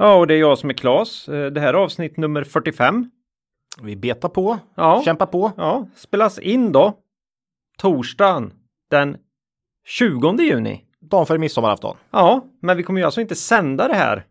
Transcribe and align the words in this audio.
Ja, 0.00 0.14
och 0.14 0.26
det 0.26 0.34
är 0.34 0.38
jag 0.38 0.58
som 0.58 0.70
är 0.70 0.74
Klas. 0.74 1.28
Eh, 1.28 1.46
Det 1.50 1.60
här 1.60 1.68
är 1.74 1.78
avsnitt 1.78 2.16
nummer 2.16 2.44
45. 2.44 3.10
Vi 3.82 3.96
betar 3.96 4.28
på, 4.28 4.58
Ja. 4.74 5.02
kämpar 5.04 5.26
på. 5.26 5.52
Ja, 5.56 5.88
spelas 5.96 6.38
in 6.38 6.72
då 6.72 6.94
torsdagen 7.78 8.52
den 8.90 9.16
20 9.86 10.42
juni. 10.42 10.84
Dagen 11.00 11.26
före 11.26 11.38
midsommarafton. 11.38 11.96
Ja, 12.10 12.44
men 12.62 12.76
vi 12.76 12.82
kommer 12.82 13.00
ju 13.00 13.04
alltså 13.04 13.20
inte 13.20 13.34
sända 13.34 13.88
det 13.88 13.94
här 13.94 14.24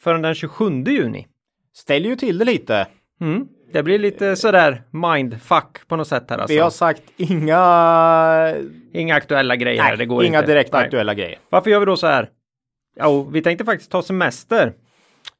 förrän 0.00 0.22
den 0.22 0.34
27 0.34 0.84
juni. 0.86 1.26
Ställer 1.74 2.08
ju 2.10 2.16
till 2.16 2.38
det 2.38 2.44
lite. 2.44 2.86
Mm. 3.20 3.48
Det 3.72 3.82
blir 3.82 3.98
lite 3.98 4.36
sådär 4.36 4.82
mindfuck 4.90 5.88
på 5.88 5.96
något 5.96 6.08
sätt 6.08 6.24
här 6.30 6.38
alltså. 6.38 6.54
Vi 6.54 6.60
har 6.60 6.70
sagt 6.70 7.02
inga, 7.16 8.54
Inga 8.92 9.14
aktuella 9.14 9.56
grejer 9.56 9.82
här, 9.82 9.96
det 9.96 10.06
går 10.06 10.24
inga 10.24 10.38
inte. 10.38 10.50
direkt 10.52 10.72
Nej. 10.72 10.84
aktuella 10.84 11.14
grejer. 11.14 11.38
Varför 11.48 11.70
gör 11.70 11.80
vi 11.80 11.86
då 11.86 11.96
så 11.96 12.06
här? 12.06 12.30
Jo, 13.00 13.28
vi 13.32 13.42
tänkte 13.42 13.64
faktiskt 13.64 13.90
ta 13.90 14.02
semester. 14.02 14.74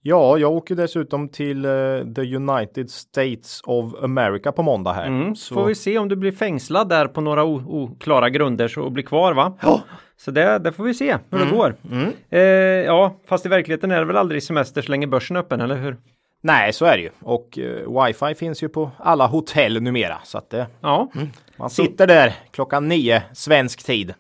Ja, 0.09 0.38
jag 0.38 0.52
åker 0.52 0.74
dessutom 0.74 1.28
till 1.28 1.65
eh, 1.65 1.70
the 2.14 2.37
United 2.37 2.91
States 2.91 3.61
of 3.64 3.94
America 4.03 4.53
på 4.53 4.62
måndag 4.62 4.92
här. 4.92 5.06
Mm. 5.06 5.36
Så 5.36 5.55
Får 5.55 5.64
vi 5.64 5.75
se 5.75 5.98
om 5.98 6.08
du 6.08 6.17
blir 6.17 6.33
fängslad 6.33 6.89
där 6.89 7.06
på 7.06 7.20
några 7.20 7.44
oklara 7.44 8.30
grunder 8.30 8.69
så 8.69 8.83
och 8.83 8.92
blir 8.92 9.05
kvar 9.05 9.33
va? 9.33 9.53
Ja. 9.62 9.80
Så 10.17 10.30
det, 10.30 10.58
det 10.58 10.72
får 10.72 10.84
vi 10.84 10.95
se 10.95 11.17
hur 11.30 11.39
det 11.39 11.50
går. 11.50 11.75
Mm. 11.91 12.12
Eh, 12.30 12.41
ja, 12.86 13.17
fast 13.28 13.47
i 13.47 13.48
verkligheten 13.48 13.91
är 13.91 13.98
det 13.98 14.05
väl 14.05 14.17
aldrig 14.17 14.42
semester 14.42 14.83
så 14.83 14.91
länge 14.91 15.06
börsen 15.06 15.36
är 15.36 15.41
öppen, 15.41 15.61
eller 15.61 15.77
hur? 15.77 15.97
Nej, 16.42 16.73
så 16.73 16.84
är 16.84 16.97
det 16.97 17.02
ju. 17.02 17.11
Och 17.23 17.58
eh, 17.58 18.05
wifi 18.05 18.34
finns 18.34 18.62
ju 18.62 18.69
på 18.69 18.91
alla 18.98 19.27
hotell 19.27 19.83
numera. 19.83 20.19
Så 20.25 20.39
att 20.39 20.55
eh, 20.55 20.64
Ja, 20.80 21.11
man 21.56 21.70
sitter 21.70 22.06
där 22.06 22.34
klockan 22.50 22.89
nio 22.89 23.23
svensk 23.33 23.84
tid. 23.84 24.14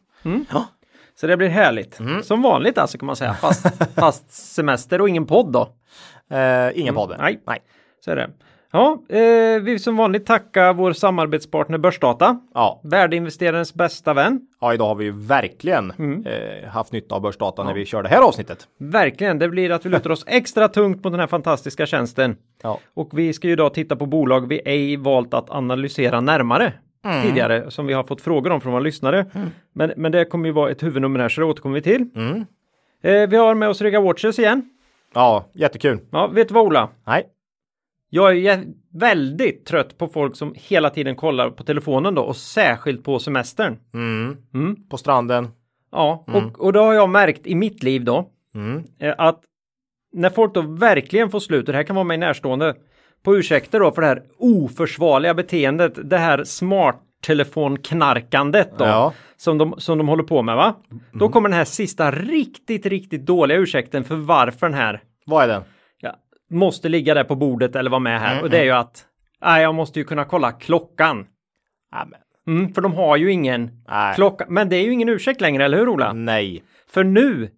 Ja. 0.50 0.66
så 1.20 1.26
det 1.26 1.36
blir 1.36 1.48
härligt. 1.48 2.00
Mm. 2.00 2.22
Som 2.22 2.42
vanligt 2.42 2.78
alltså 2.78 2.98
kan 2.98 3.06
man 3.06 3.16
säga, 3.16 3.34
fast, 3.34 3.66
fast 3.94 4.32
semester 4.54 5.00
och 5.00 5.08
ingen 5.08 5.26
podd 5.26 5.52
då. 5.52 5.68
Eh, 6.30 6.80
ingen. 6.80 6.96
Mm. 6.96 7.10
Nej. 7.18 7.40
Nej. 7.46 7.58
Så 8.04 8.10
är 8.10 8.16
det. 8.16 8.30
Ja, 8.72 9.02
eh, 9.08 9.62
vi 9.62 9.78
som 9.78 9.96
vanligt 9.96 10.26
tacka 10.26 10.72
vår 10.72 10.92
samarbetspartner 10.92 11.78
Börsdata, 11.78 12.40
Ja, 12.54 12.80
värdeinvesterarens 12.84 13.74
bästa 13.74 14.14
vän. 14.14 14.40
Ja, 14.60 14.74
idag 14.74 14.86
har 14.86 14.94
vi 14.94 15.04
ju 15.04 15.10
verkligen 15.12 15.92
Mm. 15.98 16.26
eh, 16.26 16.68
haft 16.68 16.92
nytta 16.92 17.14
av 17.14 17.22
börsdata 17.22 17.64
när 17.64 17.74
vi 17.74 17.84
kör 17.86 18.02
det 18.02 18.08
här 18.08 18.22
avsnittet. 18.22 18.68
Verkligen, 18.78 19.38
det 19.38 19.48
blir 19.48 19.70
att 19.70 19.86
vi 19.86 19.90
lutar 19.90 20.10
oss 20.10 20.24
extra 20.28 20.68
tungt 20.68 21.04
mot 21.04 21.12
den 21.12 21.20
här 21.20 21.26
fantastiska 21.26 21.86
tjänsten. 21.86 22.36
Ja. 22.62 22.78
Och 22.94 23.18
vi 23.18 23.32
ska 23.32 23.46
ju 23.46 23.52
idag 23.52 23.74
titta 23.74 23.96
på 23.96 24.06
bolag 24.06 24.48
vi 24.48 24.60
ej 24.64 24.96
valt 24.96 25.34
att 25.34 25.50
analysera 25.50 26.20
närmare 26.20 26.72
Mm. 27.04 27.22
tidigare 27.22 27.70
som 27.70 27.86
vi 27.86 27.92
har 27.92 28.04
fått 28.04 28.20
frågor 28.20 28.52
om 28.52 28.60
från 28.60 28.72
våra 28.72 28.82
lyssnare. 28.82 29.26
Men, 29.72 29.92
men 29.96 30.12
det 30.12 30.24
kommer 30.24 30.46
ju 30.46 30.52
vara 30.52 30.70
ett 30.70 30.82
huvudnummer 30.82 31.20
här 31.20 31.28
så 31.28 31.40
det 31.40 31.46
återkommer 31.46 31.74
vi 31.74 31.82
till. 31.82 32.08
Mm. 32.16 32.44
Eh, 33.02 33.28
vi 33.28 33.36
har 33.36 33.54
med 33.54 33.68
oss 33.68 33.80
Rega 33.80 34.00
Watches 34.00 34.38
igen. 34.38 34.70
Ja, 35.16 35.50
jättekul. 35.54 35.98
Ja, 36.10 36.26
vet 36.26 36.48
du 36.48 36.54
vad 36.54 36.64
Ola? 36.66 36.88
Nej, 37.06 37.26
Jag 38.10 38.36
är 38.38 38.64
väldigt 38.92 39.66
trött 39.66 39.98
på 39.98 40.08
folk 40.08 40.36
som 40.36 40.54
hela 40.56 40.90
tiden 40.90 41.16
kollar 41.16 41.50
på 41.50 41.64
telefonen 41.64 42.14
då 42.14 42.22
och 42.22 42.36
särskilt 42.36 43.04
på 43.04 43.18
semestern. 43.18 43.78
mm. 43.94 44.36
Mm. 44.54 44.88
på 44.88 44.96
stranden. 44.96 45.48
Ja, 45.92 46.24
och, 46.26 46.60
och 46.60 46.72
då 46.72 46.80
har 46.82 46.94
jag 46.94 47.08
märkt 47.10 47.46
i 47.46 47.54
mitt 47.54 47.82
liv 47.82 48.04
då 48.04 48.30
Mm. 48.54 48.82
eh, 49.00 49.14
att 49.18 49.40
när 50.12 50.30
folk 50.30 50.54
då 50.54 50.60
verkligen 50.60 51.30
får 51.30 51.40
slut, 51.40 51.68
och 51.68 51.72
det 51.72 51.76
här 51.78 51.84
kan 51.84 51.96
vara 51.96 52.04
mig 52.04 52.18
närstående, 52.18 52.74
på 53.22 53.36
ursäkter 53.36 53.80
då 53.80 53.92
för 53.92 54.02
det 54.02 54.08
här 54.08 54.22
oförsvarliga 54.38 55.34
beteendet, 55.34 56.10
det 56.10 56.18
här 56.18 56.44
smarttelefonknarkandet 56.44 58.78
då, 58.78 58.84
Ja. 58.84 59.12
Som, 59.36 59.58
de, 59.58 59.74
som 59.78 59.98
de 59.98 60.08
håller 60.08 60.22
på 60.22 60.42
med 60.42 60.56
va? 60.56 60.74
Då 61.12 61.28
kommer 61.28 61.48
den 61.48 61.58
här 61.58 61.64
sista 61.64 62.10
riktigt, 62.10 62.86
riktigt 62.86 63.26
dåliga 63.26 63.58
ursäkten 63.58 64.04
för 64.04 64.16
varför 64.16 64.66
den 64.66 64.74
här 64.78 65.02
Vad 65.26 65.44
är 65.44 65.48
den? 65.48 65.62
ja, 66.00 66.14
måste 66.50 66.88
ligga 66.88 67.14
där 67.14 67.24
på 67.24 67.34
bordet 67.34 67.76
eller 67.76 67.90
vara 67.90 68.00
med 68.00 68.20
här. 68.20 68.42
Och 68.42 68.50
det 68.50 68.58
är 68.58 68.64
ju 68.64 68.70
att, 68.70 69.04
nej, 69.44 69.62
jag 69.62 69.74
måste 69.74 69.98
ju 69.98 70.04
kunna 70.04 70.24
kolla 70.24 70.52
klockan. 70.52 71.26
Ja, 71.92 72.06
men, 72.10 72.20
Mm, 72.48 72.74
för 72.74 72.82
de 72.82 72.92
har 72.94 73.16
ju 73.16 73.32
ingen 73.32 73.70
Nej. 73.88 74.14
klocka. 74.14 74.44
Men 74.48 74.68
det 74.68 74.76
är 74.76 74.84
ju 74.84 74.92
ingen 74.92 75.08
ursäkt 75.08 75.40
längre, 75.40 75.64
eller 75.64 75.78
hur 75.78 75.88
Ola? 75.88 76.12
nej. 76.12 76.62
För 76.88 77.04
nu 77.04 77.50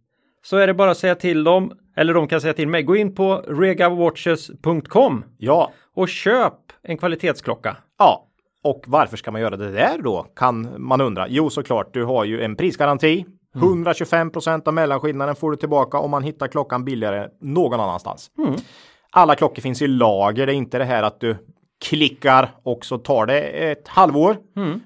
så 0.43 0.57
är 0.57 0.67
det 0.67 0.75
bara 0.75 0.91
att 0.91 0.97
säga 0.99 1.15
till 1.15 1.45
dem, 1.45 1.73
eller 1.97 2.15
de 2.15 2.29
kan 2.29 2.41
säga 2.41 2.55
till 2.55 2.69
mig, 2.69 2.83
gå 2.83 2.97
in 2.97 3.15
på 3.15 3.37
regawatches.com 3.49 5.25
Ja, 5.39 5.73
och 5.95 6.09
köp 6.09 6.55
en 6.83 6.99
kvalitetsklocka. 6.99 7.77
ja. 7.99 8.25
Och 8.65 8.85
varför 8.87 9.17
ska 9.17 9.31
man 9.31 9.41
göra 9.41 9.57
det 9.57 9.71
där 9.73 9.99
då? 10.03 10.27
Kan 10.37 10.69
man 10.79 11.01
undra. 11.01 11.29
Jo, 11.29 11.51
såklart. 11.51 11.95
Du 11.95 12.05
har 12.05 12.25
ju 12.25 12.43
en 12.43 12.57
prisgaranti. 12.57 13.25
125% 13.55 14.69
av 14.69 14.75
mellanskillnaden 14.75 15.37
får 15.37 15.51
du 15.51 15.57
tillbaka 15.57 15.99
om 15.99 16.11
man 16.11 16.23
hittar 16.23 16.49
klockan 16.49 16.85
billigare 16.85 17.29
någon 17.41 17.81
annanstans. 17.81 18.31
Alla 19.11 19.35
klockor 19.35 19.63
finns 19.63 19.83
i 19.83 19.87
lager. 19.87 20.47
Det 20.47 20.53
är 20.53 20.55
inte 20.57 20.79
det 20.79 20.85
här 20.85 21.03
att 21.03 21.21
du 21.21 21.37
klickar 21.85 22.51
och 22.63 22.85
så 22.85 22.99
tar 22.99 23.27
det 23.27 23.41
ett 23.41 23.89
halvår. 23.89 24.37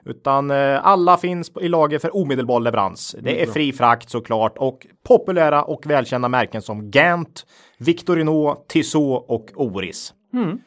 Utan 0.05 0.51
eh, 0.51 0.87
alla 0.87 1.17
finns 1.17 1.53
i 1.61 1.69
lager 1.69 1.99
för 1.99 2.17
omedelbar 2.17 2.61
leverans. 2.61 3.17
Det 3.21 3.43
är 3.43 3.47
fri 3.47 3.73
frakt 3.73 4.11
såklart 4.11 4.59
och 4.59 4.87
populära 5.09 5.63
och 5.65 5.87
välkända 5.87 6.29
märken 6.29 6.63
som 6.63 6.91
Gant, 6.91 7.47
Victorino, 7.79 8.65
Tissot 8.69 9.25
och 9.29 9.47
Oris. 9.55 10.15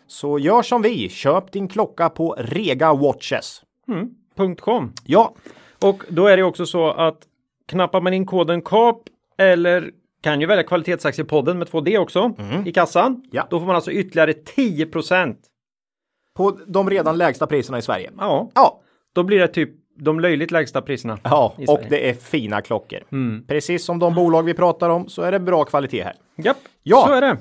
Så 0.08 0.40
gör 0.40 0.62
som 0.62 0.82
vi. 0.82 1.10
Köp 1.10 1.52
din 1.52 1.68
klocka 1.68 2.10
på 2.10 2.36
Rega 2.40 2.94
Watches. 2.94 3.62
.com. 4.60 4.94
Ja, 5.06 5.34
Och 5.82 6.04
då 6.10 6.28
är 6.28 6.38
det 6.38 6.44
också 6.44 6.66
så 6.66 6.92
att 6.92 7.18
knappar 7.68 8.02
man 8.02 8.14
in 8.14 8.26
koden 8.26 8.62
KAP 8.62 8.98
eller 9.38 9.92
kan 10.22 10.42
ju 10.42 10.48
välja 10.48 10.64
kvalitetsaktiepodden 10.64 11.58
med 11.58 11.68
2D 11.68 11.98
också 11.98 12.34
i 12.66 12.72
kassan. 12.72 13.24
Ja. 13.32 13.48
Då 13.50 13.60
får 13.60 13.66
man 13.68 13.76
alltså 13.76 13.92
ytterligare 13.92 14.34
10 14.34 14.86
på 16.36 16.58
de 16.68 16.90
redan 16.90 17.18
lägsta 17.18 17.48
priserna 17.48 17.78
i 17.78 17.82
Sverige. 17.82 18.12
Ja, 18.18 18.52
Ja, 18.56 18.82
då 19.14 19.24
blir 19.24 19.40
det 19.40 19.48
typ 19.48 19.70
de 19.98 20.20
löjligt 20.20 20.52
lägsta 20.52 20.82
priserna. 20.82 21.18
ja 21.24 21.54
och 21.68 21.80
det 21.90 22.10
är 22.10 22.14
fina 22.14 22.62
klockor. 22.62 23.00
Precis 23.48 23.86
som 23.86 24.00
de 24.00 24.16
bolag 24.16 24.44
vi 24.44 24.54
pratar 24.54 24.90
om 24.90 25.10
så 25.10 25.22
är 25.22 25.32
det 25.32 25.40
bra 25.40 25.64
kvalitet 25.64 26.04
här. 26.04 26.14
Japp, 26.36 26.58
Ja. 26.84 27.04
så 27.08 27.14
är 27.14 27.22
det. 27.22 27.38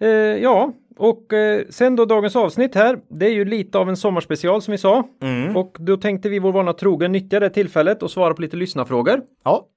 Eh, 0.00 0.42
ja, 0.42 0.72
och 0.96 1.32
eh, 1.32 1.64
sen 1.70 1.96
då 1.96 2.04
dagens 2.04 2.36
avsnitt 2.36 2.74
här. 2.74 2.98
Det 3.08 3.26
är 3.26 3.32
ju 3.32 3.44
lite 3.44 3.78
av 3.78 3.88
en 3.88 3.96
sommarspecial 3.96 4.62
som 4.62 4.72
vi 4.72 4.78
sa. 4.78 5.08
Och 5.56 5.76
då 5.80 5.96
tänkte 5.96 6.28
vi 6.28 6.38
vår 6.38 6.52
vana 6.52 6.72
trogen 6.72 7.12
nyttja 7.12 7.40
det 7.40 7.50
tillfället 7.50 8.02
och 8.02 8.10
svara 8.10 8.34
på 8.34 8.42
lite 8.42 8.56
lyssnarfrågor. 8.56 9.20
Ja, 9.44 9.68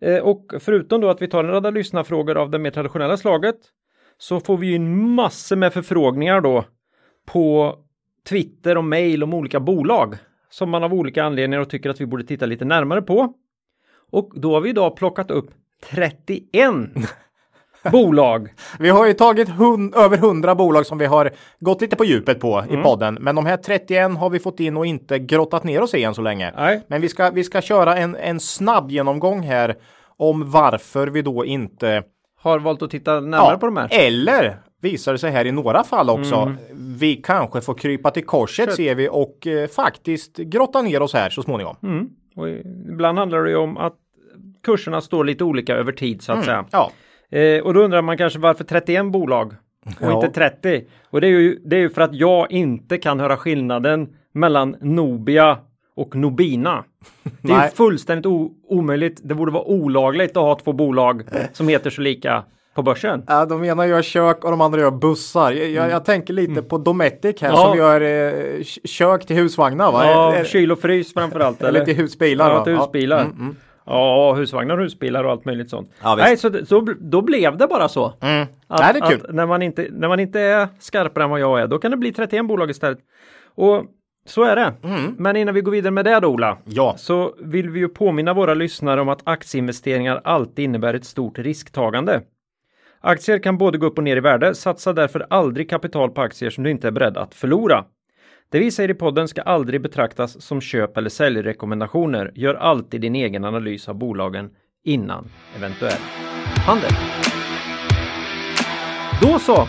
Eh, 0.00 0.18
och 0.18 0.52
förutom 0.60 1.00
då 1.00 1.08
att 1.08 1.22
vi 1.22 1.28
tar 1.28 1.44
en 1.44 1.50
radda 1.50 1.70
lyssnarfrågor 1.70 2.36
av 2.36 2.50
det 2.50 2.58
mer 2.58 2.70
traditionella 2.70 3.16
slaget 3.16 3.56
så 4.18 4.40
får 4.40 4.56
vi 4.56 4.66
ju 4.66 4.74
in 4.74 5.14
massor 5.14 5.56
med 5.56 5.72
förfrågningar 5.72 6.40
då 6.40 6.64
på 7.26 7.74
Twitter 8.28 8.76
och 8.76 8.84
mail 8.84 9.22
om 9.22 9.34
olika 9.34 9.60
bolag 9.60 10.16
som 10.50 10.70
man 10.70 10.84
av 10.84 10.94
olika 10.94 11.24
anledningar 11.24 11.64
tycker 11.64 11.90
att 11.90 12.00
vi 12.00 12.06
borde 12.06 12.24
titta 12.24 12.46
lite 12.46 12.64
närmare 12.64 13.02
på. 13.02 13.34
Och 14.10 14.32
då 14.34 14.54
har 14.54 14.60
vi 14.60 14.70
idag 14.70 14.96
plockat 14.96 15.30
upp 15.30 15.50
31 15.90 16.50
bolag. 17.92 18.48
vi 18.78 18.88
har 18.88 19.06
ju 19.06 19.12
tagit 19.12 19.48
hun- 19.48 19.94
över 19.94 20.16
100 20.16 20.54
bolag 20.54 20.86
som 20.86 20.98
vi 20.98 21.06
har 21.06 21.30
gått 21.60 21.80
lite 21.80 21.96
på 21.96 22.04
djupet 22.04 22.40
på 22.40 22.64
i 22.70 22.76
podden. 22.76 23.18
Men 23.20 23.36
de 23.36 23.46
här 23.46 23.56
31 23.56 24.18
har 24.18 24.30
vi 24.30 24.38
fått 24.38 24.60
in 24.60 24.76
och 24.76 24.86
inte 24.86 25.18
grottat 25.18 25.64
ner 25.64 25.82
oss 25.82 25.94
i 25.94 26.04
än 26.04 26.14
så 26.14 26.22
länge. 26.22 26.52
Nej. 26.56 26.82
Men 26.88 27.00
vi 27.00 27.08
ska, 27.08 27.30
vi 27.30 27.44
ska 27.44 27.60
köra 27.60 27.96
en, 27.96 28.16
en 28.16 28.40
snabb 28.40 28.90
genomgång 28.90 29.42
här 29.42 29.74
om 30.16 30.50
varför 30.50 31.06
vi 31.06 31.22
då 31.22 31.44
inte 31.44 32.02
Har 32.40 32.58
valt 32.58 32.82
att 32.82 32.90
titta 32.90 33.20
närmare 33.20 33.58
på 33.58 33.66
de 33.66 33.76
här. 33.76 33.88
Eller 33.90 34.58
visar 34.82 35.12
det 35.12 35.18
sig 35.18 35.30
här 35.30 35.44
i 35.44 35.52
några 35.52 35.84
fall 35.84 36.10
också. 36.10 36.34
Mm. 36.34 36.56
Vi 36.98 37.16
kanske 37.16 37.60
får 37.60 37.74
krypa 37.74 38.10
till 38.10 38.24
korset 38.24 38.74
ser 38.74 38.94
vi 38.94 39.08
och 39.12 39.46
eh, 39.46 39.68
faktiskt 39.68 40.36
grotta 40.36 40.82
ner 40.82 41.02
oss 41.02 41.14
här 41.14 41.30
så 41.30 41.42
småningom. 41.42 41.76
Mm. 41.82 42.08
Och 42.36 42.48
ibland 42.92 43.18
handlar 43.18 43.42
det 43.44 43.50
ju 43.50 43.56
om 43.56 43.76
att 43.76 43.94
kurserna 44.64 45.00
står 45.00 45.24
lite 45.24 45.44
olika 45.44 45.74
över 45.74 45.92
tid 45.92 46.22
så 46.22 46.32
att 46.32 46.44
säga. 46.44 46.64
Ja, 46.70 46.90
Eh, 47.30 47.60
och 47.62 47.74
då 47.74 47.80
undrar 47.80 48.02
man 48.02 48.18
kanske 48.18 48.38
varför 48.38 48.64
31 48.64 49.06
bolag 49.12 49.52
och 49.86 49.92
Ja. 50.00 50.14
inte 50.24 50.28
30. 50.34 50.84
Och 51.10 51.20
det 51.20 51.26
är, 51.26 51.30
ju, 51.30 51.58
det 51.64 51.76
är 51.76 51.80
ju 51.80 51.90
för 51.90 52.02
att 52.02 52.14
jag 52.14 52.50
inte 52.52 52.98
kan 52.98 53.20
höra 53.20 53.36
skillnaden 53.36 54.08
mellan 54.32 54.76
Nobia 54.80 55.58
och 55.96 56.16
Nobina. 56.16 56.84
Det 57.42 57.52
är 57.52 57.68
fullständigt 57.68 58.26
omöjligt. 58.68 59.20
Det 59.24 59.34
borde 59.34 59.52
vara 59.52 59.64
olagligt 59.64 60.30
att 60.30 60.42
ha 60.42 60.54
två 60.58 60.72
bolag 60.72 61.22
som 61.52 61.68
heter 61.68 61.90
så 61.90 62.00
lika. 62.00 62.44
På 62.74 62.82
börsen? 62.82 63.22
Ja, 63.26 63.46
de 63.46 63.64
ena 63.64 63.86
gör 63.86 64.02
kök 64.02 64.44
och 64.44 64.50
de 64.50 64.60
andra 64.60 64.80
gör 64.80 64.90
bussar. 64.90 65.52
Jag, 65.52 65.70
jag, 65.70 65.90
jag 65.90 66.04
tänker 66.04 66.34
lite 66.34 66.62
på 66.62 66.78
Dometic 66.78 67.40
här 67.42 67.48
Mm. 67.48 67.60
Ja. 67.60 67.66
som 67.68 67.78
gör 67.78 68.00
eh, 68.00 68.62
kök 68.84 69.26
till 69.26 69.36
husvagnar 69.36 69.92
va? 69.92 70.04
Ja, 70.06 70.34
Är- 70.34 70.40
är- 70.40 70.44
kyl 70.44 70.72
och 70.72 70.78
frys 70.80 71.12
framförallt. 71.14 71.62
Eller 71.62 71.84
till 71.84 71.96
husbilar 71.96 72.50
Ja, 72.50 72.64
till 72.64 72.76
husbilar. 72.76 73.20
Mm, 73.20 73.36
mm. 73.40 73.56
Ja, 73.86 74.34
husvagnar 74.34 74.78
husbilar 74.78 75.24
och 75.24 75.30
allt 75.30 75.44
möjligt 75.44 75.70
sånt. 75.70 75.90
Ja. 76.02 76.14
Nej, 76.16 76.36
så, 76.36 76.66
så 76.66 76.80
då 77.00 77.22
blev 77.22 77.56
det 77.56 77.66
bara 77.66 77.88
så. 77.88 78.12
Mm. 78.20 78.46
Att, 78.66 78.80
Nej, 78.80 78.92
det 78.92 78.98
är 78.98 79.10
kul. 79.10 79.26
När, 79.30 79.46
man 79.46 79.62
inte, 79.62 79.86
när 79.90 80.08
man 80.08 80.20
inte 80.20 80.40
är 80.40 80.68
skarpare 80.78 81.24
än 81.24 81.30
vad 81.30 81.40
jag 81.40 81.60
är, 81.60 81.66
då 81.66 81.78
kan 81.78 81.90
det 81.90 81.96
bli 81.96 82.12
31 82.12 82.46
bolag 82.46 82.70
istället. 82.70 82.98
Och 83.54 83.84
så 84.26 84.42
är 84.44 84.56
det. 84.56 84.72
Mm. 84.82 85.14
Men 85.18 85.36
innan 85.36 85.54
vi 85.54 85.60
går 85.60 85.72
vidare 85.72 85.90
med 85.90 86.04
det 86.04 86.20
då, 86.20 86.28
Ola, 86.28 86.58
Ja. 86.64 86.94
så 86.98 87.34
vill 87.38 87.70
vi 87.70 87.80
ju 87.80 87.88
påminna 87.88 88.34
våra 88.34 88.54
lyssnare 88.54 89.00
om 89.00 89.08
att 89.08 89.20
aktieinvesteringar 89.24 90.20
alltid 90.24 90.64
innebär 90.64 90.94
ett 90.94 91.04
stort 91.04 91.38
risktagande. 91.38 92.20
Aktier 93.00 93.38
kan 93.38 93.58
både 93.58 93.78
gå 93.78 93.86
upp 93.86 93.98
och 93.98 94.04
ner 94.04 94.16
i 94.16 94.20
värde, 94.20 94.54
satsa 94.54 94.92
därför 94.92 95.26
aldrig 95.30 95.70
kapital 95.70 96.10
på 96.10 96.20
aktier 96.20 96.50
som 96.50 96.64
du 96.64 96.70
inte 96.70 96.86
är 96.88 96.92
beredd 96.92 97.16
att 97.16 97.34
förlora. 97.34 97.84
Det 98.48 98.58
vi 98.58 98.70
säger 98.70 98.90
i 98.90 98.94
podden 98.94 99.28
ska 99.28 99.42
aldrig 99.42 99.82
betraktas 99.82 100.42
som 100.42 100.60
köp 100.60 100.96
eller 100.96 101.10
säljrekommendationer. 101.10 102.32
Gör 102.34 102.54
alltid 102.54 103.00
din 103.00 103.14
egen 103.14 103.44
analys 103.44 103.88
av 103.88 103.94
bolagen 103.94 104.50
innan 104.84 105.28
eventuell 105.56 106.00
handel. 106.66 106.90
Då 109.22 109.38
så! 109.38 109.68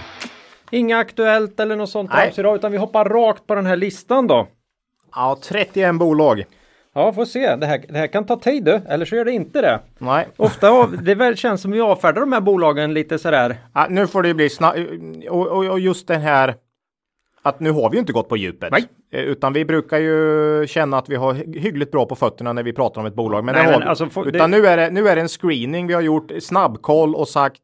Inga 0.72 0.98
aktuellt 0.98 1.60
eller 1.60 1.76
något 1.76 1.90
sånt 1.90 2.12
Nej. 2.14 2.34
idag, 2.38 2.56
utan 2.56 2.72
vi 2.72 2.78
hoppar 2.78 3.06
rakt 3.06 3.48
på 3.48 3.56
den 3.56 3.66
här 3.66 3.76
listan 3.76 4.28
då. 4.28 4.48
Ja, 5.16 5.38
31 5.44 5.96
bolag. 5.96 6.46
Ja, 6.94 7.14
får 7.14 7.26
se. 7.26 7.56
Det 7.56 7.66
här, 7.66 7.86
det 7.90 7.98
här 7.98 8.08
kan 8.08 8.26
ta 8.26 8.40
tid 8.40 8.64
du, 8.64 8.82
eller 8.88 9.06
så 9.06 9.16
gör 9.16 9.26
det 9.26 9.32
inte 9.32 9.62
det. 9.62 9.80
Nej. 9.98 10.28
Ofta 10.38 10.70
av, 10.70 11.04
det 11.04 11.16
väl 11.16 11.36
känns 11.38 11.62
som 11.62 11.72
vi 11.72 11.82
avfärdar 11.82 12.22
de 12.22 12.34
här 12.34 12.42
bolagen 12.42 12.94
lite 12.94 13.20
sådär. 13.20 13.58
Ja, 13.74 13.88
nu 13.90 14.08
får 14.08 14.24
det 14.24 14.34
bli 14.34 14.50
snabbt. 14.50 14.80
Och, 15.30 15.48
och, 15.48 15.66
och 15.66 15.80
just 15.80 16.08
den 16.08 16.22
här 16.22 16.56
att 17.48 17.60
nu 17.60 17.72
har 17.72 17.90
vi 17.90 17.96
ju 17.96 18.00
inte 18.00 18.14
gått 18.14 18.30
på 18.30 18.38
djupet. 18.38 18.72
Nej. 18.72 18.86
Eh, 19.14 19.22
Utan 19.22 19.54
vi 19.54 19.66
brukar 19.66 19.98
ju 20.00 20.68
känna 20.68 20.98
att 20.98 21.10
vi 21.10 21.16
har 21.16 21.34
hy- 21.34 21.60
hyggligt 21.60 21.92
bra 21.92 22.06
på 22.06 22.16
fötterna 22.16 22.54
när 22.54 22.64
vi 22.64 22.74
pratar 22.74 23.02
om 23.02 23.08
ett 23.08 23.16
bolag. 23.16 23.44
Men, 23.44 23.56
Nej, 23.56 23.64
det 23.64 23.68
har 23.72 23.80
men 23.80 23.88
vi. 23.88 23.90
alltså, 24.04 24.26
Utan 24.26 24.52
nu, 24.52 24.66
är 24.68 24.78
det, 24.78 24.90
nu 24.90 25.08
är 25.08 25.16
det 25.16 25.22
en 25.22 25.28
screening 25.28 25.88
vi 25.88 25.94
har 25.94 26.02
gjort, 26.02 26.32
snabbkoll 26.40 27.16
och 27.16 27.28
sagt 27.28 27.62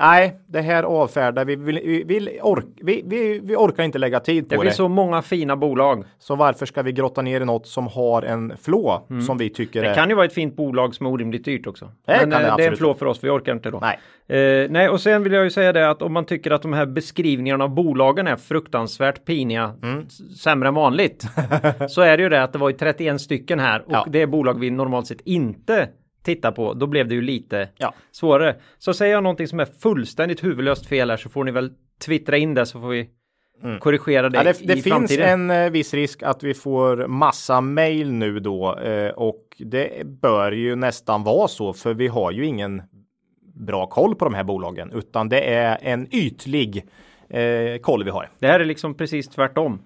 Nej, 0.00 0.38
det 0.46 0.60
här 0.60 0.82
avfärdar 0.82 1.44
vi. 1.44 1.56
Vi, 1.56 1.72
vi, 1.72 2.04
vi, 2.18 2.40
ork, 2.42 2.64
vi, 2.82 3.02
vi, 3.06 3.40
vi 3.44 3.56
orkar 3.56 3.82
inte 3.82 3.98
lägga 3.98 4.20
tid 4.20 4.44
Det 4.48 4.56
på 4.56 4.62
det. 4.62 4.68
finns 4.68 4.76
så 4.76 4.88
många 4.88 5.22
fina 5.22 5.56
bolag. 5.56 6.04
Så 6.18 6.36
varför 6.36 6.66
ska 6.66 6.82
vi 6.82 6.92
grotta 6.92 7.22
ner 7.22 7.40
i 7.40 7.44
något 7.44 7.66
som 7.66 7.86
har 7.86 8.22
en 8.22 8.52
flå 8.62 9.06
som 9.26 9.38
vi 9.38 9.50
tycker 9.50 9.80
Mm. 9.80 9.88
Det 9.88 9.94
är... 9.94 10.00
kan 10.02 10.08
ju 10.08 10.14
vara 10.14 10.26
ett 10.26 10.32
fint 10.32 10.56
bolag 10.56 10.94
som 10.94 11.06
är 11.06 11.10
orimligt 11.10 11.44
dyrt 11.44 11.66
också. 11.66 11.84
Det 12.06 12.16
Men 12.20 12.30
det 12.30 12.36
eh, 12.36 12.56
det 12.56 12.64
är 12.64 12.70
en 12.70 12.76
flå 12.76 12.94
för 12.94 13.06
oss, 13.06 13.24
vi 13.24 13.28
orkar 13.30 13.52
inte 13.52 13.70
då. 13.70 13.80
Nej. 13.80 13.98
Eh, 14.38 14.70
nej, 14.70 14.88
och 14.88 15.00
sen 15.00 15.22
vill 15.22 15.32
jag 15.32 15.44
ju 15.44 15.50
säga 15.50 15.72
det 15.72 15.90
att 15.90 16.02
om 16.02 16.12
man 16.12 16.24
tycker 16.24 16.50
att 16.50 16.62
de 16.62 16.72
här 16.72 16.86
beskrivningarna 16.86 17.64
av 17.64 17.70
bolagen 17.70 18.26
är 18.26 18.36
fruktansvärt 18.36 19.24
piniga, 19.24 19.74
Mm. 19.82 20.08
sämre 20.38 20.68
än 20.68 20.74
vanligt, 20.74 21.24
så 21.88 22.00
är 22.00 22.16
det 22.16 22.22
ju 22.22 22.28
det 22.28 22.42
att 22.42 22.52
det 22.52 22.58
var 22.58 22.68
ju 22.70 22.76
31 22.76 23.20
stycken 23.20 23.58
här 23.60 23.80
och 23.80 23.92
Ja. 23.92 24.06
det 24.08 24.22
är 24.22 24.26
bolag 24.26 24.60
vi 24.60 24.70
normalt 24.70 25.06
sett 25.06 25.20
inte 25.24 25.88
tittar 26.22 26.52
på. 26.52 26.74
Då 26.74 26.86
blev 26.86 27.08
det 27.08 27.14
ju 27.14 27.22
lite 27.22 27.68
Ja. 27.76 27.94
svårare. 28.10 28.56
Så 28.78 28.94
säger 28.94 29.14
jag 29.14 29.22
någonting 29.22 29.48
som 29.48 29.60
är 29.60 29.64
fullständigt 29.64 30.44
huvudlöst 30.44 30.86
fel 30.86 31.10
här 31.10 31.16
så 31.16 31.28
får 31.28 31.44
ni 31.44 31.50
väl 31.50 31.70
twittra 32.04 32.36
in 32.36 32.54
det 32.54 32.66
så 32.66 32.80
får 32.80 32.88
vi 32.88 33.08
korrigera 33.80 34.28
det, 34.28 34.38
Mm. 34.38 34.46
Ja, 34.46 34.52
det, 34.52 34.62
i 34.64 34.66
det 34.66 34.72
finns 34.82 34.86
framtiden. 34.94 35.50
en 35.50 35.64
eh, 35.64 35.70
viss 35.70 35.94
risk 35.94 36.22
att 36.22 36.42
vi 36.42 36.54
får 36.54 37.06
massa 37.06 37.60
mail 37.60 38.12
nu 38.12 38.38
då 38.40 38.78
eh, 38.78 39.10
och 39.10 39.42
det 39.58 40.06
bör 40.06 40.52
ju 40.52 40.76
nästan 40.76 41.24
vara 41.24 41.48
så 41.48 41.72
för 41.72 41.94
vi 41.94 42.06
har 42.08 42.30
ju 42.32 42.46
ingen 42.46 42.82
bra 43.54 43.86
koll 43.86 44.14
på 44.14 44.24
de 44.24 44.34
här 44.34 44.44
bolagen 44.44 44.92
utan 44.92 45.28
det 45.28 45.40
är 45.54 45.78
en 45.82 46.14
ytlig 46.14 46.86
eh, 47.30 47.78
koll 47.80 48.04
vi 48.04 48.10
har. 48.10 48.30
Det 48.38 48.46
här 48.46 48.60
är 48.60 48.64
liksom 48.64 48.94
precis 48.94 49.28
tvärtom. 49.28 49.82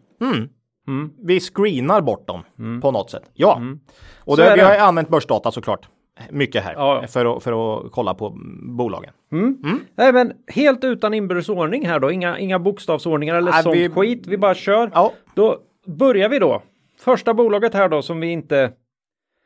Vi 1.27 1.41
screenar 1.41 2.01
bort 2.01 2.27
dem 2.27 2.43
på 2.81 2.91
något 2.91 3.11
sätt. 3.11 3.23
Ja, 3.35 3.53
och 3.55 3.59
Mm. 3.61 3.81
Så 4.25 4.37
det, 4.37 4.51
vi 4.51 4.57
det. 4.61 4.67
har 4.67 4.75
ju 4.75 4.81
använt 4.81 5.09
börsdata 5.09 5.51
såklart. 5.53 5.89
Mycket 6.31 6.65
här 6.65 6.73
Ja. 6.75 7.05
för, 7.09 7.37
att, 7.37 7.43
för 7.43 7.53
att 7.85 7.93
kolla 7.93 8.15
på 8.15 8.33
bolagen. 8.63 9.13
Nej 9.95 10.13
men 10.13 10.33
helt 10.49 10.85
utan 10.85 11.15
inbördes 11.15 11.49
ordning 11.49 11.87
här 11.87 12.01
då, 12.01 12.11
inga, 12.11 12.39
inga 12.39 12.59
bokstavsordningar 12.59 13.35
eller 13.35 13.51
Nej, 13.53 13.63
sånt 13.63 13.77
vi- 13.77 13.89
skit, 13.91 14.27
vi 14.27 14.37
bara 14.37 14.55
kör. 14.55 14.91
Ja, 14.95 15.13
Då 15.35 15.59
börjar 15.87 16.29
vi 16.29 16.39
då. 16.39 16.63
Första 17.01 17.35
bolaget 17.35 17.75
här 17.75 17.89
då 17.89 18.03
som 18.03 18.21
vi 18.21 18.27
inte 18.31 18.73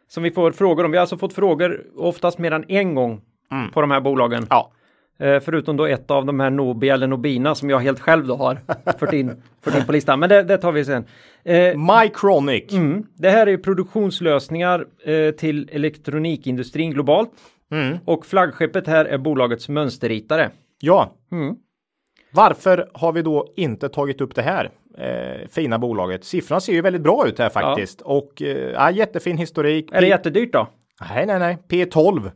som 0.09 0.23
vi 0.23 0.31
får 0.31 0.53
frågor 0.53 0.85
om. 0.85 0.91
Vi 0.91 0.97
har 0.97 1.01
alltså 1.01 1.17
fått 1.19 1.33
frågor 1.33 1.85
oftast 1.97 2.39
mer 2.39 2.51
än 2.53 2.65
en 2.69 2.95
gång 2.95 3.21
på 3.73 3.81
de 3.81 3.91
här 3.91 4.01
bolagen. 4.01 4.47
ja. 4.51 4.71
Eh, 5.19 5.41
förutom 5.41 5.77
då 5.77 5.87
ett 5.87 6.11
av 6.11 6.27
de 6.27 6.41
här 6.41 6.51
Nobi 6.51 6.89
eller 6.89 7.07
Nobina 7.07 7.55
som 7.55 7.71
jag 7.71 7.79
helt 7.79 8.01
själv 8.01 8.27
då 8.27 8.37
har 8.37 8.61
fört 8.99 9.13
in, 9.13 9.43
fört 9.65 9.77
in 9.77 9.87
på 9.87 9.93
listan. 9.93 10.21
Men 10.21 10.29
det, 10.29 10.43
det 10.43 10.59
tar 10.59 10.73
vi 10.73 10.85
sen. 10.85 11.05
Eh, 11.45 11.77
Mycronic. 11.77 12.73
mm, 12.73 13.07
det 13.15 13.31
här 13.31 13.47
är 13.47 13.57
produktionslösningar 13.57 14.87
eh, 15.05 15.31
till 15.31 15.69
elektronikindustrin 15.73 16.91
globalt. 16.91 17.31
Mm. 17.71 17.99
Och 18.05 18.27
flaggskeppet 18.27 18.87
här 18.87 19.05
är 19.05 19.19
bolagets 19.19 19.69
mönsterritare. 19.69 20.51
Ja. 20.81 21.15
Mm. 21.33 21.57
Varför 22.31 22.91
har 22.93 23.13
vi 23.13 23.23
då 23.23 23.53
inte 23.57 23.89
tagit 23.89 24.21
upp 24.21 24.35
det 24.35 24.43
här 24.43 24.71
eh, 24.99 25.49
fina 25.49 25.79
bolaget? 25.79 26.25
Siffrorna 26.25 26.61
ser 26.61 26.73
ju 26.73 26.81
väldigt 26.81 27.03
bra 27.03 27.29
ut 27.29 27.39
här 27.39 27.49
faktiskt 27.49 28.01
och 28.01 28.43
eh, 28.43 28.71
ja, 28.71 28.91
jättefin 28.91 29.39
historik. 29.39 29.89
Är 29.93 30.01
det 30.01 30.07
jättedyrt 30.07 30.53
då? 30.53 30.69
Nej, 31.01 31.27
nej, 31.27 31.39
nej. 31.39 31.59
P12. 31.69 32.31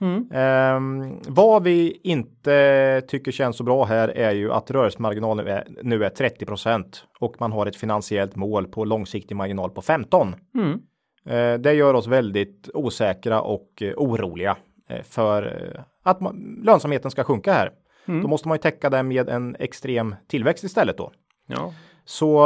Mm. 0.00 0.28
Ehm, 0.32 1.18
vad 1.28 1.62
vi 1.62 2.00
inte 2.02 3.02
tycker 3.08 3.32
känns 3.32 3.56
så 3.56 3.64
bra 3.64 3.84
här 3.84 4.08
är 4.08 4.32
ju 4.32 4.52
att 4.52 4.70
rörelsemarginalen 4.70 5.46
är, 5.46 5.68
nu 5.82 6.04
är 6.04 6.10
30% 6.10 6.84
och 7.20 7.36
man 7.40 7.52
har 7.52 7.66
ett 7.66 7.76
finansiellt 7.76 8.36
mål 8.36 8.66
på 8.66 8.84
långsiktig 8.84 9.34
marginal 9.34 9.70
på 9.70 9.82
15. 9.82 10.34
Mm. 10.54 10.80
Eh, 11.26 11.60
det 11.60 11.72
gör 11.72 11.94
oss 11.94 12.06
väldigt 12.06 12.70
osäkra 12.74 13.40
och 13.40 13.82
eh, 13.82 13.94
oroliga 13.96 14.56
eh, 14.88 15.02
för 15.02 15.72
eh, 15.74 15.82
att 16.02 16.20
man, 16.20 16.60
lönsamheten 16.64 17.10
ska 17.10 17.24
sjunka 17.24 17.52
här. 17.52 17.70
Mm. 18.06 18.22
Då 18.22 18.28
måste 18.28 18.48
man 18.48 18.54
ju 18.54 18.62
täcka 18.62 18.90
det 18.90 19.02
med 19.02 19.28
en 19.28 19.56
extrem 19.58 20.14
tillväxt 20.28 20.64
istället 20.64 20.98
då. 20.98 21.12
Ja. 21.46 21.74
Så 22.04 22.36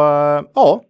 ja, 0.55 0.83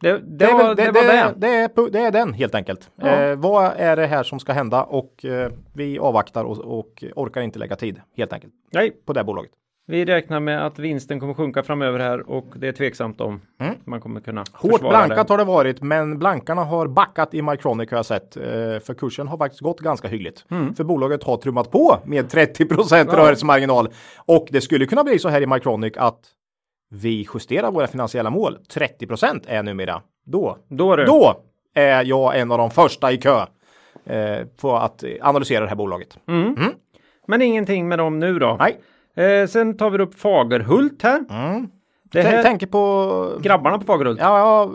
Det, 0.00 0.12
det, 0.12 0.18
det, 0.26 0.44
är 0.44 0.52
var, 0.52 0.74
det, 0.74 0.90
var 0.90 1.02
det. 1.02 1.34
det, 1.36 1.48
är, 1.48 1.90
det 1.90 1.98
är 2.00 2.10
den 2.10 2.32
helt 2.32 2.54
enkelt. 2.54 2.90
Ja. 2.96 3.06
Eh, 3.08 3.36
vad 3.36 3.72
är 3.76 3.96
det 3.96 4.06
här 4.06 4.22
som 4.22 4.40
ska 4.40 4.52
hända 4.52 4.82
och 4.82 5.24
eh, 5.24 5.52
vi 5.74 5.98
avvaktar 5.98 6.44
och, 6.44 6.58
och 6.58 7.04
orkar 7.16 7.40
inte 7.40 7.58
lägga 7.58 7.76
tid 7.76 8.00
helt 8.16 8.32
enkelt 8.32 8.52
Nej, 8.72 8.90
på 9.06 9.12
det 9.12 9.24
bolaget. 9.24 9.50
vi 9.86 10.04
räknar 10.04 10.40
med 10.40 10.66
att 10.66 10.78
vinsten 10.78 11.20
kommer 11.20 11.34
sjunka 11.34 11.62
framöver 11.62 11.98
här 11.98 12.30
och 12.30 12.46
det 12.56 12.68
är 12.68 12.72
tveksamt 12.72 13.20
om 13.20 13.40
Mm. 13.60 13.74
man 13.84 14.00
kommer 14.00 14.20
kunna 14.20 14.44
Hårt 14.52 14.80
blankat 14.80 15.26
det. 15.28 15.32
har 15.32 15.38
det 15.38 15.44
varit, 15.44 15.82
men 15.82 16.18
blankarna 16.18 16.64
har 16.64 16.86
backat 16.86 17.34
i 17.34 17.42
Mycronic 17.42 17.90
har 17.90 17.98
jag 17.98 18.06
sett. 18.06 18.36
Eh, 18.36 18.42
för 18.80 18.94
kursen 18.94 19.28
har 19.28 19.38
faktiskt 19.38 19.60
gått 19.60 19.80
ganska 19.80 20.08
hyggligt. 20.08 20.44
Mm. 20.50 20.74
För 20.74 20.84
bolaget 20.84 21.22
har 21.24 21.36
trummat 21.36 21.70
på 21.70 21.98
med 22.04 22.24
30% 22.32 23.04
rörelsemarginal. 23.16 23.88
Och 24.16 24.46
det 24.50 24.60
skulle 24.60 24.86
kunna 24.86 25.04
bli 25.04 25.18
så 25.18 25.28
här 25.28 25.40
i 25.40 25.46
Mycronic 25.46 25.92
att 25.96 26.18
vi 26.90 27.26
justerar 27.34 27.70
våra 27.70 27.86
finansiella 27.86 28.30
mål. 28.30 28.58
30% 28.74 29.40
är 29.46 29.62
numera. 29.62 30.02
Då, 30.26 30.56
Då 30.68 30.96
du. 30.96 31.04
då 31.04 31.40
är 31.74 32.04
jag 32.04 32.38
en 32.38 32.52
av 32.52 32.58
de 32.58 32.70
första 32.70 33.12
i 33.12 33.16
kö 33.18 33.46
eh, 34.04 34.46
på 34.60 34.76
att 34.76 35.04
analysera 35.20 35.60
det 35.60 35.68
här 35.68 35.76
bolaget. 35.76 36.18
Men 37.26 37.42
ingenting 37.42 37.88
med 37.88 37.98
dem 37.98 38.18
nu 38.18 38.38
då. 38.38 38.56
Nej, 38.60 38.80
Eh, 39.14 39.46
sen 39.46 39.76
tar 39.76 39.90
vi 39.90 39.98
upp 39.98 40.14
Fagerhult 40.20 41.02
här. 41.02 41.18
Det 41.20 42.22
Tänk- 42.22 42.26
här 42.26 42.42
tänker 42.42 42.66
på 42.66 43.32
grabbarna 43.40 43.78
på 43.78 43.84
Fagerhult. 43.84 44.20
ja, 44.20 44.38
ja, 44.38 44.70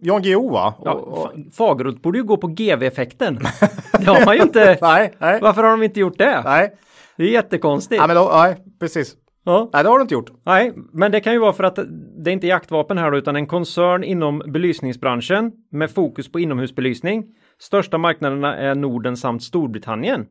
Jan 0.00 0.22
Guillou 0.22 0.50
va? 0.50 0.74
Ja, 0.84 0.92
Och- 0.92 1.30
Fagerhult 1.52 2.02
borde 2.02 2.18
ju 2.18 2.24
gå 2.24 2.36
på 2.36 2.46
GV-effekten. 2.46 3.38
det 3.92 4.04
har 4.06 4.24
man 4.26 4.36
ju 4.36 4.42
inte. 4.42 4.78
nej, 4.82 5.14
nej, 5.18 5.38
Varför 5.42 5.62
har 5.62 5.70
de 5.70 5.82
inte 5.82 6.00
gjort 6.00 6.18
det? 6.18 6.42
nej. 6.44 6.74
Det 7.16 7.22
är 7.22 7.28
jättekonstigt. 7.28 8.00
Ja, 8.00 8.06
men 8.06 8.16
då, 8.16 8.30
nej, 8.34 8.56
precis. 8.80 9.14
Ja. 9.44 9.70
Nej, 9.72 9.82
det 9.82 9.88
har 9.88 9.98
du 9.98 10.02
inte 10.02 10.14
gjort. 10.14 10.30
Nej, 10.42 10.72
men 10.92 11.12
det 11.12 11.20
kan 11.20 11.32
ju 11.32 11.38
vara 11.38 11.52
för 11.52 11.64
att 11.64 11.78
det 12.24 12.30
är 12.30 12.32
inte 12.32 12.46
jaktvapen 12.46 12.98
här 12.98 13.10
då, 13.10 13.16
utan 13.18 13.36
en 13.36 13.46
koncern 13.46 14.04
inom 14.04 14.38
belysningsbranschen 14.46 15.52
med 15.70 15.90
fokus 15.90 16.32
på 16.32 16.40
inomhusbelysning. 16.40 17.24
Största 17.58 17.98
marknaderna 17.98 18.56
är 18.56 18.74
Norden 18.74 19.16
samt 19.16 19.42
Storbritannien. 19.42 20.26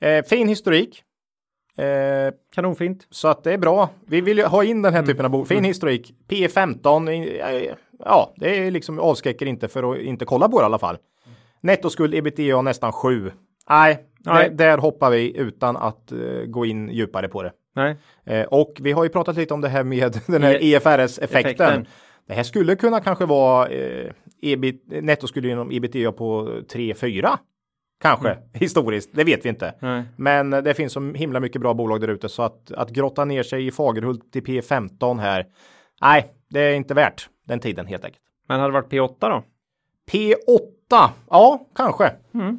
Eh, 0.00 0.24
fin 0.24 0.48
historik. 0.48 1.02
Eh, 1.76 1.84
Kanonfint. 2.54 3.06
så 3.10 3.28
att 3.28 3.44
det 3.44 3.52
är 3.52 3.58
bra. 3.58 3.90
Vi 4.06 4.20
vill 4.20 4.38
ju 4.38 4.44
ha 4.44 4.64
in 4.64 4.82
den 4.82 4.94
här 4.94 5.02
typen 5.02 5.24
av 5.24 5.30
bolag. 5.30 5.48
Fin 5.48 5.64
historik. 5.64 6.14
P 6.28 6.48
15. 6.48 7.08
eh, 7.08 7.14
Ja, 8.04 8.32
det 8.36 8.58
är 8.66 8.70
liksom 8.70 8.98
avskräcker 8.98 9.46
inte 9.46 9.68
för 9.68 9.92
att 9.92 9.98
inte 9.98 10.24
kolla 10.24 10.48
på 10.48 10.58
det 10.60 10.62
i 10.62 10.66
alla 10.66 10.78
fall. 10.78 10.96
Nettoskuld 11.60 12.14
ebitda 12.14 12.62
nästan 12.62 12.92
7. 12.92 13.32
Nej, 13.70 13.98
Nej. 14.24 14.48
Det, 14.50 14.54
där 14.54 14.78
hoppar 14.78 15.10
vi 15.10 15.36
utan 15.36 15.76
att 15.76 16.12
eh, 16.12 16.18
gå 16.46 16.66
in 16.66 16.88
djupare 16.90 17.28
på 17.28 17.42
det. 17.42 17.52
Nej. 17.78 17.96
Eh, 18.24 18.46
och 18.46 18.74
vi 18.80 18.92
har 18.92 19.04
ju 19.04 19.10
pratat 19.10 19.36
lite 19.36 19.54
om 19.54 19.60
det 19.60 19.68
här 19.68 19.84
med 19.84 20.20
den 20.26 20.42
här 20.42 20.54
E- 20.54 20.58
EFRS-effekten. 20.74 21.46
effekten. 21.46 21.86
Det 22.26 22.34
här 22.34 22.42
skulle 22.42 22.76
kunna 22.76 23.00
kanske 23.00 23.26
vara 23.26 23.66
eh, 23.68 24.10
ebit, 24.42 24.82
nettoskuld 24.86 25.46
inom 25.46 25.70
ebitda 25.72 26.12
på 26.12 26.48
3-4. 26.48 27.28
Kanske 28.00 28.38
historiskt, 28.52 29.10
det 29.12 29.24
vet 29.24 29.44
vi 29.44 29.48
inte. 29.48 29.74
Nej. 29.80 30.02
Men 30.16 30.50
det 30.50 30.74
finns 30.74 30.92
så 30.92 31.00
himla 31.12 31.40
mycket 31.40 31.60
bra 31.60 31.74
bolag 31.74 32.00
där 32.00 32.08
ute 32.08 32.28
så 32.28 32.42
att, 32.42 32.72
att 32.72 32.90
grotta 32.90 33.24
ner 33.24 33.42
sig 33.42 33.66
i 33.66 33.70
Fagerhult 33.70 34.32
till 34.32 34.42
P15 34.42 35.18
här. 35.20 35.46
Nej, 36.00 36.26
det 36.50 36.60
är 36.60 36.74
inte 36.74 36.94
värt 36.94 37.28
den 37.46 37.60
tiden 37.60 37.86
helt 37.86 38.04
enkelt. 38.04 38.22
Men 38.48 38.60
hade 38.60 38.72
det 38.72 38.80
varit 38.80 38.92
P8 38.92 39.14
då? 39.20 39.42
P8, 40.10 41.08
ja 41.30 41.66
kanske. 41.76 42.12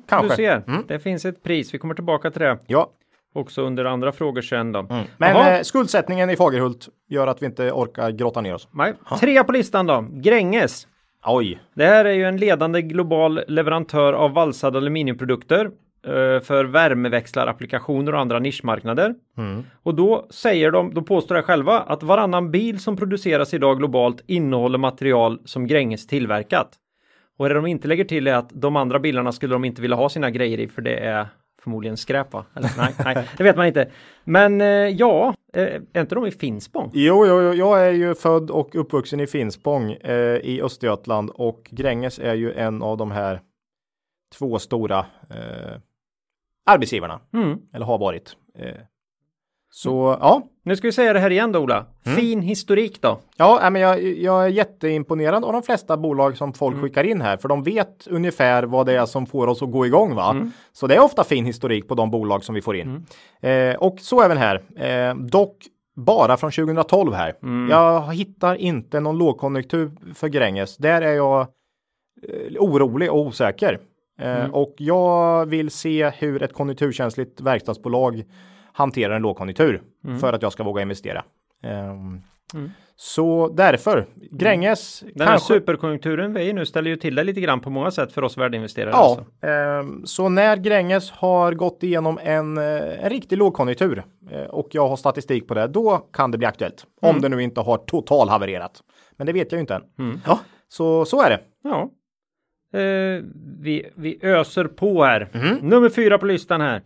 kanske. 0.08 0.30
Du 0.30 0.36
ser, 0.36 0.64
Mm. 0.68 0.84
det 0.88 1.00
finns 1.00 1.26
ett 1.26 1.44
pris. 1.44 1.74
Vi 1.74 1.78
kommer 1.78 1.96
tillbaka 1.96 2.32
till 2.32 2.42
det 2.42 2.58
Ja, 2.68 2.90
också 3.36 3.62
under 3.62 3.86
andra 3.86 4.12
frågor 4.12 4.42
sen 4.42 4.72
då. 4.72 4.84
men 4.90 5.06
Jaha. 5.36 5.58
eh, 5.58 5.62
skuldsättningen 5.62 6.30
i 6.30 6.36
Fagerhult 6.36 6.90
gör 7.10 7.28
att 7.28 7.42
vi 7.42 7.46
inte 7.46 7.72
orkar 7.72 8.12
grotta 8.12 8.42
ner 8.42 8.54
oss. 8.54 8.68
Nej. 8.72 8.94
Trea 9.20 9.44
på 9.44 9.52
listan 9.52 9.86
då, 9.88 10.06
Gränges. 10.12 10.88
Oj, 11.26 11.60
Det 11.76 11.86
här 11.86 12.06
är 12.06 12.14
ju 12.14 12.24
en 12.24 12.38
ledande 12.38 12.82
global 12.82 13.42
leverantör 13.48 14.14
av 14.14 14.34
valsade 14.34 14.78
aluminiumprodukter 14.78 15.66
eh, 16.06 16.42
för 16.44 16.66
värmeväxlarapplikationer 16.66 18.14
och 18.14 18.20
andra 18.20 18.40
nischmarknader. 18.40 19.16
Och 19.84 19.96
då 19.96 20.28
säger 20.30 20.72
de, 20.72 20.94
då 20.94 21.02
påstår 21.02 21.36
de 21.36 21.42
själva 21.42 21.80
att 21.80 22.04
varannan 22.04 22.52
bil 22.52 22.80
som 22.80 22.98
produceras 22.98 23.54
idag 23.54 23.78
globalt 23.78 24.24
innehåller 24.28 24.78
material 24.78 25.40
som 25.46 25.68
Gränges 25.68 26.08
tillverkat. 26.08 26.70
Och 27.38 27.48
det 27.50 27.56
de 27.56 27.66
inte 27.66 27.88
lägger 27.88 28.06
till 28.06 28.28
är 28.28 28.34
att 28.34 28.50
de 28.54 28.76
andra 28.76 29.00
bilarna 29.00 29.32
skulle 29.32 29.56
de 29.56 29.66
inte 29.66 29.82
vilja 29.82 29.98
ha 29.98 30.10
sina 30.10 30.30
grejer 30.30 30.60
i 30.60 30.68
för 30.68 30.82
det 30.82 30.96
är 30.96 31.28
förmodligen 31.62 31.98
skräp 31.98 32.34
va? 32.34 32.46
Eller, 32.54 32.70
nej, 32.78 32.94
nej, 33.06 33.28
det 33.38 33.44
vet 33.44 33.56
man 33.58 33.68
inte. 33.68 33.90
Men 34.24 34.62
eh, 34.62 34.68
ja, 34.68 35.34
eh, 35.54 35.64
är 35.94 36.02
inte 36.02 36.16
de 36.16 36.26
i 36.26 36.32
Finspång? 36.32 36.92
Jo, 36.94 37.26
jo, 37.28 37.42
jo, 37.42 37.54
jag 37.54 37.88
är 37.88 37.92
ju 37.92 38.16
född 38.16 38.52
och 38.52 38.76
uppvuxen 38.76 39.20
i 39.20 39.28
Finspång 39.28 39.92
eh, 39.92 40.38
i 40.38 40.62
Östergötland 40.62 41.30
och 41.30 41.68
Gränges 41.72 42.20
är 42.20 42.34
ju 42.34 42.54
en 42.54 42.82
av 42.84 42.98
de 42.98 43.12
här 43.12 43.42
två 44.38 44.60
stora 44.60 45.00
eh, 45.30 45.80
arbetsgivarna, 46.66 47.20
Mm. 47.34 47.60
eller 47.74 47.86
har 47.86 47.98
varit. 47.98 48.36
Eh, 48.56 48.72
så 49.72 50.18
ja, 50.22 50.42
Nu 50.64 50.76
ska 50.76 50.88
vi 50.88 50.92
säga 50.92 51.14
det 51.14 51.20
här 51.20 51.30
igen 51.30 51.52
då 51.52 51.60
Ola. 51.60 51.86
Mm. 52.06 52.18
Fin 52.18 52.42
historik 52.42 53.02
då. 53.02 53.20
ja 53.38 53.60
nej, 53.62 53.72
men 53.72 53.82
jag, 53.82 54.04
jag 54.04 54.44
är 54.44 54.48
jätteimponerad 54.48 55.46
av 55.46 55.54
de 55.54 55.64
flesta 55.64 55.98
bolag 55.98 56.38
som 56.38 56.54
folk 56.54 56.82
skickar 56.82 57.04
in 57.04 57.22
här, 57.22 57.38
för 57.38 57.50
de 57.50 57.64
vet 57.64 58.08
ungefär 58.10 58.64
vad 58.64 58.86
det 58.86 58.94
är 58.98 59.06
som 59.06 59.26
får 59.26 59.48
oss 59.48 59.62
att 59.62 59.72
gå 59.72 59.86
igång. 59.86 60.16
Va? 60.16 60.36
Så 60.72 60.88
det 60.88 60.96
är 60.96 61.00
ofta 61.04 61.24
fin 61.24 61.46
historik 61.46 61.88
på 61.88 61.96
de 61.96 62.12
bolag 62.12 62.44
som 62.44 62.56
vi 62.56 62.62
får 62.62 62.76
in. 62.76 63.06
Eh, 63.42 63.76
och 63.76 64.00
så 64.00 64.22
även 64.22 64.38
här, 64.38 64.62
eh, 64.76 65.16
dock 65.16 65.56
bara 65.96 66.38
från 66.38 66.52
2012 66.52 67.14
här. 67.14 67.36
Jag 67.70 68.14
hittar 68.14 68.56
inte 68.56 69.00
någon 69.00 69.18
lågkonjunktur 69.18 69.92
för 70.16 70.28
Gränges. 70.28 70.78
Där 70.78 71.02
är 71.02 71.14
jag 71.14 71.42
eh, 71.42 72.58
orolig 72.60 73.12
och 73.12 73.20
osäker. 73.20 73.80
Eh, 74.22 74.46
Och 74.52 74.74
jag 74.78 75.46
vill 75.46 75.70
se 75.72 76.10
hur 76.10 76.44
ett 76.44 76.54
konjunkturkänsligt 76.54 77.42
verkstadsbolag 77.42 78.24
hanterar 78.80 79.16
en 79.16 79.22
lågkonjunktur 79.22 79.82
för 80.22 80.34
att 80.34 80.42
jag 80.42 80.52
ska 80.52 80.64
våga 80.64 80.82
investera. 80.82 81.24
Ehm, 81.64 82.22
Så 82.96 83.48
därför, 83.48 84.06
Gränges 84.32 85.00
Den 85.14 85.28
här 85.28 85.28
kanske 85.28 85.54
superkonjunkturen 85.54 86.34
vi 86.34 86.42
är 86.42 86.46
i 86.50 86.54
nu 86.54 86.66
ställer 86.66 86.90
ju 86.90 86.96
till 86.96 87.16
det 87.16 87.24
lite 87.24 87.42
grann 87.42 87.60
på 87.60 87.70
många 87.70 87.92
sätt 87.92 88.12
för 88.12 88.24
oss 88.24 88.38
värdeinvesterare. 88.38 88.92
Ja, 88.94 88.98
alltså. 89.20 89.48
ehm, 89.48 90.06
så 90.06 90.30
när 90.30 90.58
Gränges 90.58 91.12
har 91.12 91.54
gått 91.54 91.84
igenom 91.84 92.20
en, 92.24 92.58
eh, 92.58 93.04
en 93.04 93.10
riktig 93.10 93.38
lågkonjunktur 93.38 94.04
eh, 94.32 94.42
och 94.42 94.68
jag 94.72 94.88
har 94.88 94.96
statistik 94.96 95.48
på 95.48 95.54
det, 95.54 95.68
då 95.68 95.98
kan 96.14 96.32
det 96.32 96.38
bli 96.38 96.48
aktuellt. 96.48 96.86
Om 97.02 97.22
det 97.22 97.30
nu 97.30 97.44
inte 97.44 97.62
har 97.62 97.78
total 97.78 98.30
havererat. 98.30 98.82
Men 99.18 99.28
det 99.28 99.34
vet 99.34 99.52
jag 99.52 99.58
ju 99.58 99.62
inte 99.62 99.76
än. 99.76 100.22
Ja, 100.26 100.40
så, 100.68 101.06
så 101.06 101.22
är 101.22 101.30
det. 101.30 101.40
Ja. 101.64 101.90
Eh, 102.80 103.24
vi, 103.60 103.90
vi 103.96 104.20
öser 104.22 104.66
på 104.66 105.04
här. 105.04 105.30
Mhm. 105.34 105.70
Nummer 105.70 105.90
fyra 105.90 106.18
på 106.18 106.26
listan 106.26 106.62
här. 106.62 106.82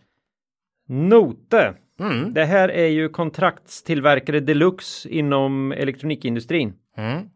Note. 0.87 1.73
Mm. 2.03 2.33
Det 2.33 2.45
här 2.45 2.69
är 2.69 2.87
ju 2.87 3.09
kontraktstillverkare 3.09 4.39
deluxe 4.39 5.09
inom 5.09 5.71
elektronikindustrin. 5.71 6.73
Mm. 6.97 7.29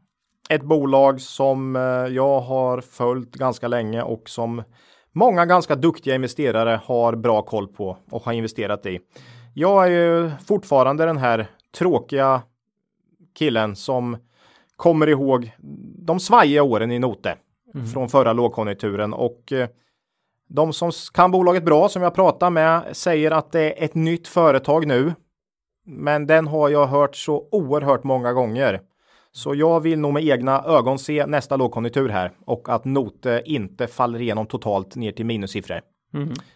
Ett 0.49 0.63
bolag 0.63 1.21
som 1.21 1.75
eh, 1.75 1.81
jag 2.15 2.39
har 2.39 2.81
följt 2.81 3.35
ganska 3.35 3.67
länge 3.67 4.01
och 4.01 4.29
som 4.29 4.63
många 5.11 5.45
ganska 5.45 5.75
duktiga 5.75 6.15
investerare 6.15 6.81
har 6.83 7.15
bra 7.15 7.41
koll 7.41 7.67
på 7.67 7.97
och 8.09 8.23
har 8.23 8.33
investerat 8.33 8.85
i. 8.85 8.99
Jag 9.53 9.85
är 9.85 9.91
ju 9.91 10.31
fortfarande 10.47 11.05
den 11.05 11.17
här 11.17 11.47
tråkiga 11.77 12.41
killen 13.35 13.75
som 13.75 14.17
kommer 14.75 15.07
ihåg 15.07 15.51
de 15.97 16.19
svajiga 16.19 16.63
åren 16.63 16.91
i 16.91 16.99
Note 16.99 17.35
från 17.93 18.09
förra 18.09 18.33
lågkonjunkturen 18.33 19.13
och 19.13 19.51
eh, 19.51 19.69
de 20.47 20.73
som 20.73 20.91
kan 21.13 21.31
bolaget 21.31 21.65
bra 21.65 21.89
som 21.89 22.01
jag 22.01 22.13
pratar 22.13 22.49
med 22.49 22.83
säger 22.91 23.31
att 23.31 23.51
det 23.51 23.81
är 23.81 23.85
ett 23.85 23.95
nytt 23.95 24.27
företag 24.27 24.87
nu. 24.87 25.13
Men 25.85 26.27
den 26.27 26.47
har 26.47 26.69
jag 26.69 26.87
hört 26.87 27.15
så 27.15 27.47
oerhört 27.51 28.03
många 28.03 28.33
gånger. 28.33 28.81
Så 29.31 29.55
jag 29.55 29.79
vill 29.79 29.99
nog 29.99 30.13
med 30.13 30.23
egna 30.25 30.63
ögon 30.63 30.99
se 30.99 31.25
nästa 31.25 31.55
lågkonjunktur 31.55 32.09
här 32.09 32.31
och 32.45 32.69
att 32.69 32.85
Note 32.85 33.41
inte 33.45 33.87
faller 33.87 34.21
igenom 34.21 34.45
totalt 34.45 34.95
ner 34.95 35.11
till 35.11 35.25
minussiffror. 35.25 35.81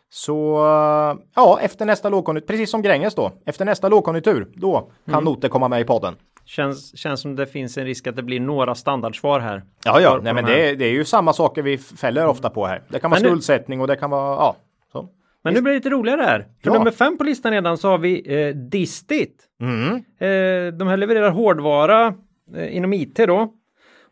Så 0.10 0.56
eh, 0.56 1.18
ja, 1.36 1.60
efter 1.62 1.86
nästa 1.86 2.10
lågkonjunktur, 2.10 2.48
precis 2.48 2.72
som 2.72 2.82
Gränges 2.82 3.16
då, 3.16 3.32
efter 3.46 3.66
nästa 3.66 3.90
lågkonjunktur, 3.90 4.52
då 4.56 4.92
kan 5.06 5.24
Note 5.24 5.50
komma 5.50 5.68
med 5.68 5.82
i 5.82 5.84
podden. 5.84 6.16
Känns, 6.46 6.98
känns 6.98 7.22
som 7.22 7.36
det 7.36 7.46
finns 7.46 7.78
en 7.78 7.86
risk 7.86 8.08
att 8.08 8.16
det 8.16 8.24
blir 8.24 8.40
några 8.40 8.76
standardsvar 8.76 9.40
här. 9.40 9.64
Ja, 9.86 10.02
ja, 10.02 10.20
nej, 10.24 10.24
de 10.26 10.34
men 10.34 10.46
här. 10.46 10.56
det, 10.56 10.70
är- 10.70 10.76
det 10.76 10.86
är 10.86 10.92
ju 10.92 11.06
samma 11.06 11.34
saker 11.34 11.62
vi 11.62 11.78
fäller 11.78 12.28
ofta 12.28 12.50
på 12.50 12.66
här. 12.66 12.82
Det 12.90 13.00
kan 13.00 13.12
vara 13.12 13.20
Men 13.20 13.24
nu- 13.24 13.30
skuldsättning 13.30 13.82
och 13.82 13.88
det 13.88 13.96
kan 13.96 14.10
vara, 14.10 14.36
ja. 14.36 14.56
Så. 14.92 15.10
Men 15.44 15.54
nu 15.54 15.62
blir 15.62 15.72
det 15.74 15.78
lite 15.78 15.90
roligare 15.90 16.22
här. 16.22 16.40
För 16.40 16.70
Ja. 16.72 16.74
nummer 16.74 16.92
fem 16.92 17.18
på 17.18 17.24
listan 17.24 17.52
redan 17.52 17.78
så 17.78 17.90
har 17.90 17.98
vi 17.98 18.44
eh, 18.48 18.56
Distit. 18.56 19.48
Mm. 19.62 19.96
Eh, 19.96 20.74
de 20.78 20.88
här 20.88 20.98
levererar 20.98 21.30
hårdvara 21.32 22.14
eh, 22.56 22.76
inom 22.76 22.94
IT 22.94 23.16
då. 23.16 23.54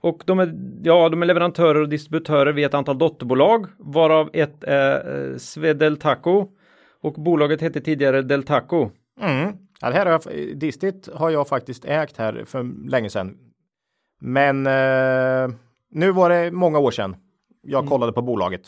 Och 0.01 0.21
de 0.25 0.39
är, 0.39 0.53
ja, 0.83 1.09
de 1.09 1.21
är 1.21 1.25
leverantörer 1.25 1.81
och 1.81 1.89
distributörer 1.89 2.51
vid 2.53 2.65
ett 2.65 2.73
antal 2.73 2.97
dotterbolag, 2.97 3.65
varav 3.79 4.29
ett 4.33 4.63
är 4.63 5.31
eh, 5.31 5.37
Svedeltaco 5.37 6.47
och 7.01 7.13
bolaget 7.13 7.61
hette 7.61 7.81
tidigare 7.81 8.21
Deltaco. 8.21 8.89
Mm. 9.21 9.53
Ja, 9.81 9.89
det 9.89 9.95
här 9.95 10.05
har 10.05 10.11
jag, 10.11 10.57
Distit 10.57 11.09
har 11.13 11.29
jag 11.29 11.47
faktiskt 11.47 11.85
ägt 11.85 12.17
här 12.17 12.43
för 12.45 12.89
länge 12.89 13.09
sedan. 13.09 13.37
Men 14.21 14.67
eh, 14.67 15.55
nu 15.91 16.11
var 16.11 16.29
det 16.29 16.51
många 16.51 16.79
år 16.79 16.91
sedan 16.91 17.15
jag 17.61 17.87
kollade 17.87 18.11
på 18.11 18.21
bolaget. 18.21 18.61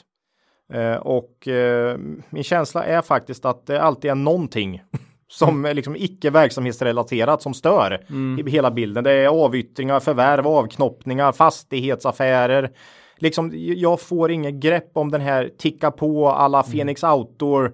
Eh, 0.73 0.95
och 0.95 1.47
eh, 1.47 1.97
min 2.29 2.43
känsla 2.43 2.83
är 2.83 3.01
faktiskt 3.01 3.45
att 3.45 3.65
det 3.65 3.81
alltid 3.81 4.11
är 4.11 4.15
någonting 4.15 4.81
som 5.27 5.65
är 5.65 5.73
liksom 5.73 5.95
icke 5.95 6.29
verksamhetsrelaterat 6.29 7.41
som 7.41 7.53
stör 7.53 8.05
i 8.39 8.49
hela 8.49 8.71
bilden. 8.71 9.03
Det 9.03 9.11
är 9.11 9.27
avyttringar, 9.27 9.99
förvärv, 9.99 10.47
avknoppningar, 10.47 11.31
fastighetsaffärer. 11.31 12.71
Liksom, 13.17 13.51
jag 13.55 14.01
får 14.01 14.31
inget 14.31 14.53
grepp 14.53 14.91
om 14.93 15.11
den 15.11 15.21
här 15.21 15.51
ticka 15.57 15.91
på 15.91 16.29
alla 16.29 16.63
Phoenix 16.63 17.03
Outdoor. 17.03 17.73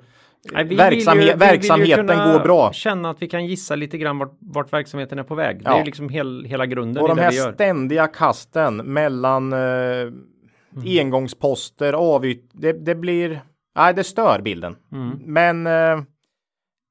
Nej, 0.53 0.63
vi 0.63 0.75
vill 0.75 1.27
ju- 1.27 1.33
verksamheten 1.35 2.07
går 2.07 2.39
bra. 2.43 2.73
Känna 2.73 3.09
att 3.09 3.21
vi 3.21 3.27
kan 3.27 3.45
gissa 3.45 3.75
lite 3.75 3.97
grann 3.97 4.17
vart, 4.17 4.37
vart 4.39 4.73
verksamheten 4.73 5.19
är 5.19 5.23
på 5.23 5.35
väg. 5.35 5.63
Det 5.63 5.69
är 5.69 5.77
Ja. 5.77 5.83
liksom 5.83 6.09
hel, 6.09 6.45
hela 6.45 6.65
grunden 6.65 7.03
Och 7.03 7.09
de 7.09 7.17
här 7.21 7.31
ständiga 7.53 8.07
kasten 8.07 8.75
mellan 8.77 9.53
eh, 9.53 10.11
engångsposter, 10.99 11.93
avyt... 11.93 12.49
Det, 12.53 12.73
det 12.73 12.95
blir... 12.95 13.41
Nej, 13.75 13.93
det 13.93 14.03
stör 14.03 14.41
bilden. 14.41 14.75
Men 15.25 15.67
eh, 15.67 16.01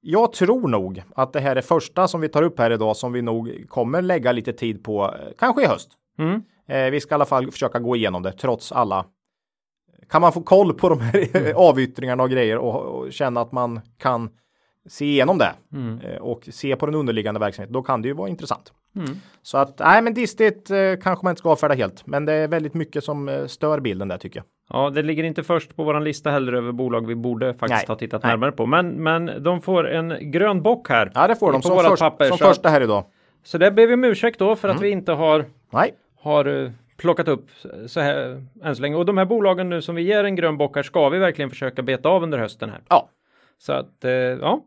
jag 0.00 0.32
tror 0.32 0.68
nog 0.68 1.02
att 1.16 1.32
det 1.32 1.40
här 1.40 1.56
är 1.56 1.60
första 1.62 2.08
som 2.08 2.20
vi 2.20 2.28
tar 2.28 2.42
upp 2.42 2.58
här 2.58 2.70
idag 2.70 2.96
som 2.96 3.12
vi 3.12 3.22
nog 3.22 3.64
kommer 3.68 4.02
lägga 4.02 4.32
lite 4.32 4.52
tid 4.52 4.84
på, 4.84 5.04
eh, 5.04 5.10
kanske 5.38 5.62
i 5.62 5.66
höst. 5.66 5.88
Mm. 6.18 6.42
Eh, 6.68 6.90
vi 6.90 7.00
ska 7.00 7.12
i 7.12 7.16
alla 7.16 7.24
fall 7.24 7.50
försöka 7.50 7.78
gå 7.78 7.96
igenom 7.96 8.22
det 8.22 8.32
trots 8.32 8.72
alla. 8.72 9.04
Kan 10.08 10.20
man 10.20 10.32
få 10.32 10.40
koll 10.42 10.74
på 10.74 10.88
de 10.88 11.00
här 11.00 11.52
avyttringarna 11.56 12.22
och 12.22 12.30
grejer 12.30 12.58
och, 12.58 12.80
och 12.84 13.12
känna 13.12 13.40
att 13.40 13.52
man 13.52 13.80
kan 13.98 14.28
se 14.88 15.04
igenom 15.04 15.38
det 15.38 15.52
eh, 16.04 16.16
och 16.22 16.48
se 16.50 16.76
på 16.76 16.86
den 16.86 16.94
underliggande 16.94 17.40
verksamheten, 17.40 17.72
då 17.72 17.82
kan 17.82 18.02
det 18.02 18.08
ju 18.08 18.14
vara 18.14 18.28
intressant. 18.28 18.72
Så 19.42 19.58
att, 19.58 19.78
nej 19.78 20.02
men 20.02 20.14
Distit 20.14 20.70
eh, 20.70 20.76
kanske 21.02 21.24
man 21.24 21.30
inte 21.30 21.38
ska 21.40 21.50
avfärda 21.50 21.74
helt, 21.74 22.06
men 22.06 22.24
det 22.24 22.32
är 22.32 22.48
väldigt 22.48 22.74
mycket 22.74 23.04
som 23.04 23.28
eh, 23.28 23.46
stör 23.46 23.80
bilden 23.80 24.08
där 24.08 24.18
tycker 24.18 24.38
jag. 24.40 24.44
Ja, 24.70 24.90
det 24.90 25.02
ligger 25.02 25.24
inte 25.24 25.42
först 25.42 25.76
på 25.76 25.84
våran 25.84 26.04
lista 26.04 26.30
heller 26.30 26.52
över 26.52 26.72
bolag 26.72 27.06
vi 27.06 27.14
borde 27.14 27.54
faktiskt 27.54 27.70
Nej. 27.70 27.84
ha 27.88 27.94
tittat 27.96 28.22
Nej. 28.22 28.32
närmare 28.32 28.52
på. 28.52 28.66
Men, 28.66 28.88
men 28.88 29.42
de 29.42 29.60
får 29.60 29.88
en 29.90 30.30
grön 30.30 30.62
bock 30.62 30.88
här. 30.88 31.10
Ja, 31.14 31.26
det 31.26 31.36
får 31.36 31.52
de 31.52 31.62
som, 31.62 31.78
först, 31.84 32.02
papper, 32.02 32.28
som 32.28 32.38
så 32.38 32.44
första 32.44 32.68
här 32.68 32.80
idag. 32.80 33.04
Så 33.44 33.58
det 33.58 33.70
ber 33.70 33.86
vi 33.86 33.94
om 33.94 34.04
ursäkt 34.04 34.38
då 34.38 34.56
för 34.56 34.68
att 34.68 34.74
Mm. 34.76 34.82
vi 34.82 34.90
inte 34.90 35.12
har, 35.12 35.44
Nej, 35.72 35.94
har 36.20 36.72
plockat 36.96 37.28
upp 37.28 37.50
så 37.86 38.00
här 38.00 38.42
än 38.62 38.76
så 38.76 38.82
länge. 38.82 38.96
Och 38.96 39.06
de 39.06 39.18
här 39.18 39.24
bolagen 39.24 39.68
nu 39.68 39.82
som 39.82 39.94
vi 39.94 40.02
ger 40.02 40.24
en 40.24 40.36
grön 40.36 40.56
bock 40.56 40.76
här 40.76 40.82
ska 40.82 41.08
vi 41.08 41.18
verkligen 41.18 41.50
försöka 41.50 41.82
beta 41.82 42.08
av 42.08 42.22
under 42.22 42.38
hösten 42.38 42.70
här. 42.70 42.80
ja, 42.88 43.08
Så 43.58 43.72
att, 43.72 44.04
eh, 44.04 44.10
ja. 44.10 44.64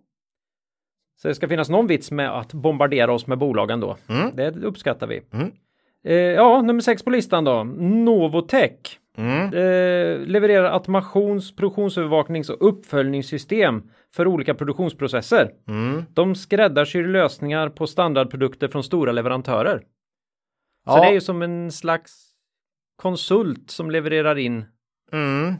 Så 1.22 1.28
det 1.28 1.36
ska 1.36 1.48
finnas 1.48 1.70
någon 1.70 1.88
vits 1.88 2.12
med 2.12 2.38
att 2.40 2.54
bombardera 2.54 3.14
oss 3.14 3.28
med 3.28 3.38
bolagen 3.38 3.80
då. 3.80 3.98
Mm. 4.10 4.36
Det 4.36 4.56
uppskattar 4.56 5.08
vi. 5.08 5.22
Mm. 5.34 5.52
Eh, 6.04 6.16
ja, 6.16 6.62
nummer 6.62 6.82
sex 6.82 7.04
på 7.04 7.10
listan 7.10 7.44
då. 7.44 7.64
Novotech. 7.80 9.00
Eh, 9.54 10.20
levererar 10.20 10.72
automations, 10.72 11.56
produktionsövervaknings 11.56 12.50
och 12.50 12.68
uppföljningssystem 12.68 13.84
för 14.16 14.28
olika 14.28 14.54
produktionsprocesser. 14.54 15.52
De 16.14 16.36
skräddarsyr 16.36 17.08
lösningar 17.08 17.70
på 17.70 17.88
standardprodukter 17.88 18.68
från 18.68 18.84
stora 18.84 19.12
leverantörer. 19.12 19.82
Så 20.86 20.92
Ja. 20.98 21.02
det 21.02 21.08
är 21.08 21.14
ju 21.14 21.22
som 21.22 21.42
en 21.42 21.72
slags 21.72 22.26
konsult 22.96 23.72
som 23.72 23.92
levererar 23.92 24.38
in. 24.38 24.66
Mm. 25.12 25.54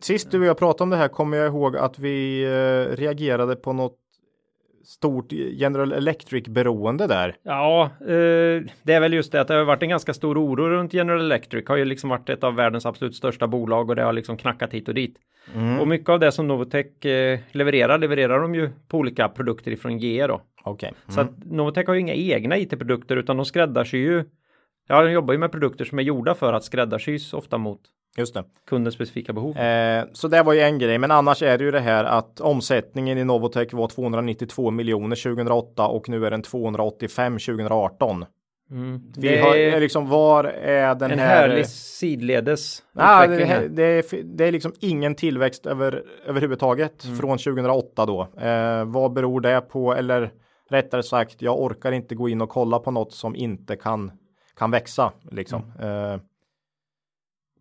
Sist 0.00 0.30
du 0.30 0.38
och 0.40 0.46
jag 0.46 0.58
pratade 0.58 0.82
om 0.82 0.90
det 0.90 0.96
här 0.96 1.08
kommer 1.08 1.36
jag 1.36 1.46
ihåg 1.46 1.76
att 1.76 1.98
vi 1.98 2.42
eh, 2.44 2.96
reagerade 2.96 3.56
på 3.56 3.72
något 3.72 3.98
stort 4.84 5.32
General 5.32 5.92
Electric 5.92 6.48
beroende 6.48 7.06
där. 7.06 7.36
Ja, 7.42 7.90
eh, 8.00 8.62
det 8.82 8.92
är 8.92 9.00
väl 9.00 9.12
just 9.12 9.32
det 9.32 9.40
att 9.40 9.48
det 9.48 9.54
har 9.54 9.64
varit 9.64 9.82
en 9.82 9.88
ganska 9.88 10.14
stor 10.14 10.38
oro 10.38 10.68
runt 10.68 10.94
General 10.94 11.20
Electric. 11.20 11.68
Har 11.68 11.76
ju 11.76 11.84
liksom 11.84 12.10
varit 12.10 12.28
ett 12.28 12.44
av 12.44 12.54
världens 12.54 12.86
absolut 12.86 13.16
största 13.16 13.46
bolag 13.46 13.90
och 13.90 13.96
det 13.96 14.02
har 14.02 14.12
liksom 14.12 14.36
knackat 14.36 14.72
hit 14.72 14.88
och 14.88 14.94
dit. 14.94 15.16
Och 15.80 15.88
mycket 15.88 16.08
av 16.08 16.20
det 16.20 16.32
som 16.32 16.48
Novotech 16.48 17.04
eh, 17.06 17.40
levererar 17.52 17.98
levererar 17.98 18.40
de 18.42 18.54
ju 18.54 18.70
på 18.88 18.98
olika 18.98 19.28
produkter 19.28 19.70
ifrån 19.70 19.98
GE 19.98 20.26
då. 20.26 20.40
Okej. 20.64 20.92
Så 21.08 21.20
att 21.20 21.30
Novotech 21.44 21.86
har 21.86 21.94
ju 21.94 22.00
inga 22.00 22.14
egna 22.14 22.58
IT-produkter 22.58 23.16
utan 23.16 23.36
de 23.36 23.44
skräddarsyr 23.46 23.98
ju. 24.10 24.24
Ja, 24.88 25.02
de 25.02 25.12
jobbar 25.12 25.34
ju 25.34 25.38
med 25.38 25.52
produkter 25.52 25.84
som 25.84 25.98
är 25.98 26.02
gjorda 26.02 26.34
för 26.34 26.52
att 26.52 26.64
skräddarsys 26.64 27.32
ofta 27.34 27.58
mot 27.58 27.80
Just 28.16 28.34
det. 28.34 28.44
kundens 28.68 28.94
specifika 28.94 29.32
behov. 29.32 29.56
Eh, 29.58 30.04
så 30.12 30.28
det 30.28 30.42
var 30.42 30.52
ju 30.52 30.60
en 30.60 30.78
grej, 30.78 30.98
men 30.98 31.10
annars 31.10 31.42
är 31.42 31.58
det 31.58 31.64
ju 31.64 31.70
det 31.70 31.80
här 31.80 32.04
att 32.04 32.40
omsättningen 32.40 33.18
i 33.18 33.24
Novotech 33.24 33.74
var 33.74 33.88
292 33.88 34.70
miljoner 34.70 35.16
2008 35.16 35.86
och 35.86 36.08
nu 36.08 36.26
är 36.26 36.30
den 36.30 36.42
285 36.42 37.38
2018. 37.38 38.24
Mm. 38.70 39.00
Vi 39.16 39.28
Det 39.28 39.38
har 39.40 39.56
är 39.56 39.80
liksom 39.80 40.08
var 40.08 40.44
är 40.44 40.94
den 40.94 41.10
en 41.10 41.18
här? 41.18 41.48
härlig 41.48 41.66
sidledes 41.66 42.82
utveckling 42.94 43.38
det, 43.38 43.44
här. 43.44 43.68
det, 43.68 43.82
är, 43.84 44.22
det 44.24 44.44
är 44.44 44.52
liksom 44.52 44.72
ingen 44.80 45.14
tillväxt 45.14 45.66
över, 45.66 46.02
överhuvudtaget 46.26 47.04
Mm. 47.04 47.16
från 47.16 47.38
2008 47.38 48.06
då. 48.06 48.20
Eh, 48.40 48.84
vad 48.84 49.12
beror 49.12 49.40
det 49.40 49.60
på? 49.60 49.94
Eller 49.94 50.30
rättare 50.70 51.02
sagt, 51.02 51.42
jag 51.42 51.60
orkar 51.60 51.92
inte 51.92 52.14
gå 52.14 52.28
in 52.28 52.40
och 52.40 52.48
kolla 52.48 52.78
på 52.78 52.90
något 52.90 53.12
som 53.12 53.36
inte 53.36 53.76
kan, 53.76 54.12
kan 54.62 54.70
växa. 54.70 55.12
Liksom. 55.30 55.62
Mm. 55.78 56.12
Eh, 56.12 56.20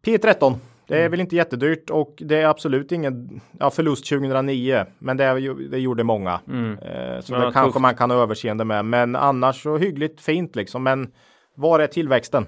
P13, 0.06 0.56
det 0.88 1.02
är 1.02 1.10
väl 1.10 1.20
inte 1.20 1.36
jättedyrt 1.36 1.90
och 1.90 2.14
det 2.18 2.42
är 2.42 2.46
absolut 2.46 2.92
ingen 2.92 3.42
ja, 3.60 3.70
förlust 3.70 4.10
2009, 4.10 4.86
men 5.00 5.18
det, 5.18 5.24
är, 5.24 5.70
det 5.70 5.80
gjorde 5.80 6.04
många. 6.04 6.40
Mm. 6.48 6.78
Eh, 6.78 7.22
så 7.22 7.34
Ja, 7.34 7.38
det 7.38 7.44
kanske 7.44 7.64
tufft. 7.64 7.82
man 7.82 7.96
kan 7.96 8.12
ha 8.12 8.18
överseende 8.18 8.66
med, 8.66 8.86
men 8.86 9.16
annars 9.16 9.64
så 9.64 9.78
hyggligt 9.78 10.22
fint 10.22 10.56
liksom. 10.56 10.84
Men 10.84 11.12
var 11.56 11.80
är 11.80 11.88
tillväxten? 11.88 12.46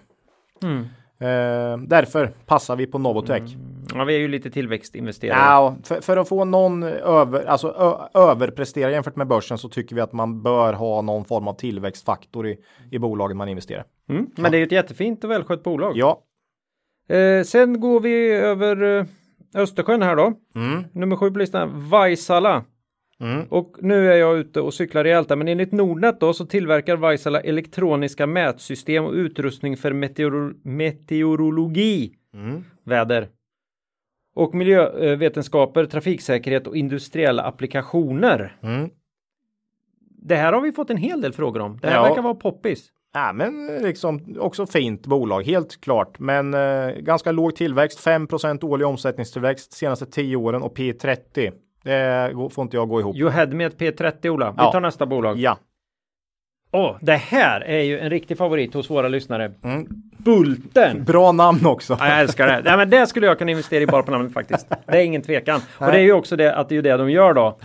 Mm. 0.62 0.82
Eh, 1.20 1.88
därför 1.88 2.32
passar 2.46 2.76
vi 2.76 2.86
på 2.86 2.98
Novotech. 2.98 3.56
Ja, 3.94 4.04
vi 4.04 4.16
är 4.16 4.20
ju 4.20 4.28
lite 4.28 4.50
tillväxtinvesterare. 4.52 5.38
Ja, 5.40 5.76
för, 5.84 6.02
för 6.02 6.18
att 6.18 6.30
få 6.30 6.46
någon 6.46 6.84
över, 6.84 7.46
alltså 7.46 7.68
ö, 7.68 8.20
överprestera 8.22 8.92
jämfört 8.92 9.16
med 9.16 9.28
börsen 9.28 9.58
så 9.58 9.70
tycker 9.70 9.96
vi 9.96 10.02
att 10.02 10.14
man 10.14 10.42
bör 10.44 10.74
ha 10.74 11.02
någon 11.02 11.26
form 11.26 11.48
av 11.48 11.54
tillväxtfaktor 11.54 12.48
i, 12.48 12.58
i 12.92 13.00
bolagen 13.00 13.38
man 13.38 13.50
investerar. 13.50 13.86
Mm. 14.10 14.28
Men 14.38 14.52
det 14.52 14.58
är 14.58 14.60
ju 14.60 14.66
ett 14.66 14.72
jättefint 14.72 15.24
och 15.24 15.32
välskött 15.32 15.64
bolag. 15.64 15.98
Ja, 15.98 16.22
Eh, 17.10 17.44
sen 17.44 17.80
går 17.80 18.00
vi 18.00 18.32
över 18.32 18.98
eh, 19.00 19.06
Östersjön 19.56 20.02
här 20.02 20.16
då. 20.16 20.34
mm, 20.56 20.84
Nummer 20.94 21.16
sju 21.16 21.32
på 21.32 21.40
listan, 21.40 21.90
Vaisala. 21.90 22.64
mm, 23.20 23.42
Och 23.50 23.76
nu 23.82 24.12
är 24.12 24.18
jag 24.18 24.38
ute 24.38 24.62
och 24.62 24.74
cyklar 24.74 25.04
rejält 25.04 25.30
där, 25.30 25.36
men 25.36 25.48
enligt 25.48 25.72
Nordnet 25.72 26.20
då 26.20 26.34
så 26.34 26.46
tillverkar 26.46 26.96
Vaisala 26.96 27.42
elektroniska 27.42 28.28
mätsystem 28.28 29.06
och 29.06 29.12
utrustning 29.14 29.78
för 29.78 29.94
meteoro 29.94 30.54
meteorologi, 30.64 32.14
mm. 32.34 32.64
väder 32.84 33.28
och 34.36 34.56
miljövetenskaper, 34.56 35.86
trafiksäkerhet 35.86 36.68
och 36.68 36.76
industriella 36.78 37.44
applikationer. 37.44 38.58
mm. 38.64 38.90
Det 40.26 40.36
här 40.36 40.54
har 40.54 40.62
vi 40.62 40.72
fått 40.72 40.90
en 40.90 40.98
hel 40.98 41.22
del 41.22 41.34
frågor 41.34 41.60
om. 41.62 41.78
Det 41.82 41.88
här 41.88 41.96
Ja. 41.96 42.04
verkar 42.04 42.22
vara 42.22 42.36
poppis. 42.36 42.90
Ja, 43.14 43.34
men 43.34 43.68
liksom 43.82 44.36
också 44.40 44.66
fint 44.66 45.08
bolag, 45.08 45.44
helt 45.44 45.82
klart. 45.82 46.20
Men 46.20 46.54
eh, 46.54 46.90
ganska 46.92 47.32
låg 47.32 47.56
tillväxt, 47.56 48.00
5% 48.08 48.64
årlig 48.66 48.88
omsättningstillväxt 48.88 49.74
senaste 49.74 50.06
10 50.06 50.36
åren 50.36 50.62
och 50.62 50.78
P30. 50.78 51.52
Det 51.84 52.32
får 52.52 52.62
inte 52.62 52.78
jag 52.78 52.90
gå 52.90 53.00
ihop. 53.00 53.16
You 53.16 53.30
had 53.30 53.54
med 53.54 53.68
ett 53.68 53.78
P30 53.80 54.30
Ola. 54.30 54.52
Vi 54.52 54.56
Ja. 54.58 54.72
tar 54.72 54.82
nästa 54.82 55.06
bolag. 55.06 55.38
Ja. 55.38 55.58
Åh, 56.74 56.96
det 57.02 57.16
här 57.16 57.62
är 57.62 57.80
ju 57.82 58.00
en 58.00 58.10
riktig 58.10 58.38
favorit 58.38 58.74
hos 58.74 58.90
våra 58.90 59.08
lyssnare. 59.08 59.52
Mm. 59.64 59.88
Bulten! 60.18 61.04
Bra 61.04 61.32
namn 61.32 61.66
också. 61.66 61.98
Ja, 62.00 62.08
jag 62.10 62.20
älskar 62.20 62.48
det. 62.48 62.62
Nej, 62.66 62.78
men 62.78 62.90
det 62.90 63.08
skulle 63.08 63.28
jag 63.28 63.38
kunna 63.38 63.52
investera 63.52 63.82
i 63.84 63.88
bara 63.88 64.04
på 64.04 64.12
namnet 64.12 64.34
faktiskt. 64.34 64.70
Det 64.70 64.98
är 64.98 65.02
ingen 65.04 65.22
tvekan. 65.22 65.60
Och 65.80 65.86
det 65.92 65.98
är 65.98 66.02
ju 66.02 66.14
också 66.14 66.36
det 66.36 66.56
att 66.56 66.70
det 66.70 66.78
är 66.78 66.82
det 66.82 66.98
de 66.98 67.10
gör 67.12 67.34
då. 67.34 67.58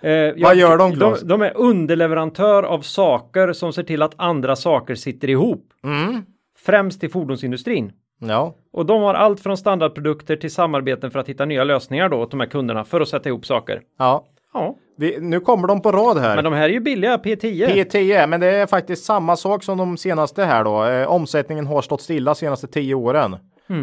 Eh, 0.00 0.10
jag- 0.12 0.34
Vad 0.40 0.56
gör 0.56 0.78
de, 0.78 0.90
de, 0.90 0.96
Claes? 0.96 1.20
de 1.22 1.42
är 1.42 1.52
underleverantör 1.56 2.62
av 2.62 2.80
saker 2.80 3.52
som 3.52 3.72
ser 3.72 3.82
till 3.82 4.02
att 4.02 4.12
andra 4.16 4.56
saker 4.56 4.94
sitter 4.94 5.30
ihop. 5.30 5.64
Mm. 5.84 6.22
Främst 6.66 7.04
i 7.04 7.08
fordonsindustrin. 7.08 7.92
Ja. 8.18 8.54
Och 8.72 8.86
de 8.86 9.02
har 9.02 9.14
allt 9.14 9.40
från 9.40 9.56
standardprodukter 9.56 10.36
till 10.36 10.50
samarbeten 10.50 11.10
för 11.10 11.18
att 11.18 11.28
hitta 11.28 11.44
nya 11.44 11.64
lösningar 11.64 12.08
då 12.08 12.16
åt 12.16 12.30
de 12.30 12.40
här 12.40 12.46
kunderna 12.46 12.84
för 12.84 13.00
att 13.00 13.08
sätta 13.08 13.28
ihop 13.28 13.46
saker. 13.46 13.80
ja. 13.98 14.24
Ja, 14.54 14.76
Vi, 14.96 15.20
nu 15.20 15.40
kommer 15.40 15.68
de 15.68 15.80
på 15.82 15.92
rad 15.92 16.18
här. 16.18 16.34
men 16.34 16.44
de 16.44 16.52
här 16.52 16.62
är 16.64 16.68
ju 16.72 16.80
billiga, 16.80 17.16
P10. 17.16 17.68
P10, 17.68 18.26
men 18.26 18.40
det 18.40 18.46
är 18.46 18.66
faktiskt 18.66 19.04
samma 19.04 19.36
sak 19.36 19.62
som 19.62 19.78
de 19.78 19.96
senaste 19.96 20.44
här 20.44 20.64
då. 20.64 20.84
Eh, 20.84 21.08
omsättningen 21.08 21.66
har 21.66 21.82
stått 21.82 22.00
stilla 22.00 22.34
senaste 22.34 22.66
10 22.66 22.94
åren. 22.94 23.36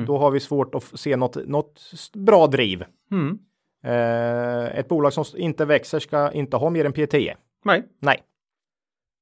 Då 0.08 0.18
har 0.18 0.32
vi 0.32 0.40
svårt 0.40 0.76
att 0.76 1.00
se 1.00 1.16
något, 1.16 1.48
något 1.48 1.82
bra 2.16 2.48
driv. 2.48 2.84
Mm. 3.12 3.38
Eh, 3.84 4.80
ett 4.80 4.88
bolag 4.88 5.14
som 5.14 5.26
inte 5.36 5.66
växer 5.66 6.00
ska 6.00 6.32
inte 6.32 6.58
ha 6.58 6.70
mer 6.70 6.86
än 6.86 6.94
P10. 6.94 7.34
Nej, 7.66 7.84
Nej, 8.00 8.20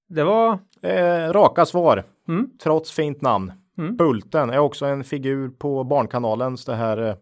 det 0.09 0.23
var... 0.23 0.59
eh, 0.81 1.33
raka 1.33 1.65
svar. 1.65 2.03
Mm. 2.27 2.49
Trots 2.63 2.91
fint 2.91 3.21
namn. 3.21 3.51
Mm. 3.77 3.95
Bulten 3.95 4.49
är 4.49 4.57
också 4.59 4.85
en 4.85 5.03
figur 5.03 5.49
på 5.49 5.83
Barnkanalens 5.83 6.65
det 6.65 6.75
här. 6.75 7.15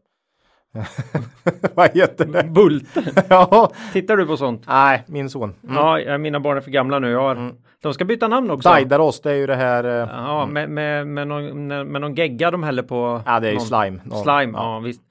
Vad 1.75 1.89
heter 1.97 2.25
det? 2.25 2.43
Bulten. 2.43 3.03
ja, 3.29 3.71
Tittar 3.93 4.17
du 4.17 4.25
på 4.25 4.37
sånt? 4.37 4.63
nej, 4.67 5.03
min 5.07 5.29
son. 5.29 5.53
Mm. 5.63 5.75
Ja, 5.75 5.99
ja, 5.99 6.17
mina 6.17 6.39
barn 6.39 6.57
är 6.57 6.61
för 6.61 6.71
gamla 6.71 6.99
nu. 6.99 7.09
Jag 7.09 7.21
har... 7.21 7.51
De 7.81 7.93
ska 7.93 8.05
byta 8.05 8.27
namn 8.27 8.51
också. 8.51 8.69
Daidaros, 8.69 9.21
det 9.21 9.31
är 9.31 9.35
ju 9.35 9.47
det 9.47 9.55
här. 9.55 9.83
Eh, 9.83 10.09
Ja, 10.11 10.45
med, 10.45 10.69
med, 10.69 11.07
med, 11.07 11.27
någon, 11.27 11.67
med 11.67 12.01
någon 12.01 12.15
gegga 12.15 12.51
de 12.51 12.63
häller 12.63 12.83
på. 12.83 13.21
ja, 13.25 13.39
det 13.39 13.47
är 13.47 13.51
ju 13.51 13.57
någon... 13.57 13.65
slime. 13.67 13.99
Någon- 14.03 14.23
Slime, 14.23 14.57
ja. 14.57 14.79
visst. 14.79 15.01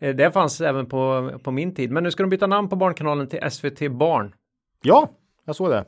Eh, 0.00 0.14
Det 0.14 0.30
fanns 0.30 0.60
även 0.60 0.86
på, 0.86 1.30
på 1.42 1.50
min 1.50 1.74
tid. 1.74 1.90
Men 1.90 2.02
nu 2.02 2.10
ska 2.10 2.22
de 2.22 2.30
byta 2.30 2.46
namn 2.46 2.68
på 2.68 2.76
Barnkanalen 2.76 3.26
till 3.28 3.50
SVT 3.50 3.90
Barn. 3.90 4.34
Ja, 4.82 5.08
jag 5.44 5.56
såg 5.56 5.70
det. 5.70 5.84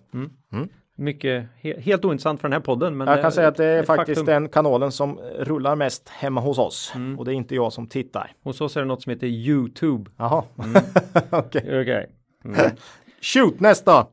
Mycket, 0.97 1.47
he, 1.61 1.81
helt 1.81 2.05
ointressant 2.05 2.41
för 2.41 2.49
den 2.49 2.53
här 2.53 2.61
podden. 2.61 2.97
Men 2.97 3.09
Jag 3.09 3.23
kan 3.23 3.33
säga 3.33 3.49
att 3.49 3.57
det 3.57 3.65
är 3.65 3.83
faktiskt 3.83 4.21
faktum. 4.21 4.27
den 4.43 4.49
kanalen 4.49 4.93
som 4.93 5.19
rullar 5.39 5.77
mest 5.77 6.09
hemma 6.09 6.41
hos 6.41 6.59
oss. 6.59 6.93
Och 7.19 7.25
det 7.25 7.33
är 7.33 7.35
inte 7.35 7.55
jag 7.55 7.73
som 7.73 7.87
tittar. 7.87 8.33
Hos 8.43 8.61
oss 8.61 8.77
är 8.77 8.81
det 8.81 8.87
något 8.87 9.03
som 9.03 9.11
heter 9.11 9.27
YouTube. 9.27 10.11
Jaha. 10.17 10.45
Mm. 10.65 10.83
Okej. 11.31 11.81
Okej. 11.81 12.07
Shoot 13.21 13.61
nästa! 13.61 14.07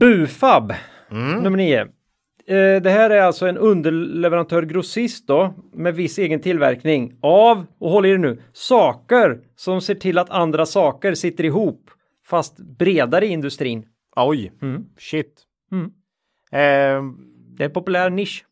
Bufab, 0.00 0.72
Mm. 1.10 1.42
nummer 1.42 1.56
nio. 1.56 1.80
Eh, 2.46 2.82
det 2.82 2.90
här 2.90 3.10
är 3.10 3.22
alltså 3.22 3.46
en 3.46 3.58
underleverantör 3.58 4.62
grossist 4.62 5.26
då 5.28 5.54
med 5.72 5.94
viss 5.94 6.18
egen 6.18 6.40
tillverkning 6.40 7.18
av, 7.22 7.66
och 7.78 7.90
håll 7.90 8.06
i 8.06 8.10
det 8.12 8.18
nu, 8.18 8.42
saker 8.52 9.40
som 9.56 9.80
ser 9.80 9.94
till 9.94 10.18
att 10.18 10.30
andra 10.30 10.66
saker 10.66 11.14
sitter 11.14 11.44
ihop 11.44 11.90
fast 12.26 12.56
bredare 12.58 13.26
i 13.26 13.28
industrin. 13.28 13.86
Oj, 14.16 14.52
Mm. 14.62 14.84
shit. 14.98 15.42
Mm. 15.72 15.84
Eh, 16.52 17.12
Det 17.56 17.62
är 17.62 17.66
en 17.68 17.72
populär 17.72 18.10
nisch. 18.10 18.44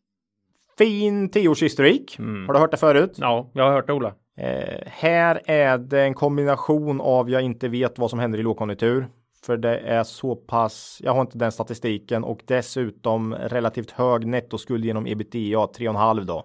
fin 0.79 1.29
tioårshistorik. 1.31 2.18
Mm. 2.18 2.46
Har 2.46 2.55
du 2.55 2.61
hört 2.61 2.70
det 2.70 2.77
förut? 2.77 3.12
Ja, 3.16 3.51
jag 3.55 3.64
har 3.64 3.72
hört 3.72 3.87
det 3.87 3.92
Ola. 3.92 4.14
Eh, 4.37 4.79
här 4.87 5.40
är 5.46 5.79
det 5.79 6.03
en 6.03 6.14
kombination 6.14 7.01
av 7.01 7.31
jag 7.31 7.42
inte 7.42 7.68
vet 7.68 7.98
vad 7.98 8.11
som 8.11 8.18
händer 8.18 8.38
i 8.38 8.42
lågkonjunktur. 8.42 9.09
För 9.46 9.57
det 9.57 9.79
är 9.79 10.03
så 10.05 10.37
pass, 10.37 10.98
jag 11.05 11.12
har 11.12 11.20
inte 11.20 11.38
den 11.38 11.53
statistiken 11.53 12.25
och 12.25 12.40
dessutom 12.46 13.35
relativt 13.35 13.90
hög 13.90 14.27
nettoskuld 14.27 14.85
genom 14.85 15.07
ebitda 15.07 15.38
3,5 15.66 16.25
då. 16.25 16.44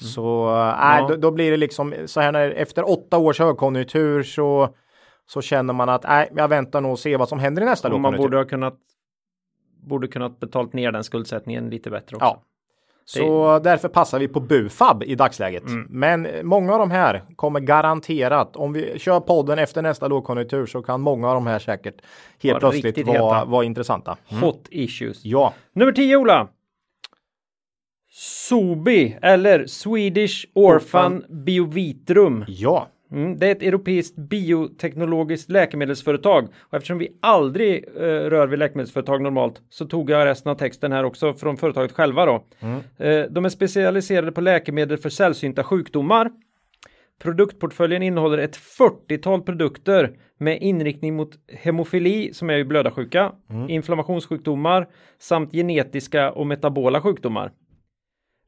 Så 0.00 0.48
äh, 0.48 0.54
Ja. 0.54 1.06
då, 1.08 1.16
då 1.16 1.30
blir 1.30 1.50
det 1.50 1.56
liksom 1.56 1.94
så 2.06 2.20
här 2.20 2.32
när 2.32 2.50
efter 2.50 2.90
åtta 2.90 3.18
års 3.18 3.38
högkonjunktur 3.38 4.22
så 4.22 4.74
så 5.26 5.42
känner 5.42 5.74
man 5.74 5.88
att 5.88 6.02
nej, 6.04 6.28
jag 6.36 6.48
väntar 6.48 6.80
nog 6.80 6.92
och 6.92 6.98
ser 6.98 7.18
vad 7.18 7.28
som 7.28 7.38
händer 7.38 7.62
i 7.62 7.64
nästa 7.64 7.88
Och 7.88 7.92
man 7.92 8.02
lågkonjunktur. 8.02 8.28
borde 8.28 8.36
ha 8.36 8.44
kunnat 8.44 8.74
borde 9.88 10.08
kunnat 10.08 10.40
betalt 10.40 10.72
ner 10.72 10.92
den 10.92 11.04
skuldsättningen 11.04 11.70
lite 11.70 11.90
bättre 11.90 12.16
också. 12.16 12.26
Ja. 12.26 12.42
Så 13.04 13.58
därför 13.58 13.88
passar 13.88 14.18
vi 14.18 14.28
på 14.28 14.40
Bufab 14.40 15.02
i 15.02 15.14
dagsläget. 15.14 15.66
Mm. 15.66 15.86
Men 15.90 16.28
många 16.42 16.72
av 16.72 16.78
de 16.78 16.90
här 16.90 17.22
kommer 17.36 17.60
garanterat, 17.60 18.56
om 18.56 18.72
vi 18.72 18.98
kör 18.98 19.20
podden 19.20 19.58
efter 19.58 19.82
nästa 19.82 20.08
lågkonjunktur 20.08 20.66
så 20.66 20.82
kan 20.82 21.00
många 21.00 21.28
av 21.28 21.34
de 21.34 21.46
här 21.46 21.58
säkert 21.58 21.94
helt 22.42 22.62
Var 22.62 22.70
plötsligt 22.70 23.06
vara, 23.06 23.44
vara 23.44 23.64
intressanta. 23.64 24.16
Mm. 24.28 24.42
Hot 24.42 24.68
issues. 24.70 25.24
Ja, 25.24 25.54
Nummer 25.72 25.92
10 25.92 26.16
Ola. 26.16 26.48
Sobi 28.10 29.18
eller 29.22 29.66
Swedish 29.66 30.46
Orphan 30.54 31.24
Biovitrum. 31.28 32.44
Ja, 32.48 32.88
Mm, 33.12 33.38
det 33.38 33.46
är 33.46 33.52
ett 33.52 33.62
europeiskt 33.62 34.16
bioteknologiskt 34.16 35.50
läkemedelsföretag 35.50 36.48
och 36.60 36.74
eftersom 36.74 36.98
vi 36.98 37.18
aldrig 37.20 37.84
eh, 37.96 38.00
rör 38.00 38.46
vid 38.46 38.58
läkemedelsföretag 38.58 39.22
normalt 39.22 39.62
så 39.70 39.86
tog 39.86 40.10
jag 40.10 40.26
resten 40.26 40.52
av 40.52 40.56
texten 40.56 40.92
här 40.92 41.04
också 41.04 41.34
från 41.34 41.56
företaget 41.56 41.92
själva 41.92 42.26
då. 42.26 42.44
Eh, 43.04 43.24
de 43.30 43.44
är 43.44 43.48
specialiserade 43.48 44.32
på 44.32 44.40
läkemedel 44.40 44.98
för 44.98 45.08
sällsynta 45.08 45.64
sjukdomar. 45.64 46.30
Produktportföljen 47.22 48.02
innehåller 48.02 48.38
ett 48.38 48.56
40-tal 48.56 49.42
produkter 49.42 50.16
med 50.38 50.62
inriktning 50.62 51.16
mot 51.16 51.30
hemofili 51.48 52.32
som 52.32 52.50
är 52.50 52.56
ju 52.56 52.64
blödarsjuka, 52.64 53.32
inflammationssjukdomar 53.68 54.88
samt 55.18 55.52
genetiska 55.52 56.30
och 56.30 56.46
metabola 56.46 57.00
sjukdomar. 57.00 57.52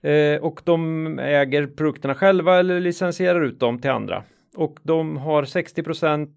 Eh, 0.02 0.40
och 0.42 0.60
de 0.64 1.18
äger 1.18 1.66
produkterna 1.66 2.14
själva 2.14 2.58
eller 2.58 2.80
licensierar 2.80 3.40
ut 3.40 3.60
dem 3.60 3.78
till 3.80 3.90
andra. 3.90 4.22
Och 4.56 4.76
de 4.82 5.16
har 5.16 5.42
60% 5.42 6.28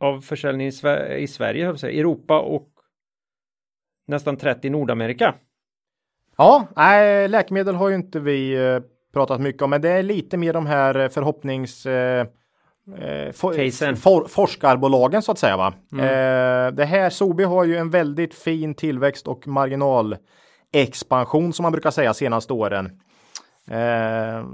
av 0.00 0.20
försäljningen 0.20 0.68
i, 0.68 0.72
Sver- 0.72 1.16
i 1.16 1.26
Sverige, 1.26 1.78
säga, 1.78 2.00
Europa 2.00 2.40
och 2.40 2.68
nästan 4.06 4.36
30 4.36 4.66
i 4.66 4.70
Nordamerika. 4.70 5.34
Ja, 6.36 6.66
nej, 6.76 7.28
läkemedel 7.28 7.74
har 7.74 7.88
ju 7.88 7.94
inte 7.94 8.20
vi 8.20 8.66
eh, 8.66 8.80
pratat 9.12 9.40
mycket 9.40 9.62
om, 9.62 9.70
men 9.70 9.80
det 9.80 9.90
är 9.90 10.02
lite 10.02 10.36
mer 10.36 10.52
de 10.52 10.66
här 10.66 10.98
eh, 10.98 11.08
förhoppnings 11.08 11.86
eh, 11.86 12.26
eh, 12.98 13.32
for, 13.32 14.28
forskarbolagen 14.28 15.22
så 15.22 15.32
att 15.32 15.38
säga. 15.38 15.56
Va? 15.56 15.74
Eh, 15.92 16.72
det 16.72 16.84
här 16.84 17.10
Sobi 17.10 17.44
har 17.44 17.64
ju 17.64 17.76
en 17.76 17.90
väldigt 17.90 18.34
fin 18.34 18.74
tillväxt 18.74 19.28
och 19.28 19.48
marginalexpansion 19.48 21.52
som 21.52 21.62
man 21.62 21.72
brukar 21.72 21.90
säga 21.90 22.14
senaste 22.14 22.52
åren. 22.52 23.00
Eh, 23.70 24.44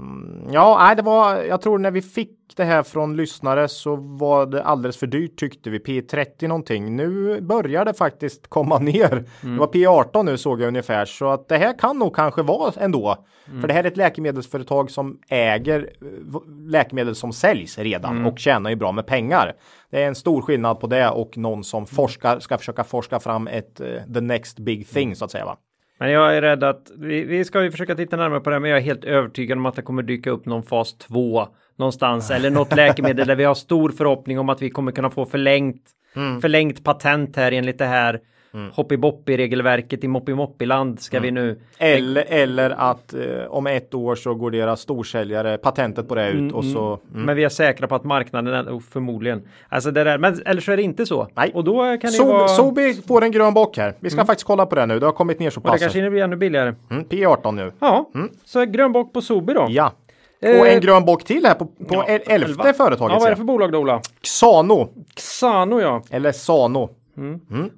ja, 0.51 0.77
nej, 0.79 0.95
det 0.95 1.01
var, 1.01 1.35
jag 1.35 1.61
tror 1.61 1.79
när 1.79 1.91
vi 1.91 2.01
fick 2.01 2.37
det 2.55 2.63
här 2.63 2.83
från 2.83 3.15
lyssnare 3.15 3.67
så 3.67 3.95
var 3.95 4.45
det 4.45 4.63
alldeles 4.63 4.97
för 4.97 5.07
dyrt 5.07 5.39
tyckte 5.39 5.69
vi. 5.69 5.79
P30 5.79 6.47
någonting. 6.47 6.95
Nu 6.95 7.41
börjar 7.41 7.85
det 7.85 7.93
faktiskt 7.93 8.47
komma 8.47 8.79
ner. 8.79 9.25
Det 9.41 9.59
var 9.59 9.67
P18 9.67 10.23
nu 10.23 10.37
såg 10.37 10.61
jag 10.61 10.67
ungefär 10.67 11.05
så 11.05 11.29
att 11.29 11.47
det 11.47 11.57
här 11.57 11.79
kan 11.79 11.99
nog 11.99 12.15
kanske 12.15 12.41
vara 12.41 12.73
ändå. 12.77 13.25
För 13.61 13.67
det 13.67 13.73
här 13.73 13.83
är 13.83 13.87
ett 13.87 13.97
läkemedelsföretag 13.97 14.91
som 14.91 15.19
äger 15.29 15.89
eh, 16.01 16.41
läkemedel 16.69 17.15
som 17.15 17.33
säljs 17.33 17.77
redan 17.77 18.25
och 18.25 18.39
tjänar 18.39 18.69
ju 18.69 18.75
bra 18.75 18.91
med 18.91 19.07
pengar. 19.07 19.53
Det 19.91 20.03
är 20.03 20.07
en 20.07 20.15
stor 20.15 20.41
skillnad 20.41 20.79
på 20.79 20.87
det 20.87 21.09
och 21.09 21.37
någon 21.37 21.63
som 21.63 21.85
forskar 21.85 22.39
ska 22.39 22.57
försöka 22.57 22.83
forska 22.83 23.19
fram 23.19 23.47
ett 23.47 23.79
eh, 23.79 24.13
the 24.13 24.21
next 24.21 24.59
big 24.59 24.89
thing 24.89 25.15
så 25.15 25.25
att 25.25 25.31
säga. 25.31 25.45
Va? 25.45 25.57
Men 25.97 26.11
jag 26.11 26.37
är 26.37 26.41
rädd 26.41 26.63
att 26.63 26.91
vi, 26.97 27.23
vi 27.23 27.45
ska 27.45 27.63
ju 27.63 27.71
försöka 27.71 27.95
titta 27.95 28.17
närmare 28.17 28.39
på 28.39 28.49
det, 28.49 28.59
men 28.59 28.69
jag 28.69 28.79
är 28.79 28.83
helt 28.83 29.03
övertygad 29.03 29.57
om 29.57 29.65
att 29.65 29.75
det 29.75 29.81
kommer 29.81 30.03
dyka 30.03 30.29
upp 30.29 30.45
någon 30.45 30.63
fas 30.63 30.97
2 30.97 31.47
någonstans 31.75 32.31
eller 32.31 32.49
något 32.49 32.75
läkemedel 32.75 33.27
där 33.27 33.35
vi 33.35 33.43
har 33.43 33.55
stor 33.55 33.89
förhoppning 33.89 34.39
om 34.39 34.49
att 34.49 34.61
vi 34.61 34.69
kommer 34.69 34.91
kunna 34.91 35.09
få 35.09 35.25
förlängt, 35.25 35.81
förlängt 36.41 36.83
patent 36.83 37.35
här 37.35 37.51
enligt 37.51 37.77
det 37.77 37.85
här 37.85 38.19
hoppiboppi 38.73 39.37
regelverket 39.37 40.03
i 40.03 40.07
moppimoppiland 40.07 40.99
ska 41.01 41.19
vi 41.19 41.31
nu. 41.31 41.59
Eller, 41.77 42.25
eller 42.27 42.69
att 42.69 43.13
eh, 43.13 43.19
om 43.49 43.67
ett 43.67 43.93
år 43.93 44.15
så 44.15 44.33
går 44.35 44.51
deras 44.51 44.81
storsäljare 44.81 45.57
patentet 45.57 46.07
på 46.07 46.15
det 46.15 46.29
ut 46.29 46.53
och 46.53 46.65
så. 46.65 46.99
Mm. 47.13 47.25
Men 47.25 47.35
vi 47.35 47.43
är 47.43 47.49
säkra 47.49 47.87
på 47.87 47.95
att 47.95 48.03
marknaden 48.03 48.53
är 48.53 48.63
oh, 48.77 48.79
förmodliligen. 48.79 49.47
Alltså 49.69 49.91
det 49.91 50.03
där, 50.03 50.17
men 50.17 50.41
eller 50.45 50.61
så 50.61 50.71
är 50.71 50.77
det 50.77 50.83
inte 50.83 51.05
så. 51.05 51.27
Nej. 51.33 51.51
Och 51.53 51.63
då 51.63 51.81
kan 51.83 51.97
det 51.99 52.07
Sobi, 52.07 52.31
vara. 52.31 52.47
Sobi 52.47 52.93
får 53.07 53.23
en 53.23 53.31
grön 53.31 53.53
bock 53.53 53.77
här. 53.77 53.93
Vi 53.99 54.09
ska 54.09 54.25
faktiskt 54.25 54.47
kolla 54.47 54.65
på 54.65 54.75
det 54.75 54.85
nu. 54.85 54.99
Det 54.99 55.05
har 55.05 55.13
kommit 55.13 55.39
ner 55.39 55.49
så 55.49 55.59
och 55.59 55.63
det 55.63 55.69
pass. 55.69 55.79
kanske 55.79 56.09
blir 56.09 56.23
ännu 56.23 56.35
billigare. 56.35 56.75
Mm, 56.89 57.03
P18 57.05 57.51
nu. 57.51 57.71
Ja, 57.79 58.09
så 58.45 58.65
grön 58.65 58.91
bock 58.91 59.13
på 59.13 59.21
Sobi 59.21 59.53
då. 59.53 59.65
Ja. 59.69 59.91
Eh, 60.41 60.59
Och 60.59 60.67
en 60.67 60.81
grön 60.81 61.05
bock 61.05 61.23
till 61.23 61.45
här 61.45 61.53
på, 61.53 61.65
på 61.65 61.71
ja, 61.89 62.05
el- 62.07 62.21
elfte 62.25 62.33
elva. 62.33 62.73
företaget. 62.73 63.13
Ja, 63.13 63.19
vad 63.19 63.25
är 63.25 63.29
det 63.29 63.35
för 63.35 63.43
bolag 63.43 63.71
då 63.71 63.79
Ola? 63.79 64.01
Xano. 64.21 64.89
Xano 65.15 65.81
ja. 65.81 66.03
Eller 66.09 66.31
Sano. 66.31 66.89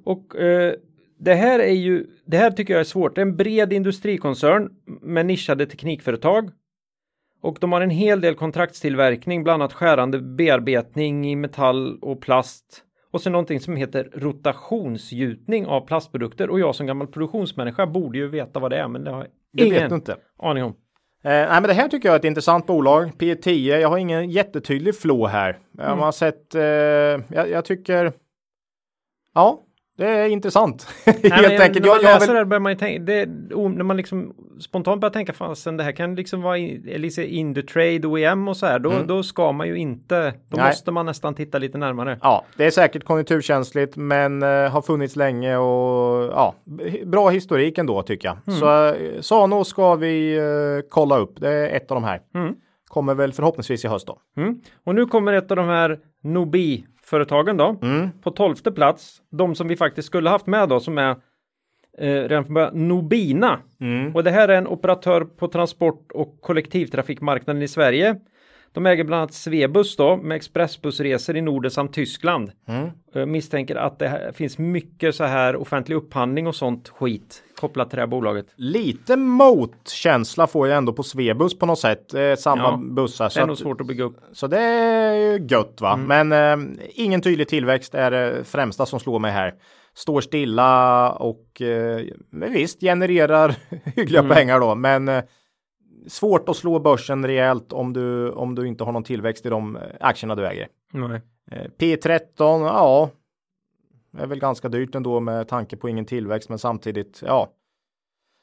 Och 0.04 0.36
eh, 0.36 0.74
det 1.18 1.34
här 1.34 1.58
är 1.58 1.72
ju, 1.74 2.06
det 2.26 2.36
här 2.36 2.50
tycker 2.50 2.74
jag 2.74 2.80
är 2.80 2.84
svårt. 2.84 3.14
Det 3.14 3.20
är 3.20 3.26
en 3.26 3.36
bred 3.36 3.72
industrikoncern 3.72 4.70
med 5.02 5.26
nischade 5.26 5.66
teknikföretag. 5.66 6.50
Och 7.42 7.56
de 7.60 7.72
har 7.72 7.80
en 7.80 7.90
hel 7.90 8.20
del 8.20 8.34
kontraktstillverkning, 8.34 9.44
bland 9.44 9.62
annat 9.62 9.72
skärande 9.72 10.18
bearbetning 10.20 11.30
i 11.30 11.36
metall 11.36 11.98
och 12.02 12.20
plast. 12.20 12.82
Och 13.12 13.20
så 13.20 13.30
någonting 13.30 13.60
som 13.60 13.76
heter 13.76 14.08
rotationsgjutning 14.14 15.66
av 15.66 15.86
plastprodukter. 15.86 16.50
Och 16.50 16.60
jag 16.60 16.74
som 16.74 16.86
gammal 16.86 17.06
produktionsmänniska 17.06 17.86
borde 17.86 18.18
ju 18.18 18.28
veta 18.28 18.60
vad 18.60 18.70
det 18.70 18.76
är, 18.76 18.88
men 18.88 19.04
det 19.04 19.10
har 19.10 19.26
jag 19.52 19.66
ingen 19.66 19.82
vet 19.82 19.92
inte. 19.92 20.16
aning 20.38 20.64
om. 20.64 20.70
Eh, 21.24 21.30
nej, 21.30 21.48
men 21.50 21.62
det 21.62 21.72
här 21.72 21.88
tycker 21.88 22.08
jag 22.08 22.14
är 22.14 22.18
ett 22.18 22.24
intressant 22.24 22.66
bolag. 22.66 23.10
P10. 23.18 23.76
Jag 23.78 23.88
har 23.88 23.98
ingen 23.98 24.30
jättetydlig 24.30 24.94
flow 24.96 25.28
här. 25.28 25.58
Jag 25.76 25.86
Mm. 25.86 25.98
har 25.98 26.12
sett. 26.12 26.54
Eh, 26.54 26.62
jag, 26.62 27.50
jag 27.50 27.64
tycker. 27.64 28.12
Ja, 29.34 29.60
det 29.98 30.06
är 30.06 30.28
intressant. 30.28 30.86
Helt 31.06 31.22
Nej, 31.22 31.42
men 31.42 31.60
enkelt. 31.60 31.74
När 31.86 31.92
man 31.92 32.02
Jag, 32.02 32.10
jag 32.12 32.20
läser 32.20 32.26
vill, 32.26 32.36
det 32.36 32.44
börjar 32.44 32.60
man 32.60 32.72
ju 32.72 32.78
tänka, 32.78 33.02
det, 33.02 33.26
när 33.76 33.84
man 33.84 33.96
liksom 33.96 34.34
spontant 34.60 35.00
börjar 35.00 35.12
tänka 35.12 35.32
fasen 35.32 35.76
det 35.76 35.84
här 35.84 35.92
kan 35.92 36.14
liksom 36.14 36.42
vara 36.42 36.58
i- 36.58 36.98
lite 36.98 37.34
in 37.34 37.54
the 37.54 37.62
trade 37.62 38.06
OEM 38.08 38.48
och 38.48 38.56
så 38.56 38.66
här, 38.66 38.78
då, 38.78 38.92
då 39.06 39.22
ska 39.22 39.52
man 39.52 39.68
ju 39.68 39.76
inte, 39.76 40.34
då 40.48 40.56
Nej. 40.56 40.66
måste 40.66 40.90
man 40.92 41.06
nästan 41.06 41.34
titta 41.34 41.58
lite 41.58 41.78
närmare. 41.78 42.18
Ja, 42.22 42.44
det 42.56 42.64
är 42.66 42.70
säkert 42.70 43.04
konjunkturkänsligt, 43.04 43.96
men 43.96 44.42
eh, 44.42 44.48
har 44.48 44.82
funnits 44.82 45.16
länge 45.16 45.56
och 45.56 46.24
ja, 46.24 46.54
b- 46.64 47.02
bra 47.06 47.28
historik 47.30 47.78
ändå 47.78 48.02
tycker 48.02 48.28
jag. 48.28 48.36
Mm. 48.46 48.60
Så 48.60 48.86
eh, 48.94 49.20
Sano 49.20 49.64
ska 49.64 49.94
vi 49.94 50.36
eh, 50.38 50.44
kolla 50.90 51.18
upp. 51.18 51.40
Det 51.40 51.48
är 51.50 51.76
ett 51.76 51.90
av 51.90 51.94
de 51.94 52.04
här. 52.04 52.20
Mm. 52.34 52.54
Kommer 52.88 53.14
väl 53.14 53.32
förhoppningsvis 53.32 53.84
i 53.84 53.88
höst 53.88 54.06
då. 54.06 54.18
Mm. 54.36 54.60
Och 54.84 54.94
nu 54.94 55.06
kommer 55.06 55.32
ett 55.32 55.50
av 55.50 55.56
de 55.56 55.66
här 55.68 55.98
Nobi-företagen 57.10 57.56
då, 57.56 57.76
Mm. 57.82 58.10
på 58.22 58.30
tolfte 58.30 58.72
plats, 58.72 59.22
de 59.30 59.54
som 59.54 59.68
vi 59.68 59.76
faktiskt 59.76 60.06
skulle 60.06 60.30
haft 60.30 60.46
med 60.46 60.68
då, 60.68 60.80
som 60.80 60.98
är 60.98 61.10
eh, 61.98 62.14
redan 62.28 62.44
från 62.44 62.54
början 62.54 62.88
Nobina. 62.88 63.58
Mm. 63.80 64.16
Och 64.16 64.24
det 64.24 64.30
här 64.30 64.48
är 64.48 64.58
en 64.58 64.66
operatör 64.66 65.24
på 65.24 65.48
transport 65.48 66.12
och 66.12 66.40
kollektivtrafikmarknaden 66.40 67.62
i 67.62 67.68
Sverige. 67.68 68.16
De 68.72 68.86
äger 68.86 69.04
bland 69.04 69.20
annat 69.22 69.34
Svebus 69.34 69.96
då 69.96 70.16
med 70.16 70.36
expressbussresor 70.36 71.36
i 71.36 71.40
Norden 71.42 71.70
samt 71.70 71.92
Tyskland. 71.92 72.50
Mm. 72.68 72.90
Jag 73.12 73.28
misstänker 73.28 73.76
att 73.76 73.98
det 73.98 74.08
här 74.08 74.32
finns 74.32 74.58
mycket 74.58 75.14
så 75.14 75.24
här 75.24 75.56
offentlig 75.56 75.96
upphandling 75.96 76.46
och 76.46 76.54
sånt 76.54 76.88
skit 76.88 77.42
kopplat 77.56 77.90
till 77.90 77.96
det 77.96 78.02
här 78.02 78.06
bolaget. 78.06 78.46
Lite 78.56 79.16
motkänsla 79.16 80.46
får 80.46 80.68
jag 80.68 80.76
ändå 80.78 80.92
på 80.92 81.02
Svebus 81.02 81.58
på 81.58 81.66
något 81.66 81.78
sätt. 81.78 82.14
Eh, 82.14 82.34
samma 82.34 82.62
Ja, 82.62 82.76
bussar. 82.76 83.24
Det 83.24 83.30
Så, 83.30 83.40
är 83.40 83.46
nog 83.46 83.52
att, 83.52 83.58
svårt 83.58 83.80
att 83.80 83.86
bygga 83.86 84.04
upp. 84.04 84.16
så 84.32 84.46
det 84.46 84.60
är 84.60 85.14
ju 85.14 85.46
gött 85.50 85.80
va. 85.80 85.96
Men 85.96 86.32
eh, 86.32 86.82
ingen 86.94 87.20
tydlig 87.22 87.48
tillväxt 87.48 87.94
är 87.94 88.10
det 88.10 88.44
främsta 88.44 88.86
som 88.86 89.00
slår 89.00 89.18
mig 89.18 89.32
här. 89.32 89.54
Står 89.94 90.20
stilla 90.20 91.10
och 91.12 91.62
eh, 91.62 92.00
visst 92.30 92.80
genererar 92.80 93.54
hyggliga 93.96 94.22
pengar 94.22 94.60
då. 94.60 94.74
Men 94.74 95.08
eh, 95.08 95.22
svårt 96.06 96.48
att 96.48 96.56
slå 96.56 96.78
börsen 96.78 97.26
rejält 97.26 97.72
om 97.72 97.92
du, 97.92 98.30
om 98.30 98.54
du 98.54 98.68
inte 98.68 98.84
har 98.84 98.92
någon 98.92 99.04
tillväxt 99.04 99.46
i 99.46 99.48
de 99.48 99.76
eh, 99.76 99.82
aktierna 100.00 100.34
du 100.34 100.46
äger. 100.46 100.68
Nej. 100.92 101.20
Eh, 101.50 101.70
P13, 101.78 102.64
ja. 102.64 103.10
Är 104.18 104.26
väl 104.26 104.38
ganska 104.38 104.68
dyrt 104.68 104.94
ändå 104.94 105.20
med 105.20 105.48
tanke 105.48 105.76
på 105.76 105.88
ingen 105.88 106.04
tillväxt, 106.04 106.48
men 106.48 106.58
samtidigt, 106.58 107.22
ja. 107.26 107.48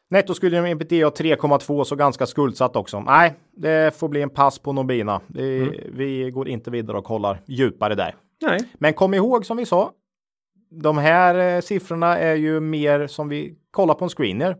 Nettoskulden 0.10 0.64
med 0.64 0.72
ebitda 0.72 1.10
3,2 1.10 1.84
så 1.84 1.96
ganska 1.96 2.26
skuldsatt 2.26 2.76
också. 2.76 3.00
Nej, 3.00 3.34
det 3.52 3.98
får 3.98 4.10
bli 4.10 4.22
en 4.22 4.30
pass 4.30 4.60
på 4.60 4.74
Nobina. 4.74 5.22
Det, 5.28 5.70
Vi 5.94 6.32
går 6.32 6.48
inte 6.48 6.72
vidare 6.72 6.98
och 6.98 7.04
kollar 7.04 7.42
djupare 7.46 7.96
där. 7.96 8.16
Nej. 8.42 8.60
Men 8.74 8.94
kom 8.94 9.14
ihåg 9.14 9.46
som 9.46 9.58
vi 9.58 9.66
sa. 9.66 9.92
De 10.70 10.98
här 10.98 11.56
eh, 11.56 11.62
siffrorna 11.62 12.18
är 12.18 12.36
ju 12.36 12.60
mer 12.60 13.08
som 13.08 13.30
vi 13.30 13.56
kollar 13.72 13.94
på 13.94 14.06
en 14.06 14.10
screener. 14.10 14.58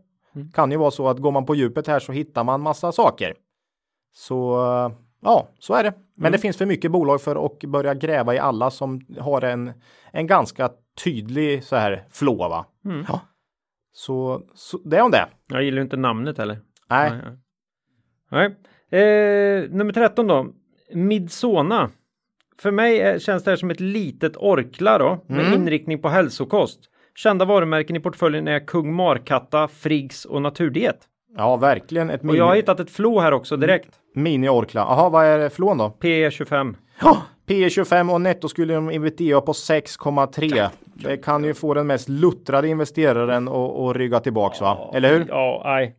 Kan 0.54 0.72
ju 0.72 0.78
vara 0.78 0.92
så 0.92 1.08
att 1.08 1.18
går 1.18 1.32
man 1.32 1.46
på 1.46 1.56
djupet 1.56 1.88
här 1.88 2.00
så 2.00 2.12
hittar 2.12 2.44
man 2.44 2.62
massa 2.62 2.92
saker. 2.92 3.34
Så 4.14 4.56
ja, 5.22 5.48
så 5.60 5.74
är 5.74 5.84
det. 5.84 5.94
Men 6.18 6.32
det 6.32 6.38
finns 6.38 6.58
för 6.58 6.66
mycket 6.66 6.92
bolag 6.92 7.22
för 7.22 7.46
att 7.46 7.60
börja 7.60 7.94
gräva 7.94 8.36
i 8.36 8.40
alla 8.40 8.72
som 8.72 9.02
har 9.20 9.42
en, 9.42 9.72
en 10.12 10.28
ganska 10.28 10.70
tydlig 11.04 11.64
så 11.64 11.76
här 11.76 12.06
flow. 12.12 12.38
Va? 12.38 12.66
Ja. 13.08 13.20
Så, 13.92 14.42
så 14.56 14.78
det 14.78 14.98
är 14.98 15.02
om 15.02 15.12
det. 15.12 15.28
Jag 15.48 15.64
gillar 15.64 15.78
ju 15.78 15.84
inte 15.84 15.98
namnet 15.98 16.38
heller. 16.38 16.60
Nej, 16.90 17.12
Nej. 18.30 18.56
Nej. 18.90 19.02
Eh, 19.02 19.70
nummer 19.70 19.94
13 19.94 20.28
då. 20.28 20.48
Midsona. 20.94 21.90
För 22.60 22.72
mig 22.72 23.20
känns 23.20 23.44
det 23.44 23.52
här 23.52 23.56
som 23.56 23.72
ett 23.72 23.80
litet 23.80 24.38
Orkla 24.38 24.98
då 24.98 25.24
med 25.28 25.46
Mm. 25.48 25.62
inriktning 25.62 26.02
på 26.02 26.10
hälsokost. 26.10 26.80
Kända 27.18 27.46
varumärken 27.46 27.96
i 27.96 28.00
portföljen 28.00 28.48
är 28.48 28.60
Kung 28.68 28.94
Markatta, 28.94 29.68
Friggs 29.68 30.26
och 30.26 30.42
Naturdiet. 30.42 30.98
ja 31.38 31.56
verkligen 31.58 32.10
ett 32.10 32.24
Och 32.24 32.36
jag 32.36 32.44
har 32.46 32.52
mini, 32.52 32.62
hittat 32.62 32.80
ett 32.80 32.90
flow 32.90 33.22
här 33.22 33.32
också 33.32 33.58
direkt. 33.58 33.90
mini 34.16 34.50
Orkla. 34.50 34.82
Jaha, 34.82 35.10
vad 35.10 35.26
är 35.26 35.50
flån 35.50 35.78
då? 35.78 35.98
P25. 36.02 36.76
Ja, 37.02 37.18
P 37.48 37.70
25 37.70 38.10
och 38.10 38.22
netto 38.22 38.48
skulle 38.50 38.74
de 38.74 38.90
ebitda 38.92 39.42
på 39.42 39.52
6,3. 39.52 40.70
Det 40.94 41.18
kan 41.18 41.44
ju 41.44 41.54
få 41.54 41.74
den 41.74 41.88
mest 41.88 42.10
luttrade 42.10 42.68
investeraren 42.68 43.48
att 43.48 43.96
rygga 43.96 44.20
tillbaks 44.20 44.62
va? 44.62 44.92
Eller 44.94 45.14
hur? 45.14 45.26
Ja, 45.30 45.62
nej. 45.66 45.96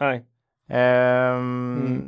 Nej. 0.00 0.24
Ehm, 0.70 2.02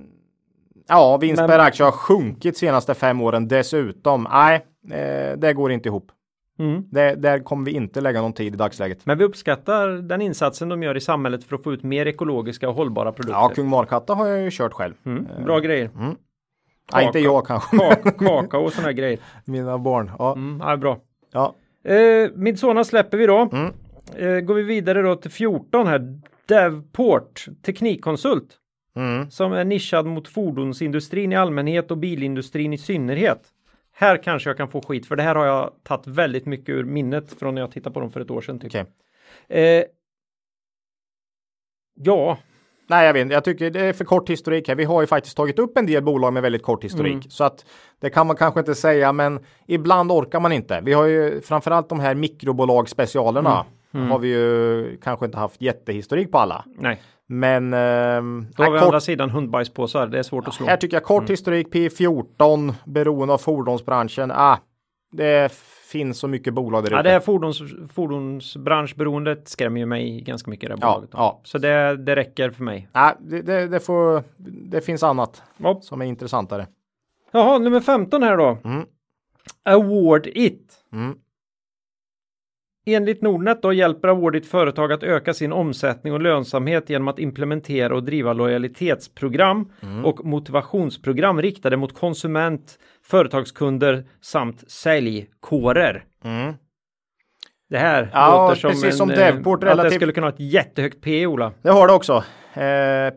Ja, 0.88 1.16
vinst 1.16 1.40
Men- 1.40 1.48
per 1.50 1.58
aktie 1.58 1.84
har 1.84 1.92
sjunkit 1.92 2.56
senaste 2.56 2.94
fem 2.94 3.20
åren 3.20 3.48
dessutom. 3.48 4.28
Nej, 4.32 4.54
eh, 4.92 5.36
det 5.38 5.52
går 5.52 5.72
inte 5.72 5.88
ihop. 5.88 6.12
Mm. 6.60 6.84
Det, 6.90 7.14
där 7.14 7.38
kommer 7.38 7.64
vi 7.64 7.70
inte 7.70 8.00
lägga 8.00 8.22
någon 8.22 8.32
tid 8.32 8.54
i 8.54 8.56
dagsläget. 8.56 9.06
Men 9.06 9.18
vi 9.18 9.24
uppskattar 9.24 9.88
den 9.88 10.22
insatsen 10.22 10.68
de 10.68 10.82
gör 10.82 10.96
i 10.96 11.00
samhället 11.00 11.44
för 11.44 11.56
att 11.56 11.62
få 11.62 11.72
ut 11.72 11.82
mer 11.82 12.06
ekologiska 12.06 12.68
och 12.68 12.74
hållbara 12.74 13.12
produkter. 13.12 13.40
Ja, 13.40 13.52
Kung 13.54 13.68
Markatta 13.68 14.14
har 14.14 14.26
jag 14.26 14.40
ju 14.42 14.50
kört 14.52 14.72
själv. 14.72 14.94
mm. 15.06 15.26
Bra 15.44 15.58
grejer. 15.58 15.90
Nej, 16.92 17.06
inte 17.06 17.18
jag 17.18 17.46
kanske. 17.46 17.76
Kak 17.78 18.18
kakao 18.18 18.64
och 18.64 18.72
sådana 18.72 18.92
grejer. 18.92 19.18
Mina 19.44 19.78
barn. 19.78 20.10
Ja, 20.18 20.32
Mm, 20.32 20.60
ja, 20.68 20.76
bra. 20.76 20.98
ja. 21.32 21.54
Eh, 21.84 22.30
Midsona 22.34 22.84
släpper 22.84 23.18
vi 23.18 23.26
då. 23.26 23.48
Mm. 23.52 23.72
Eh, 24.16 24.40
går 24.40 24.54
vi 24.54 24.62
vidare 24.62 25.02
då 25.02 25.16
till 25.16 25.30
14 25.30 25.86
här. 25.86 26.20
Devport 26.48 27.46
Teknikkonsult 27.62 28.56
Mm. 28.96 29.30
som 29.30 29.52
är 29.52 29.64
nischad 29.64 30.06
mot 30.06 30.28
fordonsindustrin 30.28 31.32
i 31.32 31.36
allmänhet 31.36 31.90
och 31.90 31.98
bilindustrin 31.98 32.72
i 32.72 32.78
synnerhet. 32.78 33.40
Här 34.00 34.22
kanske 34.22 34.50
jag 34.50 34.56
kan 34.56 34.68
få 34.68 34.82
skit 34.82 35.06
för 35.06 35.16
det 35.16 35.22
här 35.22 35.34
har 35.34 35.46
jag 35.46 35.70
tagit 35.82 36.06
väldigt 36.06 36.46
mycket 36.46 36.68
ur 36.68 36.84
minnet 36.84 37.38
från 37.38 37.54
när 37.54 37.62
jag 37.62 37.70
tittade 37.70 37.94
på 37.94 38.00
dem 38.00 38.10
för 38.10 38.20
ett 38.20 38.30
år 38.30 38.40
sedan. 38.40 38.58
Typ. 38.58 38.70
Okej. 38.70 38.86
Eh, 39.48 39.84
ja, 41.94 42.38
Nej, 42.88 43.06
jag 43.06 43.12
vet 43.12 43.20
inte. 43.20 43.34
Jag 43.34 43.44
tycker 43.44 43.70
det 43.70 43.80
är 43.80 43.92
för 43.92 44.04
kort 44.04 44.30
historik 44.30 44.68
här. 44.68 44.74
Vi 44.74 44.84
har 44.84 45.00
ju 45.00 45.06
faktiskt 45.06 45.36
tagit 45.36 45.58
upp 45.58 45.78
en 45.78 45.86
del 45.86 46.02
bolag 46.02 46.32
med 46.32 46.42
väldigt 46.42 46.62
kort 46.62 46.84
historik. 46.84 47.12
Mm. 47.12 47.30
Så 47.30 47.44
att 47.44 47.64
det 48.00 48.10
kan 48.10 48.26
man 48.26 48.36
kanske 48.36 48.60
inte 48.60 48.74
säga, 48.74 49.12
men 49.12 49.40
ibland 49.66 50.12
orkar 50.12 50.40
man 50.40 50.52
inte. 50.52 50.80
Vi 50.80 50.92
har 50.92 51.04
ju 51.04 51.40
framförallt 51.40 51.88
de 51.88 52.00
här 52.00 52.14
mikrobolagsspecialerna. 52.14 53.60
Mm. 53.60 53.79
Har 53.92 54.18
vi 54.18 54.28
ju 54.28 54.96
kanske 55.02 55.26
inte 55.26 55.38
haft 55.38 55.62
jättehistorik 55.62 56.32
på 56.32 56.38
alla. 56.38 56.64
nej. 56.78 57.00
Men 57.32 57.72
ehm, 57.74 58.46
Då 58.56 58.62
har 58.62 58.70
vi 58.70 58.78
kort, 58.78 58.86
andra 58.86 59.00
sidan 59.00 59.30
hundbajspåsar. 59.30 60.06
Det 60.06 60.18
är 60.18 60.22
svårt 60.22 60.48
att 60.48 60.54
slå. 60.54 60.66
här 60.66 60.76
tycker 60.76 60.96
jag 60.96 61.04
kort 61.04 61.20
Mm. 61.22 61.30
historik 61.30 61.68
P14 61.74 62.74
beroende 62.84 63.34
av 63.34 63.38
fordonsbranschen. 63.38 64.30
Ah, 64.34 64.58
det 65.12 65.52
finns 65.90 66.18
så 66.18 66.28
mycket 66.28 66.54
bolag 66.54 66.84
där 66.84 66.90
Ja, 66.90 67.02
det 67.02 67.10
här 67.10 67.20
fordons, 67.20 67.62
fordonsbranschberoendet 67.92 69.48
skrämmer 69.48 69.80
ju 69.80 69.86
mig 69.86 70.20
ganska 70.20 70.50
mycket 70.50 70.68
det 70.68 70.74
här 70.74 70.80
Ja, 70.82 70.92
bolaget. 70.94 71.10
ja. 71.12 71.40
Så 71.44 71.58
det, 71.58 71.96
det 71.96 72.16
räcker 72.16 72.50
för 72.50 72.62
mig. 72.64 72.88
Ah, 72.92 73.12
det, 73.20 73.42
det, 73.42 73.66
det, 73.68 73.80
får, 73.80 74.22
det 74.70 74.80
finns 74.80 75.02
annat 75.02 75.42
Ja. 75.56 75.78
som 75.82 76.00
är 76.00 76.06
intressantare. 76.06 76.66
Jaha, 77.32 77.58
nummer 77.58 77.80
15 77.80 78.22
här 78.22 78.36
då. 78.36 78.58
Mm. 78.64 78.84
Award 79.64 80.26
It. 80.26 80.72
Mm. 80.92 81.14
Enligt 82.86 83.22
Nordnet 83.22 83.62
då 83.62 83.72
hjälper 83.72 84.08
Awardit 84.08 84.46
företag 84.46 84.92
att 84.92 85.02
öka 85.02 85.34
sin 85.34 85.52
omsättning 85.52 86.12
och 86.12 86.20
lönsamhet 86.20 86.90
genom 86.90 87.08
att 87.08 87.18
implementera 87.18 87.94
och 87.94 88.02
driva 88.04 88.32
lojalitetsprogram 88.32 89.72
Mm. 89.82 90.04
och 90.04 90.24
motivationsprogram 90.24 91.42
riktade 91.42 91.76
mot 91.76 91.94
konsument, 91.94 92.78
företagskunder 93.02 94.04
samt 94.20 94.70
säljkårer. 94.70 96.04
Mm. 96.24 96.54
Det 97.70 97.78
här 97.78 98.10
Ja, 98.12 98.48
låter 98.48 98.60
som 98.60 98.70
precis 98.70 98.84
en, 98.84 98.92
som 98.92 99.10
eh, 99.10 99.16
Devport 99.16 99.64
att 99.64 99.82
det 99.82 99.90
skulle 99.90 100.12
kunna 100.12 100.26
ha 100.26 100.32
ett 100.32 100.40
jättehögt 100.40 101.00
P, 101.00 101.26
Ola. 101.26 101.52
Det 101.62 101.70
har 101.70 101.86
det 101.86 101.92
också. 101.92 102.24
Eh, 102.54 102.60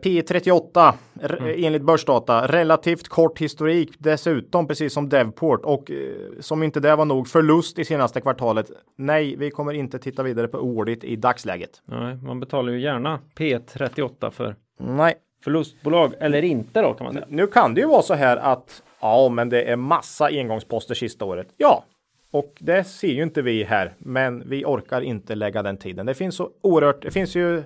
P38 0.00 0.92
r- 1.22 1.36
Mm. 1.40 1.64
enligt 1.64 1.82
börsdata. 1.82 2.46
Relativt 2.46 3.08
kort 3.08 3.38
historik 3.40 3.90
dessutom, 3.98 4.66
precis 4.68 4.92
som 4.92 5.08
Devport. 5.08 5.60
Och 5.64 5.90
eh, 5.90 5.96
som 6.40 6.62
inte 6.62 6.80
det 6.80 6.96
var 6.96 7.04
nog, 7.04 7.28
förlust 7.28 7.78
i 7.78 7.84
senaste 7.84 8.20
kvartalet. 8.20 8.70
Nej, 8.96 9.36
vi 9.36 9.50
kommer 9.50 9.72
inte 9.72 9.98
titta 9.98 10.22
vidare 10.22 10.48
på 10.48 10.56
Audit 10.58 11.04
i 11.04 11.16
dagsläget. 11.16 11.70
Nej, 11.84 12.16
man 12.16 12.40
betalar 12.40 12.72
ju 12.72 12.80
gärna 12.80 13.20
P38 13.36 14.30
för 14.30 14.56
Nej, 14.78 15.14
förlustbolag 15.44 16.12
eller 16.20 16.42
inte 16.44 16.82
då 16.82 16.94
kan 16.94 17.04
man 17.04 17.14
säga. 17.14 17.26
nu 17.28 17.46
kan 17.46 17.74
det 17.74 17.80
ju 17.80 17.86
vara 17.86 18.02
så 18.02 18.14
här 18.14 18.36
att 18.36 18.82
ja, 19.00 19.28
men 19.28 19.48
det 19.48 19.62
är 19.62 19.76
massa 19.76 20.26
engångsposter 20.26 20.94
sista 20.94 21.24
året. 21.24 21.46
Ja, 21.56 21.84
och 22.30 22.54
det 22.60 22.84
ser 22.84 23.08
ju 23.08 23.22
inte 23.22 23.42
vi 23.42 23.64
här, 23.64 23.94
men 23.98 24.48
vi 24.48 24.64
orkar 24.64 25.00
inte 25.00 25.34
lägga 25.34 25.62
den 25.62 25.76
tiden. 25.76 26.06
Det 26.06 26.14
finns 26.14 26.36
så 26.36 26.50
oerhört. 26.62 27.02
Det 27.02 27.10
finns 27.10 27.34
ju 27.34 27.62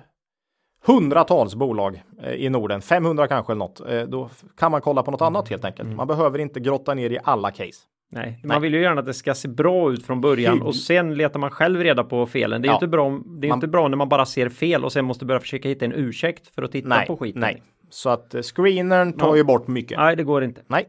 hundratals 0.85 1.55
bolag 1.55 2.03
eh, 2.23 2.33
i 2.33 2.49
Norden, 2.49 2.81
500 2.81 3.27
kanske 3.27 3.53
eller 3.53 3.59
något. 3.59 3.79
Eh, 3.89 4.01
då 4.01 4.29
kan 4.57 4.71
man 4.71 4.81
kolla 4.81 5.03
på 5.03 5.11
något 5.11 5.21
annat 5.21 5.49
helt 5.49 5.65
enkelt. 5.65 5.89
Man 5.95 6.07
behöver 6.07 6.39
inte 6.39 6.59
grotta 6.59 6.93
ner 6.93 7.09
i 7.09 7.17
alla 7.23 7.51
case. 7.51 7.85
Nej, 8.11 8.39
man 8.43 8.61
vill 8.61 8.73
ju 8.73 8.81
gärna 8.81 8.99
att 8.99 9.05
det 9.05 9.13
ska 9.13 9.33
se 9.33 9.47
bra 9.47 9.91
ut 9.91 10.05
från 10.05 10.21
början 10.21 10.61
och 10.61 10.75
sen 10.75 11.15
letar 11.15 11.39
man 11.39 11.51
själv 11.51 11.79
reda 11.83 12.03
på 12.03 12.25
felen. 12.25 12.61
Det 12.61 12.65
är 12.67 12.69
Ja. 12.69 12.73
inte 12.75 12.87
bra, 12.87 13.05
om- 13.05 13.37
det 13.41 13.47
är 13.47 13.49
Man- 13.49 13.57
inte 13.57 13.67
bra 13.67 13.87
när 13.87 13.97
man 13.97 14.09
bara 14.09 14.25
ser 14.25 14.49
fel 14.49 14.85
och 14.85 14.91
sen 14.91 15.05
måste 15.05 15.25
börja 15.25 15.39
försöka 15.39 15.69
hitta 15.69 15.85
en 15.85 15.93
ursäkt 15.93 16.55
för 16.55 16.63
att 16.63 16.71
titta 16.71 16.87
Nej, 16.87 17.07
på 17.07 17.17
skiten. 17.17 17.41
nej. 17.41 17.63
Så 17.89 18.09
att 18.09 18.33
eh, 18.35 18.41
screenern 18.41 19.13
tar 19.13 19.27
Ja. 19.27 19.35
ju 19.35 19.43
bort 19.43 19.67
mycket. 19.67 19.97
Nej, 19.97 20.15
det 20.15 20.23
går 20.23 20.43
inte. 20.43 20.61
Nej, 20.67 20.85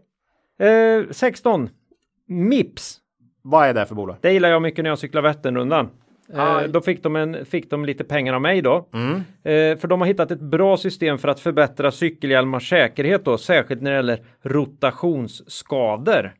Eh, 0.68 1.04
16. 1.10 1.68
Mips. 2.28 2.96
vad 3.42 3.66
är 3.68 3.74
det 3.74 3.86
för 3.86 3.94
bolag? 3.94 4.16
Det 4.20 4.32
gillar 4.32 4.48
jag 4.48 4.62
mycket 4.62 4.82
när 4.84 4.90
jag 4.90 4.98
cyklar 4.98 5.22
Vätternrundan. 5.22 5.88
Eh, 6.34 6.56
Aj. 6.56 6.68
då 6.68 6.80
fick 6.80 7.02
de, 7.02 7.16
en, 7.16 7.44
fick 7.46 7.70
de 7.70 7.84
lite 7.84 8.04
pengar 8.04 8.34
av 8.34 8.40
mig 8.42 8.62
då. 8.62 8.88
Mm. 8.94 9.14
Eh, 9.16 9.78
för 9.80 9.88
de 9.88 10.00
har 10.00 10.08
hittat 10.08 10.30
ett 10.30 10.40
bra 10.40 10.76
system 10.76 11.18
för 11.18 11.28
att 11.28 11.40
förbättra 11.40 11.90
cykelhjälmars 11.90 12.68
säkerhet 12.68 13.24
då, 13.24 13.38
särskilt 13.38 13.82
när 13.82 13.90
det 13.90 13.96
gäller 13.96 14.22
rotationsskador. 14.42 16.32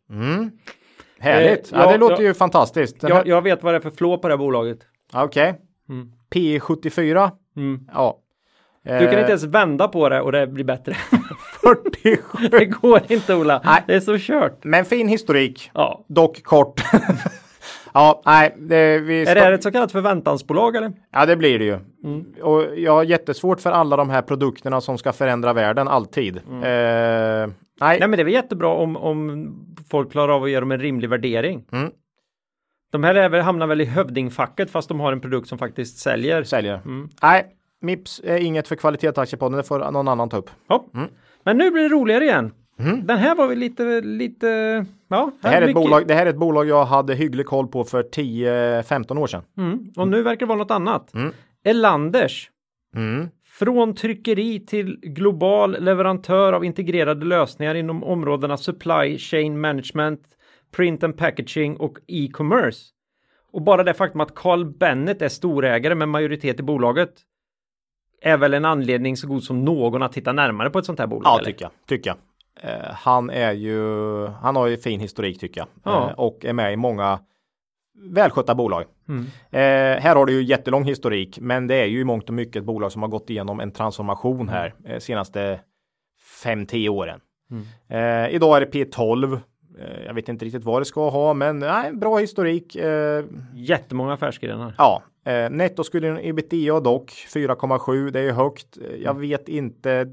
Härligt. 1.18 1.72
Eh, 1.72 1.78
ja, 1.78 1.84
ja, 1.84 1.92
det 1.92 1.98
låter 1.98 2.22
ja. 2.22 2.28
ju 2.28 2.34
fantastiskt. 2.34 3.00
Den 3.00 3.08
Jag, 3.08 3.16
här- 3.16 3.24
jag 3.26 3.42
vet 3.42 3.62
vad 3.62 3.74
det 3.74 3.78
är 3.78 3.80
för 3.80 3.90
flå 3.90 4.18
på 4.18 4.28
det 4.28 4.34
här 4.34 4.38
bolaget. 4.38 4.78
Okej. 5.12 5.54
Mm. 5.88 6.12
P74. 6.34 7.30
Mm. 7.56 7.80
Ja. 7.94 8.18
Du 8.84 8.90
kan 8.90 8.98
Eh, 8.98 9.04
inte 9.20 9.28
ens 9.30 9.44
vända 9.44 9.88
på 9.88 10.08
det 10.08 10.20
och 10.20 10.32
det 10.32 10.46
blir 10.46 10.64
bättre. 10.64 10.94
47. 11.62 12.48
det 12.50 12.64
går 12.66 13.00
inte 13.08 13.34
Ola. 13.34 13.60
Nej. 13.64 13.82
Det 13.86 13.94
är 13.94 14.00
så 14.00 14.18
kört. 14.18 14.64
Men 14.64 14.84
fin 14.84 15.08
historik. 15.08 15.70
Ja. 15.74 16.04
Dock 16.08 16.42
kort. 16.42 16.80
ja, 17.94 18.22
nej, 18.26 18.54
det, 18.58 18.98
vi 18.98 19.22
Är 19.22 19.34
det 19.34 19.54
ett 19.54 19.62
så 19.62 19.70
kallat 19.70 19.92
förväntansbolag 19.92 20.76
eller? 20.76 20.92
Ja, 21.10 21.26
det 21.26 21.36
blir 21.36 21.58
det 21.58 21.64
ju. 21.64 21.78
Mm. 22.04 22.26
Och 22.42 22.78
jag 22.78 22.92
har 22.92 23.04
jättesvårt 23.04 23.60
för 23.60 23.70
alla 23.70 23.96
de 23.96 24.10
här 24.10 24.22
produkterna 24.22 24.80
som 24.80 24.98
ska 24.98 25.12
förändra 25.12 25.52
världen 25.52 25.88
alltid. 25.88 26.36
Eh, 26.36 26.42
nej, 26.52 27.50
Mm. 27.80 27.98
Nej 27.98 28.08
men 28.08 28.10
det 28.10 28.22
är 28.22 28.24
väl 28.24 28.34
jättebra 28.34 28.68
om, 28.68 28.96
om 28.96 29.48
folk 29.90 30.10
klarar 30.12 30.32
av 30.32 30.42
att 30.44 30.50
ge 30.50 30.60
dem 30.60 30.72
en 30.72 30.80
rimlig 30.80 31.08
värdering. 31.10 31.64
Mm. 31.72 31.90
De 32.90 33.04
här 33.04 33.14
är 33.14 33.28
väl, 33.28 33.40
hamnar 33.40 33.66
väl 33.66 33.80
i 33.80 33.84
hövdingfacket 33.84 34.70
fast 34.70 34.88
de 34.88 35.00
har 35.00 35.12
en 35.12 35.20
produkt 35.20 35.48
som 35.48 35.58
faktiskt 35.58 35.98
säljer. 35.98 36.42
säljer. 36.42 36.74
Mm. 36.74 37.08
Nej, 37.22 37.46
Mips 37.80 38.20
är 38.24 38.36
inget 38.36 38.68
för 38.68 38.76
kvalitetsaktiepodden. 38.76 39.56
Det 39.56 39.62
får 39.62 39.90
någon 39.92 40.08
annan 40.08 40.28
ta 40.28 40.36
upp. 40.36 40.50
Ja. 40.68 40.84
Mm. 40.94 41.08
Men 41.44 41.58
nu 41.58 41.70
blir 41.70 41.82
det 41.82 41.88
roligare 41.88 42.24
igen. 42.24 42.52
Den 43.02 43.18
här 43.18 43.34
var 43.34 43.46
väl 43.48 43.58
lite, 43.58 44.00
lite, 44.00 44.86
ja. 45.10 45.30
Det 45.42 45.48
här, 45.48 45.62
är 45.62 45.68
ett 45.68 45.74
bolag, 45.74 46.06
det 46.06 46.14
här 46.14 46.26
är 46.26 46.30
ett 46.30 46.36
bolag 46.36 46.68
jag 46.68 46.84
hade 46.84 47.14
hygglig 47.14 47.46
koll 47.46 47.68
på 47.68 47.84
för 47.84 48.02
10-15 48.02 49.18
år 49.18 49.26
sedan. 49.26 49.42
Mm. 49.58 49.92
Och 49.96 50.08
nu 50.08 50.22
verkar 50.22 50.46
det 50.46 50.48
vara 50.48 50.58
något 50.58 50.70
annat. 50.70 51.14
Mm. 51.14 51.32
Elanders. 51.64 52.50
Mm. 52.96 53.28
Från 53.58 53.94
tryckeri 53.94 54.66
till 54.66 55.00
global 55.02 55.84
leverantör 55.84 56.52
av 56.52 56.64
integrerade 56.64 57.26
lösningar 57.26 57.74
inom 57.74 58.04
områdena 58.04 58.56
supply 58.56 59.18
chain 59.18 59.60
management, 59.60 60.20
print 60.76 61.04
and 61.04 61.16
packaging 61.16 61.76
och 61.76 61.98
e-commerce. 62.06 62.80
Och 63.52 63.62
bara 63.62 63.84
det 63.84 63.94
faktum 63.94 64.20
att 64.20 64.34
Carl 64.34 64.64
Bennet 64.64 65.22
är 65.22 65.28
storägare 65.28 65.94
med 65.94 66.08
majoritet 66.08 66.60
i 66.60 66.62
bolaget 66.62 67.12
är 68.22 68.36
väl 68.36 68.54
en 68.54 68.64
anledning 68.64 69.16
så 69.16 69.26
god 69.26 69.42
som 69.42 69.64
någon 69.64 70.02
att 70.02 70.12
titta 70.12 70.32
närmare 70.32 70.70
på 70.70 70.78
ett 70.78 70.86
sånt 70.86 70.98
här 70.98 71.06
bolag? 71.06 71.26
Ja, 71.26 71.38
eller? 71.38 71.44
tycker 71.44 71.64
jag. 71.64 71.72
Tycker 71.86 72.10
jag. 72.10 72.16
Eh, 72.62 72.92
han 72.92 73.30
är 73.30 73.52
ju, 73.52 74.26
han 74.26 74.56
har 74.56 74.66
ju 74.66 74.76
fin 74.76 75.00
historik 75.00 75.40
tycker 75.40 75.60
jag. 75.60 75.68
Ja. 75.84 76.08
Eh, 76.08 76.14
och 76.14 76.44
är 76.44 76.52
med 76.52 76.72
i 76.72 76.76
många 76.76 77.20
välskötta 78.02 78.54
bolag. 78.54 78.84
Mm. 79.08 79.24
Eh, 79.50 80.02
här 80.02 80.16
har 80.16 80.26
du 80.26 80.32
ju 80.32 80.42
jättelång 80.42 80.84
historik, 80.84 81.38
men 81.40 81.66
det 81.66 81.74
är 81.74 81.86
ju 81.86 82.00
i 82.00 82.04
mångt 82.04 82.28
och 82.28 82.34
mycket 82.34 82.56
ett 82.56 82.64
bolag 82.64 82.92
som 82.92 83.02
har 83.02 83.08
gått 83.08 83.30
igenom 83.30 83.60
en 83.60 83.70
transformation 83.72 84.48
här 84.48 84.74
eh, 84.84 84.98
senaste 84.98 85.60
5-10 86.44 86.88
åren. 86.88 87.20
Eh, 87.88 88.34
idag 88.34 88.56
är 88.56 88.60
det 88.60 88.72
P12. 88.72 89.40
Eh, 89.78 90.04
jag 90.06 90.14
vet 90.14 90.28
inte 90.28 90.44
riktigt 90.44 90.64
vad 90.64 90.80
det 90.80 90.84
ska 90.84 91.10
ha, 91.10 91.34
men 91.34 91.58
nej, 91.58 91.92
bra 91.92 92.18
historik. 92.18 92.76
Eh, 92.76 93.24
Jättemånga 93.54 94.12
affärsgrenar. 94.12 94.74
ja, 94.78 95.02
eh, 95.26 95.50
netto 95.50 95.84
skulle 95.84 96.28
ebitda 96.28 96.80
dock 96.80 97.10
4,7. 97.34 98.10
Det 98.10 98.18
är 98.18 98.24
ju 98.24 98.32
högt. 98.32 98.78
Jag 98.98 99.18
vet 99.18 99.48
inte. 99.48 100.06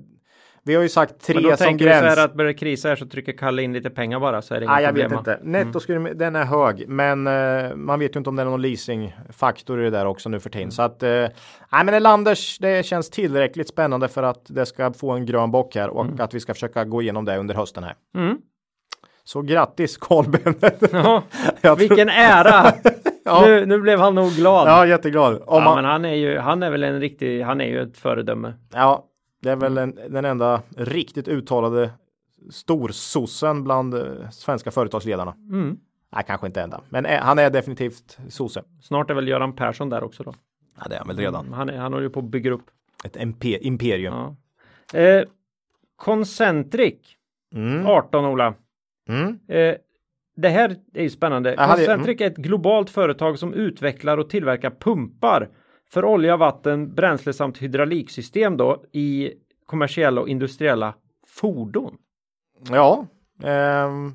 Vi 0.67 0.75
har 0.75 0.83
ju 0.83 0.89
sagt 0.89 1.25
tre 1.25 1.33
Men 1.33 1.43
då 1.43 1.49
som 1.49 1.57
tänker 1.57 1.85
du 1.85 1.91
så 1.91 1.99
gräns. 2.01 2.17
här 2.17 2.25
att 2.25 2.33
börjar 2.33 2.51
det 2.53 2.57
krisa 2.59 2.89
här 2.89 2.95
så 2.95 3.05
trycker 3.07 3.31
Kalle 3.33 3.61
in 3.61 3.73
lite 3.73 3.89
pengar 3.89 4.19
bara 4.19 4.41
så 4.41 4.53
är 4.55 4.59
det 4.59 4.63
inga 4.63 4.73
Nej, 4.73 4.83
jag 4.83 4.89
problem. 4.95 5.09
vet 5.11 5.19
inte. 5.19 5.39
Netto 5.43 5.79
skulle, 5.79 6.13
den 6.13 6.35
är 6.35 6.45
hög, 6.45 6.89
men 6.89 7.27
eh, 7.27 7.75
man 7.75 7.99
vet 7.99 8.15
ju 8.15 8.17
inte 8.17 8.29
om 8.29 8.35
det 8.35 8.41
är 8.41 8.45
någon 8.45 8.61
leasingfaktor 8.61 9.81
i 9.81 9.83
det 9.83 9.89
där 9.89 10.05
också 10.05 10.29
nu 10.29 10.39
för 10.39 10.49
tiden. 10.49 10.71
Så 10.71 10.81
att, 10.81 11.03
eh, 11.03 11.09
nej 11.09 11.85
men 11.85 11.89
Elanders, 11.93 12.57
det 12.59 12.85
känns 12.85 13.09
tillräckligt 13.09 13.67
spännande 13.67 14.07
för 14.07 14.23
att 14.23 14.41
det 14.47 14.65
ska 14.65 14.93
få 14.93 15.11
en 15.11 15.25
grön 15.25 15.51
bock 15.51 15.75
här 15.75 15.89
och 15.89 16.05
att 16.19 16.33
vi 16.33 16.39
ska 16.39 16.53
försöka 16.53 16.85
gå 16.85 17.01
igenom 17.01 17.25
det 17.25 17.37
under 17.37 17.55
hösten 17.55 17.83
här. 17.83 17.95
Mm. 18.15 18.37
Så 19.23 19.41
grattis 19.41 19.97
Carl 19.97 20.25
Bennet. 20.29 20.83
Ja, 21.61 21.75
vilken 21.77 22.09
ära! 22.09 22.71
Ja. 23.29 23.43
nu, 23.45 23.65
nu 23.65 23.79
blev 23.79 23.99
han 23.99 24.15
nog 24.15 24.31
glad. 24.31 24.67
Ja, 24.67 24.85
jätteglad. 24.85 25.33
Om 25.33 25.41
Ja, 25.47 25.59
man, 25.59 25.75
men 25.75 25.85
han 25.85 26.05
är 26.05 26.13
ju, 26.13 26.37
han 26.37 26.63
är 26.63 26.71
väl 26.71 26.83
en 26.83 26.99
riktig, 26.99 27.41
han 27.41 27.61
är 27.61 27.65
ju 27.65 27.81
ett 27.81 27.97
föredöme. 27.97 28.53
ja, 28.73 29.03
Det 29.41 29.49
är 29.49 29.55
väl 29.55 29.77
en, 29.77 29.99
den 30.09 30.25
enda 30.25 30.61
riktigt 30.77 31.27
uttalade 31.27 31.91
storsossen 32.51 33.63
bland 33.63 33.93
eh, 33.93 34.29
svenska 34.31 34.71
företagsledarna. 34.71 35.31
Mm. 35.51 35.77
Nej, 36.11 36.23
kanske 36.27 36.47
inte 36.47 36.61
enda, 36.61 36.81
men 36.89 37.05
eh, 37.05 37.21
han 37.21 37.39
är 37.39 37.49
definitivt 37.49 38.17
sosse. 38.29 38.63
Snart 38.81 39.09
är 39.09 39.13
väl 39.13 39.27
Göran 39.27 39.55
Persson 39.55 39.89
där 39.89 40.03
också 40.03 40.23
då. 40.23 40.33
Ja, 40.79 40.85
det 40.89 40.95
är 40.95 40.99
han 40.99 41.07
väl 41.07 41.17
redan. 41.17 41.53
Han, 41.53 41.69
är, 41.69 41.77
han 41.77 41.93
håller 41.93 42.03
ju 42.03 42.09
på 42.09 42.19
att 42.19 42.25
bygga 42.25 42.51
upp. 42.51 42.65
Ett 43.03 43.15
impe- 43.17 43.59
imperium. 43.61 44.13
Ja. 44.13 44.35
Eh, 44.99 45.23
Concentric 45.95 46.95
Mm. 47.55 47.85
18 47.87 48.25
Ola. 48.25 48.53
Mm. 49.09 49.39
Eh, 49.47 49.75
det 50.35 50.49
här 50.49 50.75
är 50.93 51.03
ju 51.03 51.09
spännande. 51.09 51.55
Concentric 51.55 52.21
är 52.21 52.27
ett 52.27 52.37
globalt 52.37 52.89
företag 52.89 53.39
som 53.39 53.53
utvecklar 53.53 54.17
och 54.17 54.29
tillverkar 54.29 54.69
pumpar 54.79 55.49
för 55.91 56.05
olja, 56.05 56.37
vatten, 56.37 56.93
bränsle 56.95 57.33
samt 57.33 57.57
hydrauliksystem 57.57 58.57
då 58.57 58.83
i 58.91 59.31
kommersiella 59.65 60.21
och 60.21 60.29
industriella 60.29 60.93
fordon. 61.27 61.97
Ja. 62.69 63.05
ehm, 63.43 64.13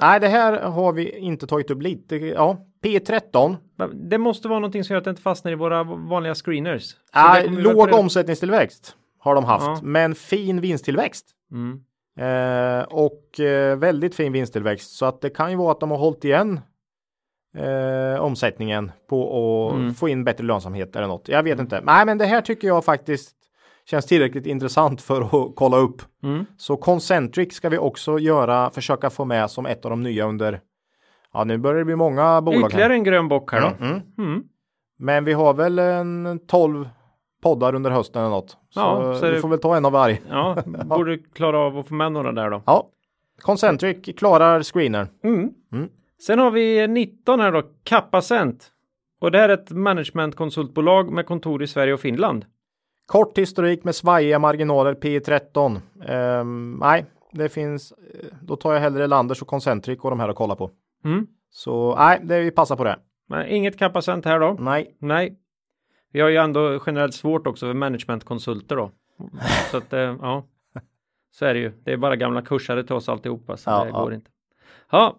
nej, 0.00 0.20
det 0.20 0.28
här 0.28 0.60
har 0.60 0.92
vi 0.92 1.18
inte 1.18 1.46
tagit 1.46 1.70
upp 1.70 1.82
lite. 1.82 2.16
Ja, 2.16 2.56
P13. 2.84 3.56
det 3.94 4.18
måste 4.18 4.48
vara 4.48 4.58
någonting 4.58 4.84
som 4.84 4.94
gör 4.94 4.98
att 4.98 5.04
det 5.04 5.10
inte 5.10 5.22
fastnar 5.22 5.52
i 5.52 5.54
våra 5.54 5.84
vanliga 5.84 6.34
screeners. 6.34 6.96
Väl 7.14 7.58
låg 7.58 7.92
omsättningstillväxt 7.94 8.96
har 9.18 9.34
de 9.34 9.44
haft, 9.44 9.66
Ja. 9.66 9.78
men 9.82 10.14
fin 10.14 10.60
vinsttillväxt. 10.60 11.26
Mm. 11.52 11.80
Eh, 12.18 12.84
och 12.84 13.40
eh, 13.40 13.76
väldigt 13.78 14.14
fin 14.14 14.32
vinsttillväxt. 14.32 14.90
Så 14.90 15.06
att 15.06 15.20
det 15.20 15.30
kan 15.30 15.50
ju 15.50 15.56
vara 15.56 15.72
att 15.72 15.80
de 15.80 15.90
har 15.90 15.98
hållit 15.98 16.24
igen 16.24 16.60
eh, 17.56 18.20
omsättningen 18.22 18.92
på 19.08 19.22
att 19.70 19.74
Mm. 19.78 19.94
få 19.94 20.08
in 20.08 20.24
bättre 20.24 20.44
lönsamhet 20.44 20.96
eller 20.96 21.06
något. 21.06 21.28
Jag 21.28 21.42
vet 21.42 21.60
inte. 21.60 21.80
Nej, 21.84 22.06
men 22.06 22.18
det 22.18 22.24
här 22.26 22.40
tycker 22.40 22.68
jag 22.68 22.84
faktiskt 22.84 23.36
känns 23.84 24.06
tillräckligt 24.06 24.46
intressant 24.46 25.02
för 25.02 25.22
att 25.22 25.52
kolla 25.56 25.76
upp. 25.76 26.02
Mm. 26.22 26.44
Så 26.56 26.76
Concentric 26.76 27.54
ska 27.54 27.68
vi 27.68 27.78
också 27.78 28.18
göra, 28.18 28.70
försöka 28.70 29.10
få 29.10 29.24
med 29.24 29.50
som 29.50 29.66
ett 29.66 29.84
av 29.84 29.90
de 29.90 30.00
nya 30.02 30.26
under. 30.26 30.60
Ja, 31.32 31.44
nu 31.44 31.58
börjar 31.58 31.78
det 31.78 31.84
bli 31.84 31.96
många 31.96 32.42
bolag. 32.42 32.66
Ytterligare 32.68 32.88
Här. 32.92 32.98
en 32.98 33.04
grön 33.04 33.28
bock 33.28 33.52
här 33.52 33.60
då. 33.60 33.66
Mm, 33.66 33.90
mm. 33.90 34.02
Mm. 34.18 34.42
Men 34.98 35.24
vi 35.24 35.32
har 35.32 35.54
väl 35.54 35.78
en 35.78 36.40
12 36.46 36.88
poddar 37.42 37.74
under 37.74 37.90
hösten 37.90 38.22
eller 38.22 38.30
något. 38.30 38.50
Så, 38.50 38.56
Ja, 38.80 39.14
så 39.20 39.26
är 39.26 39.32
vi 39.32 39.40
får 39.40 39.48
väl 39.48 39.58
ta 39.58 39.76
en 39.76 39.84
av 39.84 39.92
varje. 39.92 40.18
Ja, 40.30 40.56
borde 40.84 41.18
klara 41.18 41.58
av 41.58 41.78
att 41.78 41.88
få 41.88 41.94
med 41.94 42.12
några 42.12 42.32
där 42.32 42.50
då. 42.50 42.62
Ja, 42.66 42.88
Concentric 43.42 44.16
klarar 44.18 44.62
screener. 44.62 45.06
Mm. 45.24 45.50
Sen 46.26 46.38
har 46.38 46.50
vi 46.50 46.88
19 46.88 47.40
här 47.40 47.52
då, 47.52 47.62
Capacent. 47.84 48.72
Och 49.20 49.30
det 49.30 49.38
här 49.38 49.48
är 49.48 49.54
ett 49.54 49.70
managementkonsultbolag 49.70 51.12
med 51.12 51.26
kontor 51.26 51.62
i 51.62 51.66
Sverige 51.66 51.94
och 51.94 52.00
Finland. 52.00 52.44
Kort 53.06 53.38
historik 53.38 53.84
med 53.84 53.94
svajiga 53.94 54.38
marginaler 54.38 54.94
P13. 54.94 55.80
Ehm, 56.06 56.78
nej, 56.80 57.06
det 57.32 57.48
finns. 57.48 57.92
eh, 57.92 58.26
Då 58.42 58.56
tar 58.56 58.72
jag 58.72 58.80
hellre 58.80 59.06
Landers 59.06 59.42
och 59.42 59.48
Concentric 59.48 60.00
och 60.00 60.10
de 60.10 60.20
här 60.20 60.28
att 60.28 60.36
kolla 60.36 60.56
på. 60.56 60.70
Mm. 61.04 61.26
Så 61.50 61.94
nej, 61.96 62.20
det 62.22 62.40
vi 62.40 62.50
passar 62.50 62.76
på 62.76 62.84
det. 62.84 62.98
Men 63.28 63.46
inget 63.46 63.78
Capacent 63.78 64.24
här 64.24 64.40
då. 64.40 64.56
Nej, 64.60 64.96
Nej. 64.98 65.38
Vi 66.12 66.20
har 66.20 66.28
ju 66.28 66.36
ändå 66.36 66.80
generellt 66.86 67.14
svårt 67.14 67.46
också 67.46 67.66
för 67.66 67.74
managementkonsulter 67.74 68.76
då. 68.76 68.90
Så 69.70 69.76
att, 69.76 69.92
eh, 69.92 70.00
ja. 70.00 70.44
Så 71.30 71.44
är 71.44 71.54
det 71.54 71.60
ju. 71.60 71.72
Det 71.84 71.92
är 71.92 71.96
bara 71.96 72.16
gamla 72.16 72.42
kursare 72.42 72.84
till 72.84 72.94
oss 72.94 73.08
alltihopa. 73.08 73.56
Så 73.56 73.70
Ja, 73.70 73.84
det 73.84 73.90
ja. 73.90 74.02
går 74.02 74.14
inte. 74.14 74.30
Ja, 74.90 75.16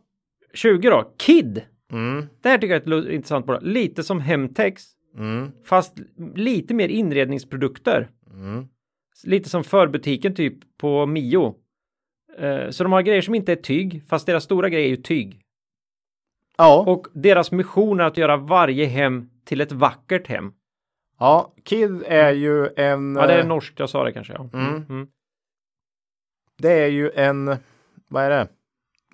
20 0.53 0.89
då. 0.89 1.13
KID. 1.17 1.61
mm, 1.91 2.25
Det 2.41 2.49
här 2.49 2.57
tycker 2.57 2.73
jag 2.73 2.87
är 2.87 3.05
ett 3.05 3.11
intressant 3.11 3.45
bolag. 3.45 3.63
Lite 3.63 4.03
som 4.03 4.19
Hemtex. 4.19 4.83
mm, 5.17 5.51
Fast 5.65 5.99
lite 6.35 6.73
mer 6.73 6.87
inredningsprodukter. 6.89 8.09
mm. 8.33 8.67
Lite 9.23 9.49
som 9.49 9.63
förbutiken 9.63 10.35
typ 10.35 10.77
på 10.77 11.05
Mio. 11.05 11.55
Eh, 12.37 12.69
Så 12.69 12.83
de 12.83 12.91
har 12.91 13.01
grejer 13.01 13.21
som 13.21 13.35
inte 13.35 13.51
är 13.51 13.55
tyg, 13.55 14.03
fast 14.07 14.25
deras 14.25 14.43
stora 14.43 14.69
grej 14.69 14.83
är 14.83 14.89
ju 14.89 14.97
tyg. 14.97 15.39
Ja, 16.57 16.83
Och 16.87 17.07
deras 17.13 17.51
mission 17.51 17.99
är 17.99 18.03
att 18.03 18.17
göra 18.17 18.37
varje 18.37 18.85
hem 18.85 19.29
till 19.45 19.61
ett 19.61 19.71
vackert 19.71 20.27
hem. 20.27 20.53
ja, 21.19 21.53
Kid 21.63 22.03
är 22.07 22.31
ju 22.31 22.69
en. 22.77 23.15
Ja, 23.15 23.27
det 23.27 23.33
är 23.33 23.39
eh, 23.39 23.47
norskt, 23.47 23.79
jag 23.79 23.89
sa 23.89 24.03
det 24.03 24.11
kanske. 24.11 24.33
Ja. 24.33 24.49
Mm. 24.53 24.85
Mm. 24.89 25.07
Det 26.57 26.71
är 26.83 26.87
ju 26.87 27.11
en. 27.15 27.55
Vad 28.07 28.23
är 28.23 28.29
det? 28.29 28.47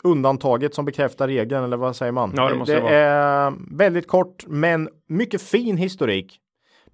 Undantaget 0.04 0.76
som 0.76 0.86
bekräftar 0.86 1.28
regeln 1.28 1.64
eller 1.64 1.78
vad 1.78 1.96
säger 1.96 2.12
man? 2.12 2.34
Ja, 2.36 2.50
det 2.50 2.66
det 2.82 2.96
är 2.96 3.54
väldigt 3.78 4.08
kort 4.08 4.46
men 4.48 4.90
mycket 5.10 5.42
fin 5.42 5.78
historik. 5.78 6.40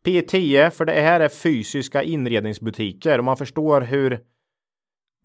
P10 0.06 0.70
för 0.70 0.86
det 0.86 0.94
här 0.94 1.20
är 1.20 1.30
fysiska 1.30 2.04
inredningsbutiker 2.04 3.18
och 3.18 3.24
man 3.24 3.38
förstår 3.38 3.82
hur 3.82 4.20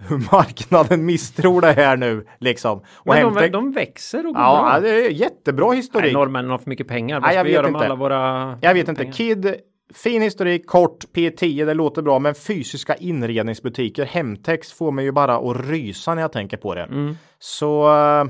hur 0.08 0.18
marknaden 0.32 1.04
misstror 1.04 1.60
det 1.60 1.72
här 1.72 1.96
nu 1.96 2.26
liksom. 2.38 2.78
Och 2.78 3.06
Men 3.14 3.34
de, 3.34 3.48
de 3.48 3.72
växer 3.72 4.18
och 4.26 4.34
går 4.34 4.42
ja, 4.42 4.68
bra. 4.72 4.80
det 4.80 5.06
är 5.06 5.10
jättebra 5.10 5.68
Nej, 5.68 5.76
historik. 5.76 6.12
norrmännen 6.12 6.50
har 6.50 6.58
för 6.58 6.70
mycket 6.70 6.88
pengar. 6.88 7.20
Vad 7.20 7.28
Nej, 7.28 7.36
jag 7.36 7.44
vet 7.44 7.66
inte. 7.66 7.84
alla 7.84 7.94
våra 7.94 8.58
Jag 8.62 8.74
vet 8.74 8.88
inte. 8.88 9.02
pengar? 9.02 9.12
Kid, 9.12 9.54
fin 9.94 10.22
historik, 10.22 10.66
kort, 10.66 11.04
P10, 11.14 11.66
det 11.66 11.74
låter 11.74 12.02
bra, 12.02 12.18
men 12.18 12.34
fysiska 12.34 12.94
inredningsbutiker, 12.94 14.04
Hemtex 14.04 14.72
får 14.72 14.92
mig 14.92 15.04
ju 15.04 15.12
bara 15.12 15.36
att 15.36 15.68
rysa 15.68 16.14
när 16.14 16.22
jag 16.22 16.32
tänker 16.32 16.56
på 16.56 16.74
det. 16.74 16.82
Mm. 16.82 17.14
Så 17.38 17.88
eh, 17.98 18.24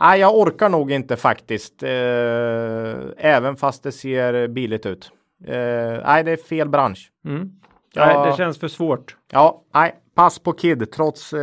nej, 0.00 0.20
jag 0.20 0.38
orkar 0.38 0.68
nog 0.68 0.92
inte 0.92 1.16
faktiskt, 1.16 1.82
eh, 1.82 1.90
även 3.16 3.56
fast 3.56 3.82
det 3.82 3.92
ser 3.92 4.48
billigt 4.48 4.86
ut. 4.86 5.10
Eh, 5.46 5.54
nej, 6.06 6.24
det 6.24 6.30
är 6.32 6.36
fel 6.36 6.68
bransch. 6.68 7.10
Mm. 7.24 7.50
Ja. 7.94 8.06
Nej, 8.06 8.30
det 8.30 8.36
känns 8.36 8.58
för 8.58 8.68
svårt. 8.68 9.16
Ja, 9.32 9.64
nej, 9.74 9.94
pass 10.14 10.38
på 10.38 10.52
Kid 10.52 10.92
trots 10.92 11.34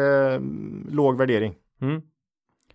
låg 0.91 1.17
värdering. 1.17 1.55
Mm. 1.81 2.01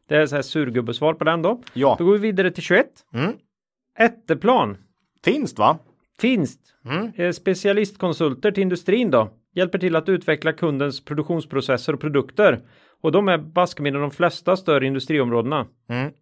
Det 0.09 0.17
är 0.17 0.27
så 0.27 0.35
här 0.35 0.43
surgubbesvar 0.43 1.15
på 1.15 1.25
den 1.25 1.43
då. 1.43 1.61
Ja, 1.73 1.97
Då 1.99 2.05
går 2.05 2.13
vi 2.13 2.19
vidare 2.19 2.51
till 2.51 2.63
21. 2.63 2.87
mm. 3.15 3.33
Ätteplan. 3.99 4.77
finst 5.25 5.59
va? 5.59 5.79
Finst. 6.21 6.61
Mm. 6.85 7.13
Eh, 7.17 7.33
Specialistkonsulter 7.33 8.51
till 8.51 8.63
industrin 8.63 9.11
då. 9.11 9.31
Hjälper 9.55 9.79
till 9.79 9.97
att 9.97 10.09
utveckla 10.09 10.53
kundens 10.53 11.05
produktionsprocesser 11.05 11.93
och 11.93 12.01
produkter. 12.01 12.61
Och 13.03 13.13
de 13.13 13.29
är 13.29 13.39
baske 13.39 13.91
de 13.91 14.11
flesta 14.11 14.57
större 14.57 14.87
industriområdena. 14.87 15.67
Mm. 15.89 16.13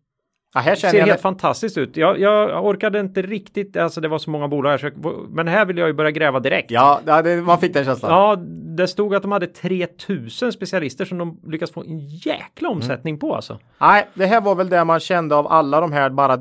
Ja, 0.54 0.60
här 0.60 0.74
känner 0.76 0.92
Ser 0.92 0.98
jag 0.98 1.06
helt 1.06 1.20
fantastiskt 1.20 1.78
ut. 1.78 1.96
Jag, 1.96 2.20
jag 2.20 2.66
orkade 2.66 3.00
inte 3.00 3.22
riktigt, 3.22 3.76
alltså 3.76 4.00
det 4.00 4.08
var 4.08 4.18
så 4.18 4.30
många 4.30 4.48
bolag 4.48 4.70
här. 4.70 4.78
Så 4.78 4.86
jag, 4.86 5.26
men 5.30 5.48
här 5.48 5.64
vill 5.66 5.78
jag 5.78 5.88
ju 5.88 5.92
börja 5.92 6.10
gräva 6.10 6.40
direkt. 6.40 6.70
Ja, 6.70 7.00
det, 7.24 7.42
man 7.42 7.58
fick 7.58 7.74
den 7.74 7.84
känslan. 7.84 8.12
Ja, 8.12 8.36
det 8.76 8.88
stod 8.88 9.14
att 9.14 9.22
de 9.22 9.32
hade 9.32 9.46
3000 9.46 10.52
specialister 10.52 11.04
som 11.04 11.18
de 11.18 11.40
lyckas 11.46 11.70
få 11.70 11.80
en 11.80 11.98
jäkla 12.08 12.68
Mm. 12.68 12.76
omsättning 12.76 13.18
på 13.18 13.34
alltså. 13.34 13.58
Nej, 13.80 14.08
det 14.14 14.26
här 14.26 14.40
var 14.40 14.54
väl 14.54 14.68
det 14.68 14.84
man 14.84 15.00
kände 15.00 15.36
av 15.36 15.46
alla 15.46 15.80
de 15.80 15.92
här 15.92 16.10
bara 16.10 16.38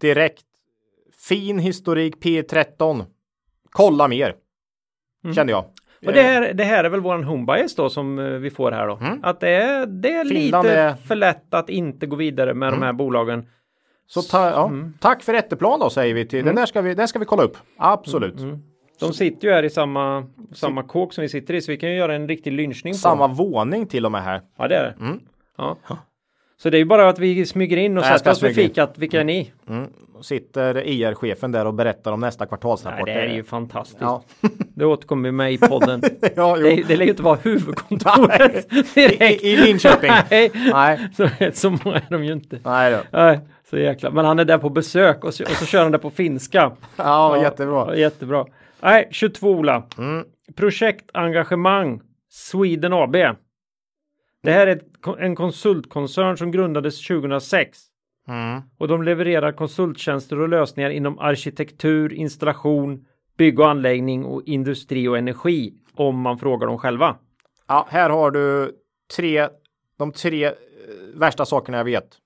direkt. 0.00 0.44
Fin 1.28 1.58
historik 1.58 2.16
P13. 2.16 3.04
Kolla 3.70 4.08
mer. 4.08 4.34
Kände 5.34 5.52
jag. 5.52 5.64
Och 6.06 6.12
det 6.12 6.22
här, 6.22 6.52
det 6.54 6.64
här 6.64 6.84
är 6.84 6.88
väl 6.88 7.00
våran 7.00 7.24
home 7.24 7.44
bias 7.54 7.74
då 7.74 7.90
som 7.90 8.18
eh, 8.18 8.24
vi 8.24 8.50
får 8.50 8.72
här 8.72 8.86
då. 8.86 8.98
Att 9.22 9.40
det 9.40 9.48
är, 9.48 9.86
det 9.86 10.08
är 10.12 10.20
Mm. 10.20 10.28
Finland 10.36 10.66
lite 10.66 10.78
är- 10.80 10.94
för 10.94 11.14
lätt 11.14 11.54
att 11.54 11.70
inte 11.70 12.06
gå 12.06 12.16
vidare 12.16 12.54
med 12.54 12.72
de 12.72 12.82
här 12.82 12.92
bolagen. 12.92 13.48
Så 14.06 14.22
ta, 14.22 14.50
ja, 14.50 14.66
Mm. 14.66 14.94
tack 15.00 15.22
för 15.22 15.34
Ätteplan 15.34 15.80
då 15.80 15.90
säger 15.90 16.14
vi 16.14 16.26
till. 16.26 16.44
Den 16.44 16.54
där 16.56 16.66
ska 16.66 16.80
vi, 16.82 16.94
den 16.94 17.08
ska 17.08 17.18
vi 17.18 17.24
kolla 17.24 17.42
upp. 17.42 17.56
Absolut. 17.78 18.40
Mm. 18.40 18.58
De 19.00 19.12
sitter 19.12 19.48
ju 19.48 19.54
här 19.54 19.62
i 19.62 19.70
samma, 19.70 20.26
samma 20.54 20.82
kåk 20.82 21.12
som 21.12 21.22
vi 21.22 21.28
sitter 21.28 21.54
i 21.54 21.60
så 21.62 21.72
vi 21.72 21.78
kan 21.78 21.90
ju 21.90 21.96
göra 21.96 22.14
en 22.14 22.28
riktig 22.28 22.52
lynchning 22.52 22.94
på 22.94 22.98
Samma 22.98 23.26
dem. 23.28 23.36
våning 23.36 23.86
till 23.86 24.06
och 24.06 24.12
med 24.12 24.22
här. 24.22 24.42
Ja 24.58 24.68
det 24.68 24.76
är 24.76 24.82
det. 24.82 25.04
Mm. 25.04 25.20
Ja. 25.58 25.76
Så 26.56 26.70
det 26.70 26.76
är 26.76 26.78
ju 26.78 26.84
bara 26.84 27.08
att 27.08 27.18
vi 27.18 27.46
smyger 27.46 27.76
in 27.76 27.98
och 27.98 28.04
sätter 28.04 28.30
oss 28.30 28.42
vid 28.42 28.54
fikat. 28.54 28.98
Vilka 28.98 29.20
är 29.20 29.24
ni? 29.24 29.52
Mm. 29.68 29.90
Sitter 30.22 30.86
IR-chefen 30.86 31.52
där 31.52 31.66
och 31.66 31.74
berättar 31.74 32.12
om 32.12 32.20
nästa 32.20 32.44
Nej, 32.44 32.48
kvartalsrapport. 32.48 33.06
det 33.06 33.12
är 33.12 33.34
ju 33.34 33.44
fantastiskt. 33.44 34.00
Ja, 34.00 34.24
Det 34.74 34.84
återkommer 34.84 35.30
med 35.30 35.52
i 35.52 35.58
podden. 35.58 36.02
ja 36.36 36.56
det, 36.56 36.82
det 36.88 36.96
lär 36.96 37.04
ju 37.04 37.10
inte 37.10 37.22
vara 37.22 37.38
huvudkontoret 37.42 38.70
direkt. 38.94 39.42
I, 39.42 39.48
I 39.52 39.56
Linköping. 39.56 40.10
Nej, 40.30 40.50
Nej, 40.72 41.08
så, 41.16 41.28
så 41.52 41.70
många 41.70 41.96
är 41.96 42.06
de 42.10 42.24
ju 42.24 42.32
inte. 42.32 42.58
nej 42.64 42.92
då. 42.92 42.98
Nej, 43.18 43.40
så 43.70 43.78
jäkla. 43.78 44.10
Men 44.10 44.24
han 44.24 44.38
är 44.38 44.44
där 44.44 44.58
på 44.58 44.68
besök 44.70 45.24
och 45.24 45.34
så, 45.34 45.44
och 45.44 45.50
så 45.50 45.66
kör 45.66 45.82
han 45.82 45.92
det 45.92 45.98
på 45.98 46.10
finska. 46.10 46.72
Ja, 46.96 47.42
jättebra. 47.42 47.86
Ja, 47.88 47.96
jättebra. 47.96 48.46
Nej, 48.80 49.08
22 49.10 49.50
Ola. 49.50 49.82
Mm. 49.98 50.24
Projektengagemang 50.56 52.00
Sweden 52.30 52.92
AB. 52.92 53.12
Det 54.42 54.52
här 54.52 54.66
är 54.66 54.80
en 55.18 55.36
konsultkoncern 55.36 56.36
som 56.36 56.50
grundades 56.52 57.06
2006 57.06 57.78
Mm. 58.28 58.62
och 58.78 58.88
de 58.88 59.02
levererar 59.02 59.52
konsulttjänster 59.52 60.40
och 60.40 60.48
lösningar 60.48 60.90
inom 60.90 61.18
arkitektur, 61.18 62.12
installation, 62.12 63.06
bygg 63.36 63.60
och 63.60 63.70
anläggning 63.70 64.24
och 64.24 64.42
industri 64.46 65.08
och 65.08 65.18
energi 65.18 65.74
om 65.94 66.20
man 66.20 66.38
frågar 66.38 66.66
dem 66.66 66.78
själva. 66.78 67.16
Ja, 67.66 67.86
här 67.90 68.10
har 68.10 68.30
du 68.30 68.72
tre, 69.16 69.48
de 69.98 70.12
tre 70.12 70.44
eh, 70.44 70.52
värsta 71.14 71.44
sakerna 71.44 71.78
jag 71.78 71.84
vet 71.84 72.18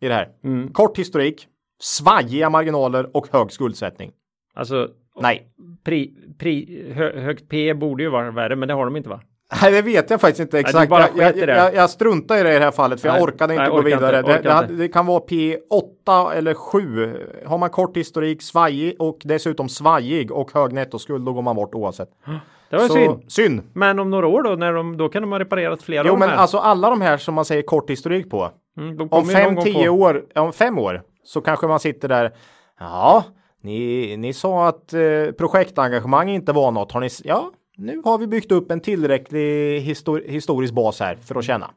i 0.00 0.08
det 0.08 0.14
här. 0.14 0.28
Mm. 0.44 0.72
Kort 0.72 0.98
historik, 0.98 1.48
svajiga 1.80 2.50
marginaler 2.50 3.16
och 3.16 3.28
hög 3.32 3.52
skuldsättning. 3.52 4.12
Alltså, 4.54 4.88
Nej. 5.20 5.52
Pri, 5.84 6.14
pri, 6.38 6.84
hö, 6.92 7.20
högt 7.20 7.48
P 7.48 7.74
borde 7.74 8.02
ju 8.02 8.08
vara 8.08 8.30
värre, 8.30 8.56
men 8.56 8.68
det 8.68 8.74
har 8.74 8.84
de 8.84 8.96
inte 8.96 9.08
va? 9.08 9.20
Nej, 9.62 9.72
det 9.72 9.82
vet 9.82 10.10
jag 10.10 10.20
faktiskt 10.20 10.40
inte 10.40 10.58
exakt. 10.58 10.90
bara 10.90 11.08
jag, 11.16 11.36
jag, 11.38 11.48
jag, 11.48 11.74
jag 11.74 11.90
struntar 11.90 12.36
i 12.36 12.42
det 12.42 12.54
i 12.54 12.58
det 12.58 12.64
här 12.64 12.70
fallet 12.70 13.00
för 13.00 13.08
Nej. 13.08 13.16
jag 13.16 13.24
orkade 13.28 13.54
inte 13.54 13.62
Nej, 13.62 13.70
gå 13.70 13.76
orkar 13.78 13.84
vidare. 13.96 14.18
inte, 14.18 14.32
det, 14.32 14.42
det, 14.42 14.58
inte. 14.62 14.72
det 14.74 14.88
kan 14.88 15.06
vara 15.06 15.20
P8 15.20 16.32
eller 16.32 16.54
7. 16.54 17.16
Har 17.46 17.58
man 17.58 17.70
kort 17.70 17.96
historik, 17.96 18.42
svajig 18.42 18.96
och 18.98 19.18
dessutom 19.24 19.68
svajig 19.68 20.32
och 20.32 20.50
hög 20.54 20.72
nettoskuld, 20.72 21.24
då 21.26 21.32
går 21.32 21.42
man 21.42 21.56
bort 21.56 21.74
oavsett. 21.74 22.08
Det 22.70 22.76
var 22.76 22.86
Så, 22.88 22.94
synd. 22.94 23.20
synd. 23.32 23.62
Men 23.72 23.98
om 23.98 24.10
några 24.10 24.26
år 24.26 24.42
då, 24.42 24.50
när 24.50 24.72
de, 24.72 24.96
då 24.96 25.08
kan 25.08 25.22
de 25.22 25.32
ha 25.32 25.38
reparerat 25.38 25.82
flera 25.82 26.02
Jo, 26.06 26.12
av 26.12 26.14
de 26.16 26.20
men 26.20 26.28
här. 26.28 26.36
alltså 26.36 26.58
alla 26.58 26.90
de 26.90 27.00
här 27.00 27.16
som 27.16 27.34
man 27.34 27.44
säger 27.44 27.62
kort 27.62 27.90
historik 27.90 28.30
på. 28.30 28.50
mm, 28.78 29.08
Om 29.10 29.26
fem, 29.26 29.56
tio 29.56 29.84
få- 29.88 29.90
år, 29.90 30.22
om 30.34 30.52
fem 30.52 30.78
år 30.78 31.02
så 31.24 31.40
kanske 31.40 31.66
man 31.66 31.80
sitter 31.80 32.08
där. 32.08 32.32
Ja, 32.80 33.24
ni, 33.62 34.16
ni 34.16 34.32
sa 34.32 34.68
att 34.68 34.92
eh, 34.92 35.00
projektengagemang 35.38 36.30
inte 36.30 36.52
var 36.52 36.70
något. 36.70 36.92
Har 36.92 37.00
ni, 37.00 37.08
ja, 37.24 37.50
nu 37.80 38.00
har 38.04 38.18
vi 38.18 38.26
byggt 38.26 38.52
upp 38.52 38.70
en 38.70 38.80
tillräcklig 38.80 39.80
histor 39.80 40.22
historisk 40.26 40.74
bas 40.74 41.00
här 41.00 41.14
för 41.16 41.34
att 41.38 41.44
känna. 41.44 41.70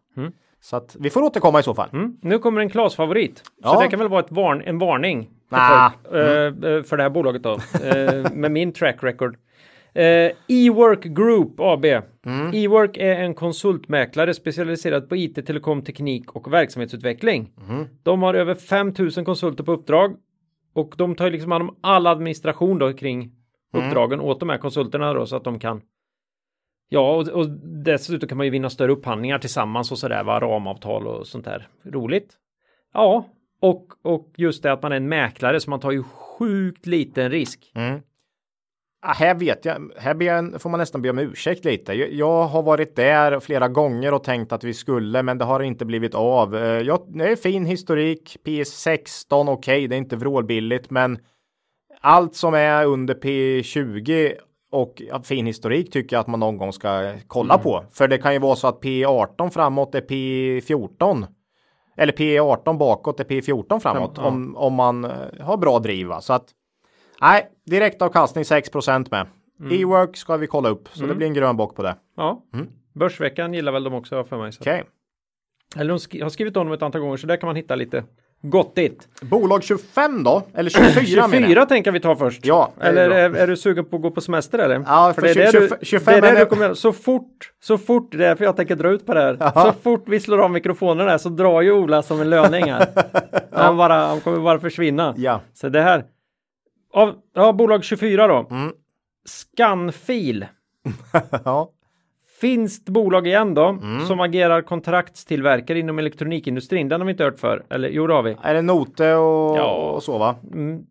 Så 0.62 0.76
att 0.76 0.96
vi 1.00 1.10
får 1.10 1.22
återkomma 1.22 1.60
i 1.60 1.64
så 1.64 1.76
fall. 1.76 1.90
Mm, 1.94 2.18
nu 2.22 2.40
kommer 2.40 2.62
en 2.62 2.70
Klas-favorit. 2.70 3.38
Så 3.38 3.44
Ja. 3.64 3.82
det 3.82 3.88
kan 3.88 4.00
väl 4.00 4.08
vara 4.10 4.20
ett 4.20 4.32
varn, 4.32 4.62
en 4.66 4.78
varning 4.80 5.30
för, 5.50 5.56
Nah. 5.58 5.92
folk, 6.04 6.16
eh, 6.16 6.72
eh, 6.74 6.84
för 6.84 6.98
det 6.98 7.04
här 7.04 7.10
bolaget 7.10 7.44
då. 7.44 7.52
eh, 7.84 8.32
med 8.34 8.52
min 8.52 8.72
track 8.74 8.98
record. 9.04 9.38
E-work 10.48 11.04
Group 11.04 11.60
AB. 11.60 11.86
E-work 12.54 12.98
är 12.98 13.16
en 13.16 13.34
konsultmäklare 13.34 14.34
specialiserad 14.34 15.10
på 15.10 15.16
IT, 15.16 15.46
telekom, 15.46 15.82
teknik 15.82 16.32
och 16.36 16.54
verksamhetsutveckling. 16.54 17.52
De 18.04 18.22
har 18.24 18.34
över 18.34 18.56
5000 18.56 19.26
konsulter 19.26 19.64
på 19.64 19.72
uppdrag 19.72 20.16
och 20.74 20.94
de 20.98 21.16
tar 21.16 21.30
liksom 21.32 21.52
hand 21.52 21.62
om 21.70 21.76
all 21.82 22.08
administration 22.08 22.80
då 22.80 22.94
kring 22.94 23.32
uppdragen 23.74 24.20
åt 24.22 24.40
de 24.40 24.50
här 24.50 24.58
konsulterna 24.58 25.14
då 25.14 25.26
så 25.26 25.36
att 25.36 25.44
de 25.44 25.60
kan 25.60 25.82
Ja, 26.90 27.16
och, 27.16 27.28
och 27.28 27.50
dessutom 27.84 28.30
kan 28.30 28.38
man 28.38 28.48
ju 28.48 28.52
vinna 28.52 28.70
större 28.70 28.92
upphandlingar 28.92 29.40
tillsammans 29.40 29.92
och 29.92 29.98
sådär, 30.00 30.24
va? 30.24 30.40
ramavtal 30.40 31.08
och 31.08 31.28
sånt 31.28 31.46
där. 31.46 31.68
Roligt. 31.86 32.34
Ja, 32.94 33.26
och, 33.62 33.88
och 34.02 34.32
just 34.38 34.64
det 34.64 34.72
att 34.72 34.82
man 34.84 34.92
är 34.92 34.96
en 34.96 35.10
mäklare 35.10 35.60
så 35.60 35.70
man 35.70 35.80
tar 35.80 35.92
ju 35.92 36.04
sjukt 36.04 36.86
liten 36.86 37.32
risk. 37.32 37.72
Ah, 39.06 39.14
här 39.14 39.36
vet 39.36 39.66
jag, 39.66 39.92
här 39.98 40.24
jag, 40.24 40.62
får 40.62 40.70
man 40.70 40.80
nästan 40.80 41.02
be 41.02 41.10
om 41.10 41.20
ursäkt 41.20 41.66
lite. 41.66 41.94
Jag, 41.94 42.14
jag 42.14 42.44
har 42.44 42.64
varit 42.64 42.96
där 42.96 43.40
flera 43.40 43.68
gånger 43.68 44.14
och 44.14 44.24
tänkt 44.24 44.52
att 44.52 44.64
vi 44.64 44.74
skulle, 44.74 45.24
men 45.24 45.38
det 45.38 45.46
har 45.46 45.60
inte 45.60 45.86
blivit 45.86 46.16
av. 46.16 46.56
Eh, 46.56 46.82
Jag, 46.82 47.06
det 47.08 47.32
är 47.32 47.36
fin 47.36 47.66
historik, 47.66 48.38
PS16, 48.46 49.52
okej, 49.52 49.88
det 49.88 49.96
är 49.96 49.98
inte 49.98 50.16
vrålbilligt, 50.16 50.90
men 50.90 51.20
allt 52.04 52.36
som 52.36 52.54
är 52.54 52.86
under 52.86 53.14
P20 53.16 54.34
och 54.72 55.02
fin 55.24 55.46
historik 55.46 55.92
tycker 55.92 56.16
jag 56.16 56.22
att 56.22 56.28
man 56.28 56.40
någon 56.40 56.58
gång 56.58 56.74
ska 56.74 57.14
kolla 57.28 57.58
på. 57.58 57.86
För 57.92 58.08
det 58.08 58.18
kan 58.18 58.34
ju 58.34 58.40
vara 58.40 58.56
så 58.56 58.68
att 58.68 58.82
P18 58.84 59.50
framåt 59.50 59.96
är 59.96 60.02
P14. 60.02 61.28
Eller 61.98 62.14
P18 62.14 62.78
bakåt 62.78 63.20
är 63.20 63.24
P14 63.24 63.80
framåt. 63.80 64.14
Ja. 64.18 64.24
Om, 64.24 64.56
om 64.58 64.74
man 64.74 65.06
eh, 65.06 65.12
har 65.42 65.58
bra 65.58 65.80
driv. 65.80 66.08
va. 66.08 66.22
Så 66.22 66.34
att 66.34 66.46
nej, 67.22 67.48
direktavkastning 67.66 68.44
6% 68.44 69.08
med. 69.12 69.28
E-work 69.72 70.18
ska 70.18 70.38
vi 70.38 70.48
kolla 70.48 70.70
upp. 70.70 70.90
Så 70.94 71.06
det 71.06 71.16
blir 71.16 71.28
en 71.28 71.34
grön 71.34 71.58
bock 71.58 71.76
på 71.76 71.84
det. 71.84 71.96
Ja, 72.18 72.42
Börsveckan 72.94 73.54
gillar 73.54 73.72
väl 73.72 73.84
de 73.84 73.94
också 73.94 74.24
för 74.24 74.38
mig. 74.38 74.52
Så. 74.52 74.62
Okej. 74.62 74.84
Eller 75.76 75.90
de 75.90 75.98
sk- 75.98 76.24
har 76.24 76.30
skrivit 76.30 76.58
om 76.58 76.66
dem 76.68 76.74
ett 76.74 76.82
antal 76.82 77.02
gånger 77.02 77.18
så 77.18 77.28
där 77.28 77.38
kan 77.38 77.48
man 77.48 77.56
hitta 77.56 77.76
lite 77.76 78.04
gottigt. 78.44 79.08
Bolag 79.22 79.64
25 79.64 80.24
då? 80.24 80.42
Eller 80.54 80.70
24, 80.70 80.94
menar 81.28 81.42
jag. 81.42 81.50
24 81.50 81.66
tänker 81.66 81.92
vi 81.92 82.00
ta 82.00 82.16
först. 82.16 82.46
Ja, 82.46 82.72
Eller 82.80 83.10
är, 83.10 83.36
är 83.36 83.48
du 83.48 83.58
sugen 83.58 83.86
på 83.86 83.96
att 83.96 84.02
gå 84.02 84.12
på 84.12 84.22
semester 84.22 84.60
eller? 84.60 84.84
Ja, 84.88 85.14
för 85.16 85.22
det 85.22 85.32
är 85.32 85.36
det 85.36 85.52
20 85.52 85.60
du, 85.60 85.86
25 85.86 86.22
det 86.22 86.30
är 86.30 86.40
du 86.40 86.46
kommer. 86.46 86.74
Så 86.74 86.94
fort, 86.94 87.52
så 87.64 87.78
fort, 87.78 88.12
det 88.12 88.18
är 88.18 88.20
därför 88.20 88.46
jag 88.46 88.56
tänker 88.56 88.76
dra 88.76 88.90
ut 88.90 89.06
på 89.06 89.14
det 89.14 89.22
här. 89.22 89.38
Jaha. 89.40 89.66
Så 89.66 89.74
fort 89.82 90.04
vi 90.08 90.20
slår 90.20 90.38
av 90.38 90.52
mikrofonen 90.52 91.08
här 91.08 91.18
så 91.18 91.30
drar 91.30 91.62
ju 91.62 91.72
Ola 91.72 92.02
som 92.02 92.22
en 92.22 92.30
löning 92.30 92.72
här. 92.72 92.88
han, 93.52 93.78
bara, 93.78 94.08
han 94.08 94.22
kommer 94.22 94.40
bara 94.40 94.60
försvinna. 94.60 95.14
Ja. 95.18 95.42
Så 95.54 95.70
det 95.70 95.82
här. 95.82 96.06
Av, 96.94 97.16
ja, 97.36 97.54
bolag 97.54 97.84
24 97.84 98.28
då. 98.28 98.48
Mm. 98.52 98.72
Scanfil. 99.26 100.46
ja. 101.46 101.70
Finskt 102.44 102.90
bolag 102.90 103.28
igen 103.28 103.54
då, 103.54 103.66
Mm. 103.66 104.06
som 104.06 104.20
agerar 104.20 104.62
kontraktstillverkare 104.62 105.80
inom 105.80 106.00
elektronikindustrin. 106.00 106.90
Den 106.90 107.02
har 107.02 107.06
vi 107.06 107.12
inte 107.12 107.24
hört 107.24 107.40
för. 107.40 107.64
Eller 107.70 107.90
jo, 107.90 108.08
det 108.08 108.14
har 108.14 108.24
vi. 108.24 108.38
Är 108.42 108.54
det 108.54 108.62
Note 108.62 109.16
och, 109.16 109.58
Ja. 109.58 109.92
och 109.96 110.04
så 110.04 110.18
va? 110.18 110.36
Mm, 110.54 110.84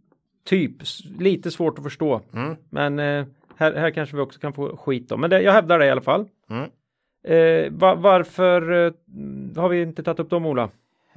typ, 0.49 0.73
lite 1.19 1.51
svårt 1.51 1.79
att 1.79 1.85
förstå. 1.85 2.21
Mm. 2.35 2.57
Men 2.71 2.99
eh, 2.99 3.25
här, 3.57 3.75
här 3.75 3.91
kanske 3.91 4.17
vi 4.17 4.23
också 4.23 4.41
kan 4.41 4.53
få 4.53 4.77
skit 4.77 5.09
då. 5.09 5.17
Men 5.17 5.31
det, 5.31 5.43
jag 5.43 5.53
hävdar 5.53 5.79
det 5.79 5.87
i 5.87 5.91
alla 5.91 6.01
fall. 6.01 6.27
Mm. 6.51 6.65
Eh, 7.25 7.71
va, 7.73 7.95
varför 7.95 8.87
eh, 8.87 8.93
har 9.57 9.69
vi 9.69 9.83
inte 9.83 10.03
tagit 10.03 10.21
upp 10.21 10.31
dem 10.31 10.47
Ola? 10.47 10.69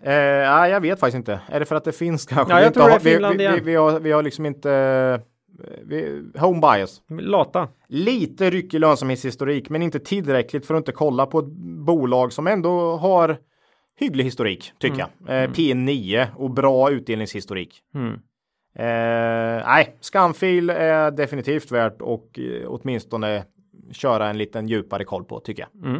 Eh, 0.04 0.14
jag 0.14 0.82
vet 0.82 1.00
faktiskt 1.00 1.16
inte. 1.18 1.40
Är 1.52 1.60
det 1.60 1.66
för 1.66 1.76
att 1.76 1.84
det 1.84 1.92
finns 1.92 2.26
kanske? 2.26 2.54
Ja, 2.54 2.62
jag 2.62 2.74
tror 2.74 2.88
det 2.88 2.96
är 2.96 3.00
Finland 3.00 3.38
vi, 3.38 3.48
vi, 3.48 3.54
vi, 3.54 3.60
vi, 3.60 3.76
har, 3.76 4.00
vi 4.00 4.12
har 4.12 4.24
liksom 4.24 4.46
inte... 4.46 4.70
home 6.39 6.62
bias. 6.62 7.01
Lata. 7.10 7.68
Lite 7.88 8.49
ryckig 8.49 8.80
lönsamhetshistorik, 8.80 9.70
men 9.70 9.82
inte 9.82 9.99
tillräckligt 9.99 10.66
för 10.66 10.74
att 10.74 10.80
inte 10.80 10.91
kolla 10.91 11.26
på 11.26 11.39
ett 11.39 11.51
bolag 11.86 12.34
som 12.34 12.47
ändå 12.47 12.95
har 12.95 13.38
hygglig 13.99 14.24
historik, 14.24 14.74
tycker 14.80 14.99
jag. 14.99 15.43
Eh, 15.43 15.49
P9 15.51 16.28
och 16.36 16.51
bra 16.51 16.91
utdelningshistorik. 16.91 17.82
Mm. 17.95 18.14
Eh, 18.76 19.66
nej, 19.68 19.95
Scanfil 19.99 20.70
är 20.70 21.12
definitivt 21.12 21.72
värt 21.72 22.01
och 22.01 22.39
eh, 22.39 22.68
åtminstone 22.68 23.43
köra 23.91 24.30
en 24.30 24.38
liten 24.38 24.68
djupare 24.68 25.03
koll 25.03 25.24
på, 25.24 25.39
tycker 25.39 25.68
jag. 25.74 25.95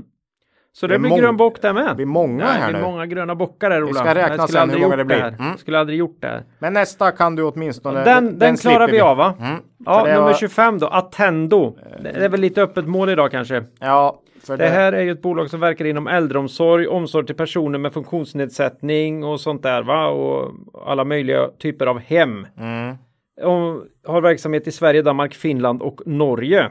Så 0.78 0.88
Det 0.88 0.94
det, 0.94 1.00
blir 1.00 1.18
grön 1.18 1.38
bock 1.38 1.62
där 1.62 1.74
med. 1.74 1.88
Det 1.88 1.96
blir 1.96 2.06
många 2.06 2.44
Nej, 2.46 2.54
här 2.54 2.60
det 2.68 2.74
nu. 2.74 2.80
blir 2.80 2.92
många 2.92 3.06
gröna 3.06 3.36
bockar 3.36 3.70
där 3.70 3.84
Ola. 3.84 3.94
ska 3.94 4.16
räkna 4.16 4.36
Jag 4.36 4.50
sen 4.50 4.70
hur 4.70 4.80
många 4.80 4.96
det 4.96 5.06
blir. 5.06 5.16
här. 5.18 5.36
Mm. 5.40 5.58
Skulle 5.58 5.80
aldrig 5.80 6.00
gjort 6.00 6.18
det 6.22 6.28
här. 6.28 6.44
Men 6.60 6.74
nästa 6.74 7.12
kan 7.12 7.36
du 7.36 7.44
åtminstone... 7.44 8.04
Den, 8.04 8.40
den, 8.40 8.58
klarar 8.58 8.78
slipper 8.78 8.92
vi 8.92 9.02
av 9.02 9.18
va? 9.18 9.34
Mm. 9.40 9.56
Ja, 9.86 10.04
det 10.06 10.14
nummer 10.14 10.26
var- 10.26 10.34
25 10.34 10.80
då, 10.80 10.88
Attendo. 10.88 11.78
Det 12.04 12.10
är 12.10 12.30
väl 12.30 12.42
lite 12.42 12.62
öppet 12.62 12.88
mål 12.88 13.10
idag 13.10 13.32
kanske. 13.32 13.64
Ja, 13.80 14.22
för 14.48 14.58
Det 14.58 14.68
här 14.68 14.94
är 14.94 15.02
ju 15.02 15.12
ett 15.12 15.22
bolag 15.22 15.50
som 15.50 15.60
verkar 15.60 15.86
inom 15.86 16.08
äldreomsorg, 16.08 16.88
omsorg 16.88 17.26
till 17.26 17.36
personer 17.36 17.80
med 17.80 17.94
funktionsnedsättning 17.94 19.24
och 19.24 19.40
sånt 19.42 19.64
där 19.64 19.84
va? 19.84 20.08
Och 20.08 20.52
alla 20.88 21.04
möjliga 21.04 21.48
typer 21.60 21.86
av 21.88 22.00
hem. 22.00 22.48
Mm. 22.58 22.96
Och 23.44 23.84
har 24.12 24.22
verksamhet 24.22 24.68
i 24.68 24.72
Sverige, 24.72 25.02
Danmark, 25.02 25.34
Finland 25.34 25.82
och 25.82 26.02
Norge. 26.06 26.70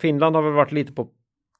Finland 0.00 0.36
har 0.36 0.42
väl 0.42 0.52
varit 0.52 0.72
lite 0.72 0.92
på 0.92 1.06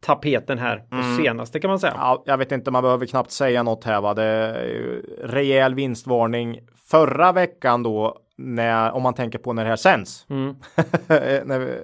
tapeten 0.07 0.59
här 0.59 0.77
på 0.77 1.23
senaste 1.23 1.61
kan 1.61 1.71
man 1.71 1.81
säga. 1.81 1.95
Ja, 1.97 2.23
jag 2.27 2.39
vet 2.39 2.53
inte, 2.53 2.71
man 2.71 2.83
behöver 2.83 3.07
knappt 3.07 3.31
säga 3.31 3.63
något 3.63 3.85
här 3.85 4.01
va. 4.01 4.15
Det 4.15 4.25
är 4.25 5.03
rejäl 5.25 5.75
vinstvarning 5.75 6.59
förra 6.91 7.33
veckan 7.33 7.83
då, 7.83 8.19
när, 8.37 8.93
om 8.93 9.03
man 9.03 9.15
tänker 9.15 9.39
på 9.39 9.53
när 9.53 9.63
det 9.65 9.69
här 9.69 9.77
sänds. 9.77 10.27
Mm. 10.31 10.55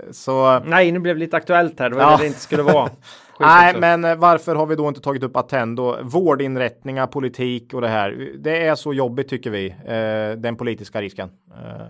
Så 0.12 0.60
Nej, 0.64 0.92
nu 0.92 0.98
blev 0.98 1.16
det 1.16 1.20
lite 1.20 1.36
aktuellt 1.36 1.80
här. 1.80 1.90
Det 1.90 1.96
var 1.96 2.02
Ja. 2.02 2.16
det 2.20 2.26
inte 2.26 2.40
skulle 2.40 2.62
vara. 2.62 2.90
Nej, 3.40 3.68
också. 3.70 3.80
men 3.80 4.04
eh, 4.04 4.16
varför 4.16 4.54
har 4.54 4.66
vi 4.66 4.76
då 4.76 4.88
inte 4.88 5.00
tagit 5.00 5.22
upp 5.22 5.36
Attendo? 5.36 5.96
Vårdinrättningar, 6.02 7.06
politik 7.06 7.74
och 7.74 7.80
det 7.80 7.88
här. 7.88 8.32
Det 8.38 8.66
är 8.66 8.74
så 8.74 8.94
jobbigt 8.94 9.28
tycker 9.28 9.50
vi, 9.50 9.66
eh, 9.68 10.40
den 10.40 10.56
politiska 10.56 11.00
risken. 11.00 11.30
Eh, 11.50 11.86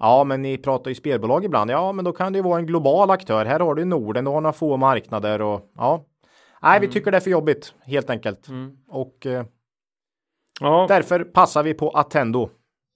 ja, 0.00 0.24
men 0.24 0.42
ni 0.42 0.58
pratar 0.58 0.88
ju 0.90 0.94
spelbolag 0.94 1.44
ibland. 1.44 1.70
Ja, 1.70 1.92
men 1.92 2.04
då 2.04 2.12
kan 2.12 2.32
det 2.32 2.36
ju 2.36 2.42
vara 2.42 2.58
en 2.58 2.66
global 2.66 3.10
aktör. 3.10 3.44
Här 3.44 3.60
har 3.60 3.74
du 3.74 3.84
Norden, 3.84 4.26
har 4.26 4.40
några 4.40 4.52
få 4.52 4.76
marknader 4.76 5.42
och 5.42 5.70
ja. 5.76 6.04
Nej, 6.62 6.80
vi 6.80 6.88
tycker 6.88 7.10
det 7.10 7.16
är 7.16 7.20
för 7.20 7.30
jobbigt 7.30 7.74
helt 7.84 8.10
enkelt. 8.10 8.46
Och 8.88 9.26
eh, 9.26 9.44
Ja, 10.60 10.86
därför 10.88 11.24
passar 11.24 11.62
vi 11.62 11.74
på 11.74 11.90
Attendo. 11.90 12.48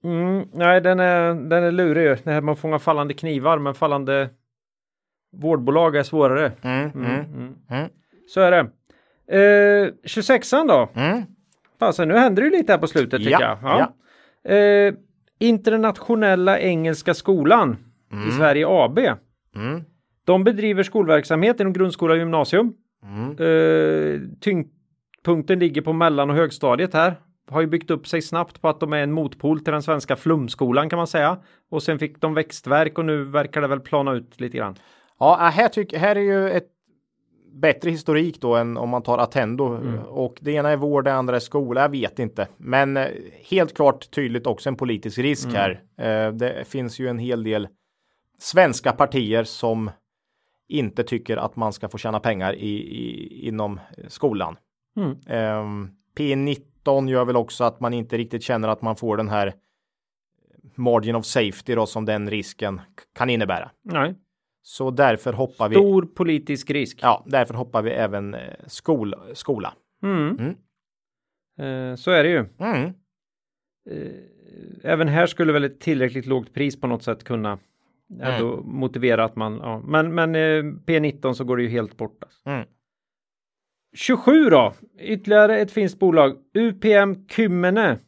mm, 0.05 0.49
nej, 0.53 0.81
den 0.81 1.01
är, 1.01 1.35
den 1.35 1.65
är 1.65 1.73
lurig. 1.73 2.19
Det 2.25 2.31
här 2.33 2.41
man 2.41 2.57
fångar 2.57 2.79
fallande 2.79 3.15
knivar, 3.15 3.59
men 3.59 3.75
fallande 3.75 4.29
vårdbolag 5.37 5.97
är 5.97 6.03
svårare. 6.03 6.53
Mm, 6.63 6.91
Mm, 6.91 7.05
mm, 7.07 7.25
mm. 7.35 7.55
mm, 7.71 7.89
Så 8.29 8.41
är 8.41 8.51
det. 8.51 8.59
Eh, 9.27 9.93
26an 10.05 10.69
då? 10.69 10.89
mm. 11.01 11.23
Alltså, 11.79 12.05
nu 12.05 12.15
händer 12.19 12.43
det 12.43 12.49
ju 12.49 12.57
lite 12.57 12.73
här 12.73 12.79
på 12.79 12.87
slutet 12.87 13.19
tycker 13.21 13.59
Ja, 13.63 13.89
jag. 14.45 14.87
Eh, 14.87 14.95
Internationella 15.43 16.59
Engelska 16.59 17.15
Skolan 17.15 17.77
i 18.29 18.31
Sverige 18.31 18.67
AB. 18.69 18.99
Mm. 19.57 19.85
De 20.25 20.45
bedriver 20.45 20.83
skolverksamhet 20.83 21.61
inom 21.61 21.73
grundskola 21.73 22.13
och 22.13 22.19
gymnasium. 22.19 22.75
Mm. 23.03 23.31
Eh, 23.31 24.21
tyngdpunkten 24.41 25.59
ligger 25.59 25.83
på 25.83 25.93
mellan 25.93 26.31
och 26.31 26.37
högstadiet 26.37 26.95
här. 26.95 27.15
Har 27.51 27.61
ju 27.61 27.67
byggt 27.67 27.91
upp 27.91 28.07
sig 28.07 28.23
snabbt 28.23 28.61
på 28.61 28.69
att 28.69 28.81
de 28.81 28.93
är 28.93 29.03
en 29.03 29.13
motpol 29.13 29.61
till 29.61 29.73
den 29.73 29.83
svenska 29.83 30.17
flumskolan 30.17 30.89
kan 30.89 30.97
man 30.97 31.07
säga. 31.07 31.39
Och 31.71 31.83
sen 31.83 31.99
fick 31.99 32.21
de 32.21 32.35
växtverk 32.35 32.99
och 32.99 33.05
nu 33.05 33.25
verkar 33.25 33.61
det 33.61 33.69
väl 33.69 33.81
plana 33.81 34.13
ut 34.13 34.41
lite 34.41 34.57
grann. 34.57 34.75
Ja, 35.19 35.51
här, 35.55 35.69
tyck, 35.69 35.95
här 35.95 36.17
är 36.17 36.21
ju 36.21 36.51
ett 36.51 36.69
bättre 37.53 37.91
historik 37.91 38.41
då 38.41 38.57
än 38.57 38.77
om 38.77 38.89
man 38.89 39.03
tar 39.03 39.19
Attendo 39.19 39.67
Mm. 39.67 39.99
och 39.99 40.39
det 40.41 40.53
ena 40.53 40.71
är 40.71 40.77
vård, 40.77 41.05
det 41.05 41.15
andra 41.15 41.37
är 41.37 41.41
skola. 41.41 41.81
Jag 41.81 41.89
vet 41.89 42.19
inte, 42.19 42.49
men 42.57 42.97
eh, 42.97 43.09
helt 43.49 43.75
klart 43.77 44.11
tydligt 44.11 44.47
också 44.47 44.69
en 44.69 44.77
politisk 44.77 45.19
risk 45.19 45.45
Mm. 45.49 45.57
här. 45.57 45.83
Eh, 46.27 46.33
det 46.33 46.69
finns 46.69 46.99
ju 46.99 47.09
en 47.09 47.19
hel 47.19 47.43
del 47.43 47.69
svenska 48.39 48.93
partier 48.93 49.45
som 49.45 49.91
inte 50.69 51.03
tycker 51.05 51.37
att 51.37 51.57
man 51.57 51.73
ska 51.73 51.89
få 51.89 51.99
tjäna 51.99 52.21
pengar 52.21 52.55
i, 52.55 52.75
i, 52.77 53.49
inom 53.49 53.81
skolan. 54.09 54.57
Mm. 54.97 55.11
Um, 55.61 55.91
P19 56.17 57.09
gör 57.11 57.25
väl 57.25 57.37
också 57.37 57.65
att 57.65 57.81
man 57.81 57.95
inte 57.95 58.19
riktigt 58.19 58.43
känner 58.43 58.69
att 58.69 58.83
man 58.83 58.97
får 58.97 59.17
den 59.17 59.29
här 59.29 59.55
margin 60.75 61.15
of 61.17 61.25
safety 61.25 61.75
då 61.75 61.87
som 61.87 62.05
den 62.05 62.31
risken 62.31 62.81
kan 63.15 63.31
innebära. 63.31 63.71
Nej. 63.83 64.15
Så 64.63 64.91
därför 64.91 65.33
hoppar 65.33 65.69
vi. 65.69 65.75
Stor 65.75 66.03
politisk 66.03 66.71
risk. 66.71 66.99
Ja, 67.03 67.25
därför 67.27 67.55
hoppar 67.55 67.83
vi 67.83 67.91
även 67.91 68.35
eh, 68.35 68.41
skol, 68.67 69.15
skola. 69.35 69.75
Mm. 70.03 70.39
Mm. 70.39 70.57
Eh, 71.59 71.97
så 71.97 72.11
är 72.11 72.25
det 72.25 72.31
ju. 72.31 72.45
Mm. 72.59 72.93
Eh, 73.91 74.13
även 74.83 75.09
här 75.09 75.27
skulle 75.27 75.53
väl 75.53 75.65
ett 75.65 75.81
tillräckligt 75.81 76.27
lågt 76.27 76.55
pris 76.55 76.81
på 76.81 76.87
något 76.87 77.03
sätt 77.03 77.25
kunna 77.25 77.59
ändå 78.21 78.63
motivera 78.65 79.25
att 79.25 79.37
man, 79.37 79.59
ja. 79.63 79.83
men, 79.87 80.15
men 80.15 80.35
eh, 80.35 80.63
P19 80.87 81.33
så 81.33 81.45
går 81.45 81.57
det 81.57 81.63
ju 81.63 81.69
helt 81.69 81.97
bort. 81.97 82.25
Alltså. 82.25 82.49
Mm. 82.49 82.67
27 83.95 84.51
då, 84.51 84.75
ytterligare 84.99 85.59
ett 85.59 85.71
finskt 85.71 85.99
bolag, 85.99 86.37
UPM 86.55 87.29
Kymmene. 87.29 87.99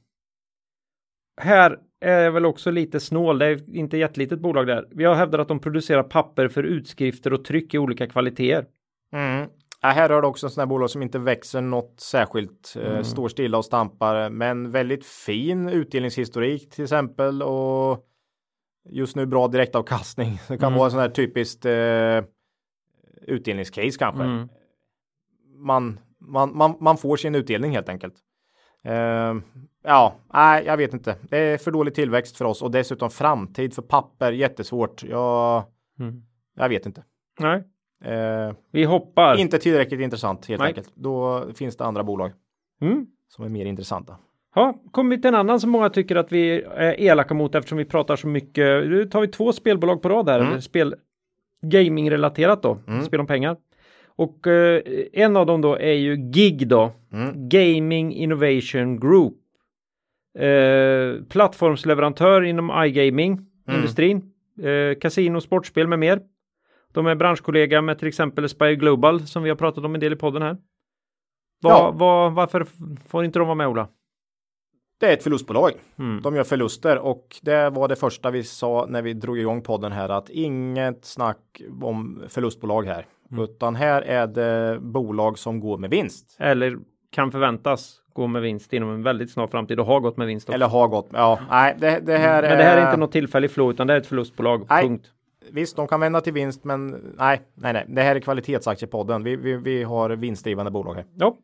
Här 1.41 1.79
är 2.01 2.31
väl 2.31 2.47
också 2.47 2.71
lite 2.71 3.01
snål, 3.01 3.39
det 3.39 3.47
är 3.47 3.77
inte 3.77 3.97
jättelitet 3.97 4.41
bolag 4.41 4.67
där. 4.67 4.89
Vi 4.91 5.05
har 5.05 5.15
hävdat 5.15 5.41
att 5.41 5.49
de 5.49 5.59
producerar 5.61 6.03
papper 6.03 6.49
för 6.49 6.63
utskrifter 6.63 7.33
och 7.33 7.45
tryck 7.45 7.75
i 7.75 7.79
olika 7.79 8.07
kvaliteter. 8.07 8.67
Mm. 9.13 9.49
Ja, 9.81 9.89
här 9.89 10.09
har 10.09 10.23
du 10.23 10.29
också 10.29 10.47
en 10.47 10.51
sån 10.51 10.61
här 10.63 10.67
bolag 10.67 10.91
som 10.91 11.03
inte 11.03 11.19
växer 11.19 11.61
något 11.61 12.01
särskilt, 12.01 12.75
eh, 12.77 12.91
Mm. 12.91 13.05
står 13.05 13.29
stilla 13.29 13.59
och 13.59 13.65
stampar, 13.65 14.31
men 14.31 14.71
väldigt 14.71 15.07
fin 15.07 15.69
utdelningshistorik 15.69 16.71
till 16.71 16.85
exempel 16.85 17.43
och 17.43 18.07
just 18.91 19.17
nu 19.17 19.27
bra 19.27 19.49
direktavkastning. 19.49 20.39
Det 20.49 20.59
kan 20.59 20.67
Mm. 20.67 20.79
vara 20.79 20.87
en 20.87 20.91
sån 20.91 21.01
här 21.01 21.09
typiskt 21.09 21.65
eh, 21.67 22.25
utdelningscase 23.27 23.99
kanske. 23.99 24.23
Mm. 24.25 24.49
Man, 25.57 26.01
man, 26.21 26.57
man, 26.57 26.77
man 26.81 26.97
får 26.97 27.17
sin 27.17 27.35
utdelning 27.35 27.73
helt 27.73 27.89
enkelt. 27.89 28.15
Eh, 28.85 29.35
ja, 29.85 30.15
nej, 30.35 30.65
jag 30.67 30.77
vet 30.77 30.93
inte. 30.95 31.17
Det 31.23 31.39
är 31.39 31.59
för 31.59 31.71
dålig 31.71 31.95
tillväxt 31.95 32.37
för 32.37 32.45
oss 32.45 32.63
och 32.63 32.71
dessutom 32.71 33.11
framtid 33.11 33.75
för 33.75 33.83
papper 33.83 34.33
jättesvårt. 34.33 35.03
Jag, 35.03 35.63
Mm. 35.99 36.23
jag 36.57 36.69
vet 36.69 36.87
inte. 36.87 37.05
Nej, 37.41 37.63
Eh, 38.05 38.53
vi 38.73 38.85
hoppar. 38.85 39.37
inte 39.37 39.59
tillräckligt 39.59 40.01
intressant 40.01 40.47
helt 40.47 40.61
Nej. 40.61 40.69
enkelt. 40.69 40.91
Då 40.95 41.45
finns 41.55 41.77
det 41.77 41.85
andra 41.85 42.05
bolag 42.05 42.33
Mm. 42.81 43.07
som 43.29 43.45
är 43.45 43.49
mer 43.49 43.67
intressanta. 43.67 44.17
Ja, 44.55 44.79
till 44.95 45.27
en 45.27 45.35
annan 45.35 45.61
som 45.61 45.71
många 45.71 45.91
tycker 45.91 46.17
att 46.17 46.33
vi 46.33 46.63
är 46.63 47.01
elaka 47.01 47.35
mot 47.35 47.55
eftersom 47.55 47.79
vi 47.79 47.85
pratar 47.85 48.17
så 48.17 48.27
mycket. 48.27 48.89
Nu 48.89 49.05
tar 49.11 49.21
vi 49.21 49.29
två 49.29 49.53
spelbolag 49.53 50.03
på 50.03 50.09
rad 50.09 50.29
här. 50.29 50.41
Mm. 50.41 50.61
Spel 50.61 50.95
gaming-relaterat 51.63 52.63
då. 52.63 52.79
Mm. 52.87 53.03
Spel 53.03 53.21
om 53.21 53.27
pengar. 53.27 53.57
Och 54.17 54.47
eh, 54.47 54.83
en 55.13 55.37
av 55.37 55.47
dem 55.47 55.61
då 55.61 55.75
är 55.79 55.93
ju 55.93 56.15
GIG 56.33 56.69
då. 56.69 56.93
Mm. 57.13 57.49
Gaming 57.49 58.13
Innovation 58.15 59.01
Group. 59.01 59.35
Eh, 60.39 61.25
plattformsleverantör 61.29 62.43
inom 62.43 62.73
iGaming 62.85 63.47
industrin. 63.69 64.33
Eh, 64.63 64.99
kasino, 64.99 65.41
sportspel 65.41 65.87
med 65.89 65.99
mer. 65.99 66.21
De 66.93 67.07
är 67.07 67.15
branschkollega 67.15 67.83
med 67.83 67.99
till 67.99 68.09
exempel 68.09 68.45
Aspire 68.45 68.75
Global 68.77 69.21
som 69.21 69.43
vi 69.43 69.49
har 69.49 69.57
pratat 69.57 69.85
om 69.85 69.95
en 69.95 70.01
del 70.01 70.13
i 70.13 70.17
podden 70.17 70.43
här. 70.43 70.57
Var, 71.63 71.71
Ja. 71.71 71.91
var, 71.91 72.31
varför 72.31 72.67
får 73.09 73.25
inte 73.25 73.39
de 73.39 73.49
vara 73.49 73.55
med 73.55 73.69
Ola? 73.69 73.89
Det 75.01 75.07
är 75.09 75.13
ett 75.13 75.23
förlustbolag. 75.23 75.73
Mm. 75.99 76.23
De 76.23 76.37
gör 76.37 76.45
förluster 76.45 76.99
och 76.99 77.37
det 77.43 77.71
var 77.71 77.89
det 77.89 77.97
första 77.97 78.31
vi 78.31 78.43
sa 78.45 78.87
när 78.89 79.03
vi 79.03 79.13
drog 79.15 79.39
igång 79.39 79.63
podden 79.63 79.93
här 79.93 80.09
att 80.09 80.31
inget 80.31 81.05
snack 81.05 81.63
om 81.83 82.23
förlustbolag 82.29 82.87
här, 82.87 83.07
Mm. 83.31 83.45
utan 83.45 83.75
här 83.77 84.03
är 84.03 84.27
det 84.27 84.79
bolag 84.81 85.39
som 85.39 85.61
går 85.61 85.79
med 85.79 85.91
vinst 85.91 86.37
eller 86.39 86.77
kan 87.11 87.33
förväntas 87.33 87.97
gå 88.13 88.27
med 88.27 88.43
vinst 88.43 88.73
inom 88.73 88.91
en 88.91 89.03
väldigt 89.03 89.31
snar 89.31 89.47
framtid 89.47 89.81
och 89.81 89.87
har 89.87 90.01
gått 90.01 90.17
med 90.17 90.27
vinst. 90.27 90.49
också. 90.49 90.55
eller 90.55 90.67
har 90.69 90.89
gått. 90.89 91.09
Ja, 91.13 91.39
nej, 91.51 91.77
det, 91.79 92.01
det 92.07 92.19
här 92.19 92.43
Men 92.43 92.59
det 92.59 92.65
här 92.65 92.77
är 92.79 92.85
inte 92.87 92.97
något 92.97 93.13
tillfälligt 93.13 93.53
flow 93.53 93.71
utan 93.71 93.87
det 93.87 93.93
är 93.95 93.99
ett 93.99 94.07
förlustbolag. 94.07 94.67
Nej. 94.71 94.83
Punkt. 94.83 95.11
Visst, 95.53 95.77
de 95.77 95.87
kan 95.89 96.01
vända 96.01 96.21
till 96.21 96.33
vinst, 96.33 96.65
men 96.65 96.91
nej, 97.19 97.41
nej, 97.55 97.73
nej. 97.73 97.85
Det 97.89 98.03
här 98.03 98.17
är 98.17 98.21
kvalitetsaktiepodden. 98.21 99.25
Vi, 99.25 99.37
vi, 99.37 99.57
vi 99.57 99.83
har 99.83 100.11
vinstdrivande 100.11 100.71
bolag 100.71 100.95
här, 100.95 101.05
Ja, 101.15 101.37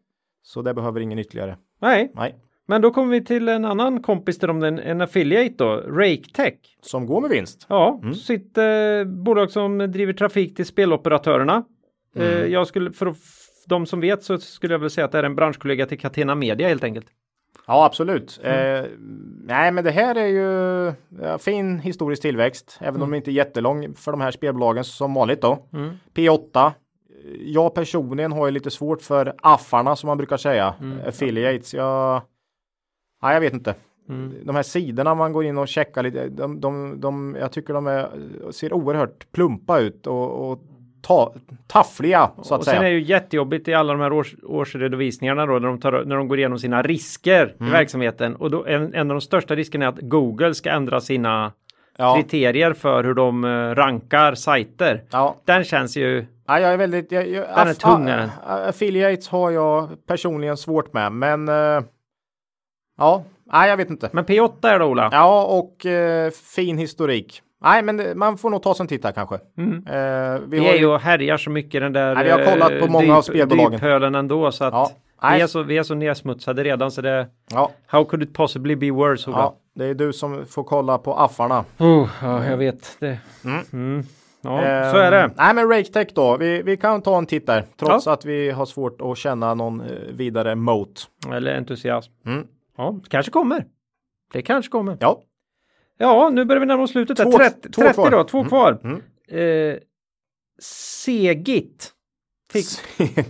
så 0.43 0.63
det 0.63 0.75
behöver 0.75 1.01
ingen 1.01 1.19
ytterligare. 1.19 1.57
nej, 1.81 2.13
Nej, 2.15 2.35
men 2.71 2.83
då 2.83 2.91
kommer 2.91 3.11
vi 3.11 3.25
till 3.25 3.49
en 3.49 3.65
annan 3.65 4.03
kompis 4.03 4.39
till 4.39 4.49
dem, 4.49 4.63
en, 4.63 4.79
en 4.79 5.01
affiliate 5.01 5.55
då, 5.57 5.75
RakeTech. 5.77 6.55
som 6.83 7.07
går 7.07 7.21
med 7.21 7.31
vinst. 7.31 7.67
Ja, 7.69 7.99
Mm. 8.03 8.15
sitt 8.15 8.59
eh, 8.59 8.65
bolag 9.07 9.51
som 9.51 9.79
driver 9.79 10.13
trafik 10.13 10.57
till 10.57 10.67
speloperatörerna. 10.67 11.65
Eh, 12.17 12.37
Mm. 12.39 12.53
jag 12.53 12.67
skulle, 12.67 12.93
för 12.93 13.15
de 13.67 13.87
som 13.87 14.01
vet 14.01 14.23
så 14.23 14.39
skulle 14.39 14.75
jag 14.75 14.79
väl 14.79 14.91
säga 14.91 15.05
att 15.05 15.13
det 15.13 15.19
är 15.19 15.23
en 15.23 15.35
branschkollega 15.35 15.87
till 15.87 15.99
Catena 15.99 16.35
Media 16.35 16.69
helt 16.69 16.85
enkelt. 16.85 17.07
Ja, 17.67 17.85
absolut. 17.87 18.41
Mm. 18.43 18.85
Eh, 18.85 18.91
nej, 19.45 19.73
men 19.73 19.85
det 19.85 19.91
här 19.91 20.15
är 20.15 20.27
ju 20.27 20.93
ja, 21.23 21.39
fin 21.39 21.79
historisk 21.79 22.23
tillväxt, 22.23 22.79
även 22.81 23.03
om 23.03 23.11
den 23.11 23.17
inte 23.17 23.31
är 23.31 23.33
jättelång 23.33 23.95
för 23.95 24.11
de 24.11 24.21
här 24.21 24.31
spelbolagen 24.31 24.85
som 24.85 25.15
vanligt 25.15 25.43
då. 25.43 25.67
Mm. 25.73 25.91
P8. 26.15 26.71
Jag 27.41 27.75
personligen 27.75 28.33
har 28.33 28.47
ju 28.47 28.53
lite 28.53 28.71
svårt 28.71 29.03
för 29.03 29.35
affarna 29.43 29.97
som 29.97 30.07
man 30.07 30.17
brukar 30.17 30.37
säga, 30.37 30.75
Mm. 30.81 30.99
affiliates. 31.09 31.75
Jag, 31.75 32.23
nej, 33.23 33.35
jag 33.35 33.41
vet 33.41 33.53
inte. 33.53 33.75
Mm. 34.09 34.35
De 34.45 34.57
här 34.57 34.63
sidorna 34.63 35.15
man 35.15 35.33
går 35.33 35.45
in 35.45 35.59
och 35.59 35.69
checkar 35.69 36.03
lite, 36.03 36.29
de, 36.29 36.61
de, 36.61 37.01
de, 37.01 37.37
jag 37.41 37.53
tycker 37.53 37.75
de 37.75 37.87
är, 37.87 38.09
ser 38.51 38.73
oerhört 38.73 39.33
plumpa 39.33 39.79
ut 39.81 40.07
och, 40.07 40.51
och 40.51 40.61
ta, 41.03 41.35
taffliga 41.67 42.31
så 42.43 42.55
att 42.55 42.59
och 42.59 42.65
sen 42.65 42.75
säga. 42.75 42.83
är 42.89 42.91
det 42.93 42.99
ju 42.99 43.03
jättejobbigt 43.03 43.69
i 43.69 43.75
alla 43.75 43.93
de 43.93 44.01
här 44.03 44.13
års, 44.13 44.35
årsredovisningarna 44.43 45.47
då 45.47 45.53
när 45.53 45.69
de, 45.69 45.81
tar, 45.81 46.05
när 46.05 46.17
de 46.17 46.29
går 46.29 46.39
igenom 46.39 46.59
sina 46.59 46.83
risker 46.83 47.55
Mm. 47.61 47.69
i 47.69 47.73
verksamheten. 47.73 48.37
Och 48.37 48.51
då 48.51 48.67
en, 48.67 48.95
en 48.95 49.11
av 49.11 49.15
de 49.15 49.21
största 49.21 49.55
riskerna 49.55 49.85
är 49.85 49.89
att 49.89 50.01
Google 50.01 50.55
ska 50.55 50.71
ändra 50.71 51.01
sina 51.01 51.53
ja, 51.97 52.15
kriterier 52.15 52.73
för 52.73 53.05
hur 53.05 53.15
de 53.15 53.45
eh, 53.45 53.49
rankar 53.75 54.35
sajter. 54.35 55.05
ja, 55.11 55.37
Den 55.45 55.65
känns 55.65 55.97
ju 55.97 56.27
Ja, 56.47 56.61
jag 56.61 56.73
är 56.73 56.77
väldigt... 56.77 57.13
Jag, 57.13 57.29
jag, 57.29 57.45
Den 57.57 57.69
är 57.69 57.75
tung, 57.75 58.09
affiliates 58.47 59.29
har 59.29 59.51
jag 59.51 59.89
personligen 60.07 60.57
svårt 60.57 60.93
med, 60.93 61.13
men... 61.13 61.49
eh, 61.49 61.83
ja, 63.01 63.23
nej, 63.53 63.71
jag 63.71 63.77
vet 63.77 63.91
inte. 63.91 64.09
Men 64.13 64.25
P8 64.25 64.69
är 64.69 64.79
det 64.79 64.85
Ola. 64.85 65.09
Ja, 65.13 65.45
och 65.45 65.87
eh, 65.87 66.31
fin 66.31 66.79
historik. 66.79 67.43
Nej, 67.63 67.83
men 67.83 67.97
det- 67.97 68.15
man 68.15 68.39
får 68.39 68.51
nog 68.51 68.63
ta 68.63 68.75
sig 68.75 68.85
en 68.85 68.89
titt 68.89 69.05
här 69.05 69.13
kanske. 69.13 69.39
Mm. 69.59 69.73
Eh, 69.87 70.41
vi 70.41 70.59
Vi 70.61 70.67
har 70.67 70.75
är 70.75 70.79
ju... 70.79 70.87
och 70.87 71.01
härjar 71.01 71.37
så 71.37 71.51
mycket 71.51 71.81
den 71.81 71.93
där 71.93 72.15
Nej, 72.15 72.25
vi 72.25 72.31
har 72.31 72.45
kollat 72.53 72.69
på 72.69 72.85
eh, 72.85 72.91
många 72.91 73.17
av 73.17 73.21
dyp- 73.23 73.23
spelbolagen. 73.23 73.73
dyphölen 73.73 74.15
ändå 74.15 74.53
så 74.53 74.65
att 74.65 74.75
Ja, 74.75 74.91
vi, 75.35 75.41
är 75.41 75.47
så, 75.47 75.63
vi 75.63 75.79
är 75.79 75.83
så 75.83 75.95
nedsmutsade 75.95 76.65
redan 76.65 76.91
så 76.91 77.01
det 77.01 77.27
ja, 77.51 77.71
How 77.87 78.05
could 78.05 78.23
it 78.23 78.35
possibly 78.35 78.77
be 78.77 78.91
worse 78.91 79.31
Ola? 79.31 79.39
ja, 79.39 79.55
det 79.75 79.85
är 79.87 79.95
du 79.95 80.13
som 80.13 80.47
får 80.47 80.65
kolla 80.65 80.99
på 80.99 81.15
affarna. 81.15 81.65
Oh, 81.79 82.09
ja, 82.23 82.45
jag 82.45 82.57
vet 82.57 82.97
det. 83.01 83.19
Mm. 83.45 83.61
Mm. 83.73 84.03
Ja, 84.43 84.63
Eh, 84.63 84.91
så 84.93 84.97
är 84.97 85.11
det. 85.11 85.31
Nej, 85.37 85.55
men 85.55 85.69
RakeTech 85.69 86.09
då. 86.15 86.37
Vi, 86.37 86.63
vi 86.63 86.77
kan 86.77 87.03
ta 87.03 87.19
en 87.19 87.27
titt 87.27 87.47
där, 87.47 87.65
trots 87.77 88.07
Ja. 88.07 88.13
att 88.13 88.25
vi 88.25 88.51
har 88.51 88.67
svårt 88.67 89.01
att 89.01 89.19
känna 89.19 89.55
någon 89.55 89.81
eh, 89.81 89.87
vidare 90.13 90.55
moat. 90.55 91.07
Eller 91.33 91.57
entusiasm. 91.57 92.13
Mm. 92.27 92.47
Ja, 92.81 93.01
kanske 93.09 93.33
kommer. 93.33 93.65
Det 94.33 94.43
kanske 94.43 94.71
kommer. 94.71 94.97
Ja, 95.01 95.23
Ja, 95.99 96.31
nu 96.33 96.45
börjar 96.45 96.61
vi 96.61 96.67
närma 96.67 96.83
oss 96.83 96.91
slutet. 96.91 97.17
Två- 97.17 97.33
30, 97.39 97.71
två 97.73 97.83
30 97.83 97.95
kvar. 97.95 98.11
då, 98.11 98.25
två 98.25 98.39
Mm. 98.39 98.49
kvar. 98.49 98.79
Mm. 98.85 99.01
Eh, 99.73 99.79
Segit. 100.63 101.93
Fick, 102.53 102.67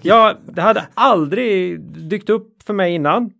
ja, 0.03 0.35
det 0.53 0.61
hade 0.63 0.87
aldrig 0.95 1.81
dykt 1.81 2.31
upp 2.31 2.63
för 2.63 2.75
mig 2.75 2.95
innan. 2.95 3.33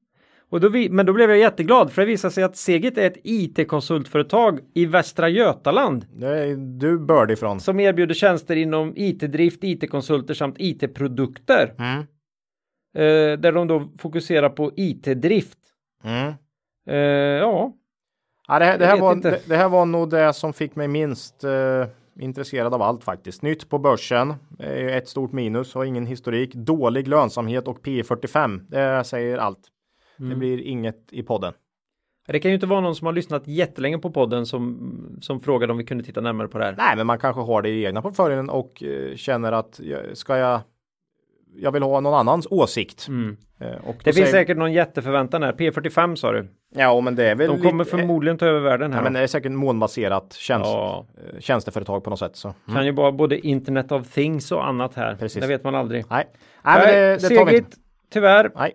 Och 0.51 0.61
då 0.61 0.69
vi, 0.69 0.91
men 0.91 1.07
då 1.07 1.13
blev 1.13 1.31
jag 1.31 1.39
jätteglad 1.39 1.93
för 1.93 2.03
det 2.03 2.07
visade 2.07 2.35
sig 2.35 2.45
att 2.45 2.57
Segit 2.57 2.99
är 2.99 3.07
ett 3.07 3.17
IT-konsultföretag 3.25 4.61
i 4.75 4.87
Västra 4.87 5.29
Götaland 5.29 6.07
är 6.23 6.79
du 6.81 6.99
börd 6.99 7.31
ifrån. 7.31 7.61
som 7.61 7.81
erbjuder 7.81 8.15
tjänster 8.15 8.57
inom 8.57 8.93
IT-drift, 8.97 9.59
IT-konsulter 9.65 10.35
samt 10.35 10.55
IT-produkter. 10.59 11.75
Mm. 11.79 11.99
Eh, 12.97 13.39
där 13.41 13.53
de 13.53 13.67
då 13.69 13.93
fokuserar 13.99 14.49
på 14.51 14.73
IT-drift. 14.77 15.59
Mm. 16.05 16.35
Eh, 16.87 16.97
ja, 17.39 17.73
Ja, 18.51 18.59
det, 18.59 18.65
här, 18.65 18.79
det, 18.79 18.87
här 18.87 19.01
var, 19.01 19.15
det, 19.15 19.41
det 19.49 19.57
här 19.57 19.69
var 19.69 19.87
nog 19.87 20.11
det 20.11 20.33
som 20.33 20.53
fick 20.53 20.77
mig 20.77 20.89
minst 20.89 21.45
eh, 21.45 21.87
intresserad 22.21 22.75
av 22.75 22.83
allt 22.83 23.05
faktiskt. 23.05 23.43
Nytt 23.43 23.69
på 23.69 23.79
börsen, 23.79 24.35
ju 24.59 24.91
ett 24.91 25.09
stort 25.09 25.33
minus, 25.33 25.75
har 25.75 25.85
ingen 25.85 26.07
historik, 26.07 26.55
dålig 26.55 27.09
lönsamhet 27.09 27.69
och 27.69 27.83
P 27.83 28.03
45. 28.03 28.67
Det 28.69 29.05
säger 29.05 29.39
allt. 29.39 29.59
Mm. 30.19 30.31
Det 30.31 30.37
blir 30.37 30.61
inget 30.61 31.09
i 31.11 31.23
podden. 31.23 31.53
det 32.27 32.41
kan 32.41 32.51
ju 32.51 32.55
inte 32.55 32.67
vara 32.67 32.81
någon 32.81 32.95
som 32.95 33.07
har 33.07 33.13
lyssnat 33.13 33.47
jättelänge 33.47 33.99
på 33.99 34.11
podden 34.11 34.47
som, 34.47 35.19
som 35.21 35.41
frågade 35.41 35.73
om 35.73 35.79
vi 35.79 35.85
kunde 35.85 36.05
titta 36.05 36.21
närmare 36.21 36.49
på 36.49 36.59
det 36.59 36.65
här. 36.65 36.75
Nej, 36.79 36.97
men 36.97 37.07
man 37.07 37.19
kanske 37.19 37.43
har 37.43 37.63
det 37.63 37.69
i 37.69 37.85
egna 37.85 38.03
portföljen 38.03 38.51
och 38.51 38.83
eh, 38.83 39.17
känner 39.17 39.53
att 39.53 39.81
ska 40.15 40.37
jag 40.37 40.61
jag 41.57 41.73
vill 41.73 41.83
ha 41.83 42.01
någon 42.01 42.15
annans 42.15 42.47
åsikt. 42.51 43.09
Mm. 43.09 43.37
Eh, 43.61 43.67
och 43.89 43.95
Det 43.99 44.05
finns 44.05 44.17
säger- 44.17 44.27
säkert 44.33 44.57
någon 44.57 44.73
jätteförväntan 44.73 45.43
här. 45.43 45.53
P45 45.53 46.15
sa 46.15 46.33
du. 46.33 46.49
Ja, 46.75 47.01
men 47.01 47.15
det 47.15 47.25
är 47.31 47.35
väl 47.35 47.49
De 47.51 47.63
kommer 47.63 47.85
lite, 47.85 47.97
förmodligen 47.97 48.39
ta 48.39 48.47
över 48.47 48.61
världen 48.61 48.93
här. 48.93 48.99
Ja, 49.01 49.05
men 49.05 49.13
det 49.13 49.21
är 49.21 49.27
säkert 49.27 49.53
månbaserat 49.53 50.33
tjänst, 50.33 50.67
Ja. 50.67 51.07
eh, 51.35 51.41
tjänsteföretag 51.41 52.05
på 52.05 52.11
något 52.11 52.19
sätt. 52.19 52.37
Så. 52.37 52.49
Mm. 52.49 52.77
Kan 52.77 52.87
ju 52.87 52.93
vara 52.93 53.13
både 53.13 53.47
Internet 53.47 53.93
of 53.93 54.09
Things 54.13 54.53
och 54.53 54.69
annat 54.69 54.95
här. 54.95 55.15
Precis. 55.15 55.41
Det 55.43 55.49
vet 55.49 55.65
man 55.65 55.75
aldrig. 55.75 56.05
Nej, 56.11 56.27
Nej 56.65 56.79
men 56.87 56.95
det, 56.95 57.29
det 57.29 57.37
tar 57.37 57.47
vi 57.47 57.57
inte. 57.57 57.77
Tyvärr. 58.13 58.51
Nej. 58.57 58.73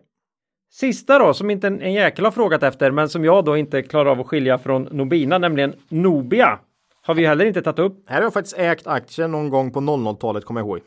Sista 0.72 1.20
då, 1.20 1.34
som 1.34 1.50
inte 1.50 1.68
en, 1.68 1.82
en 1.82 1.94
jäkel 1.94 2.26
har 2.26 2.32
frågat 2.32 2.64
efter, 2.64 2.92
men 2.92 3.10
som 3.10 3.26
jag 3.26 3.46
då 3.46 3.58
inte 3.58 3.82
klarar 3.82 4.10
av 4.12 4.20
att 4.20 4.28
skilja 4.28 4.58
från 4.58 4.84
Nobina, 4.92 5.38
nämligen 5.38 5.74
Nobia. 5.90 6.60
Har 7.02 7.14
vi 7.14 7.26
heller 7.26 7.46
inte 7.46 7.62
tagit 7.62 7.80
upp. 7.80 8.10
Här 8.10 8.16
har 8.18 8.24
jag 8.24 8.34
faktiskt 8.34 8.58
ägt 8.58 8.88
aktier 8.88 9.28
någon 9.28 9.50
gång 9.50 9.72
på 9.72 9.80
00-talet, 9.80 10.46
kommer 10.46 10.62
jag 10.62 10.68
ihåg. 10.68 10.80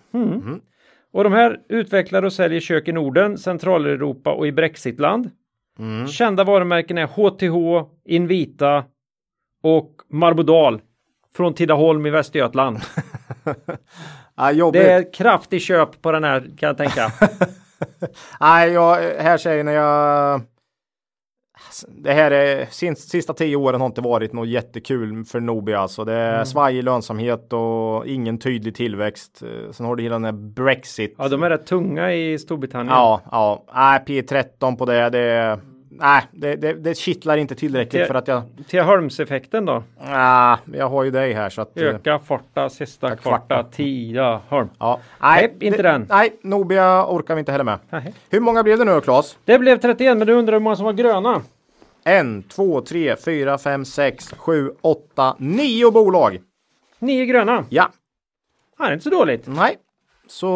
Och 1.12 1.24
de 1.24 1.32
här 1.32 1.60
utvecklar 1.68 2.22
och 2.22 2.32
säljer 2.32 2.60
kök 2.60 2.88
i 2.88 2.92
Norden, 2.92 3.38
Centraleuropa 3.38 4.32
och 4.32 4.46
i 4.46 4.52
Brexitland. 4.52 5.30
Mm. 5.78 6.08
Kända 6.08 6.44
varumärken 6.44 6.98
är 6.98 7.06
HTH, 7.06 7.88
Invita 8.04 8.84
och 9.62 9.90
Marbodal 10.10 10.80
från 11.36 11.54
Tidaholm 11.54 12.06
i 12.06 12.10
Västergötland. 12.10 12.78
Ja, 14.36 14.52
jobbigt. 14.52 14.82
Det 14.82 14.92
är 14.92 15.12
kraftig 15.12 15.62
köp 15.62 16.02
på 16.02 16.12
den 16.12 16.24
här 16.24 16.40
kan 16.40 16.66
jag 16.66 16.76
tänka. 16.76 17.12
Nej, 18.40 18.72
jag, 18.72 18.96
här 19.18 19.38
säger 19.38 19.64
när 19.64 19.72
jag... 19.72 20.40
Det 21.88 22.12
här 22.12 22.30
är 22.30 22.66
sista, 22.94 23.34
tio 23.34 23.56
åren 23.56 23.80
har 23.80 23.86
inte 23.86 24.00
varit 24.00 24.32
något 24.32 24.48
jättekul 24.48 25.24
för 25.24 25.40
Nobia. 25.40 25.78
Alltså. 25.78 26.04
Det 26.04 26.12
är 26.12 26.44
svajig 26.44 26.84
lönsamhet 26.84 27.52
och 27.52 28.06
ingen 28.06 28.38
tydlig 28.38 28.74
tillväxt. 28.74 29.42
Sen 29.72 29.86
har 29.86 29.96
du 29.96 30.02
hela 30.02 30.14
den 30.14 30.24
här 30.24 30.32
Brexit. 30.32 31.14
Ja, 31.18 31.28
de 31.28 31.42
är 31.42 31.50
rätt 31.50 31.66
tunga 31.66 32.12
i 32.12 32.38
Storbritannien. 32.38 32.94
Ja, 32.94 33.20
ja. 33.30 33.64
Nej, 33.74 34.00
P13 34.06 34.76
på 34.76 34.84
det. 34.84 35.10
det 35.10 35.58
nej, 35.90 36.22
det, 36.32 36.56
det, 36.56 36.72
det 36.72 36.94
kittlar 36.98 37.36
inte 37.36 37.54
tillräckligt 37.54 38.02
Det- 38.02 38.06
för 38.06 38.14
att 38.14 38.28
jag... 38.28 38.42
Tidaholmseffekten 38.68 39.64
då? 39.64 39.82
Nej, 40.10 40.56
jag 40.74 40.88
har 40.88 41.04
ju 41.04 41.10
dig 41.10 41.32
här 41.32 41.50
så 41.50 41.62
att... 41.62 41.76
Öka 41.78 42.18
farta 42.18 42.68
sista 42.68 43.16
kvarta. 43.16 43.38
kvarta 43.46 43.62
Tidaholm. 43.70 44.68
Ja. 44.78 45.00
Nej, 45.20 45.54
inte 45.60 45.82
det, 45.82 45.88
den. 45.88 46.06
Nej, 46.08 46.36
Nobia 46.42 47.04
orkar 47.06 47.34
vi 47.34 47.38
inte 47.38 47.52
heller 47.52 47.64
med. 47.64 47.78
Nej. 47.90 48.14
Hur 48.30 48.40
många 48.40 48.62
blev 48.62 48.78
det 48.78 48.84
nu 48.84 48.92
då, 48.92 49.00
Claes? 49.00 49.38
Det 49.44 49.58
blev 49.58 49.78
31, 49.80 50.18
men 50.18 50.26
du 50.26 50.32
undrar 50.32 50.52
hur 50.52 50.60
många 50.60 50.76
som 50.76 50.84
var 50.84 50.92
gröna? 50.92 51.42
En, 52.08 52.42
två, 52.42 52.80
tre, 52.80 53.16
fyra, 53.16 53.58
fem, 53.58 53.84
sex, 53.84 54.34
sju, 54.36 54.70
åtta, 54.80 55.36
nio 55.38 55.90
bolag. 55.90 56.38
Nio 56.98 57.24
gröna. 57.26 57.64
Ja, 57.68 57.88
det 58.78 58.84
är 58.84 58.92
inte 58.92 59.04
så 59.04 59.10
dåligt. 59.10 59.42
nej. 59.46 59.76
Så 60.30 60.46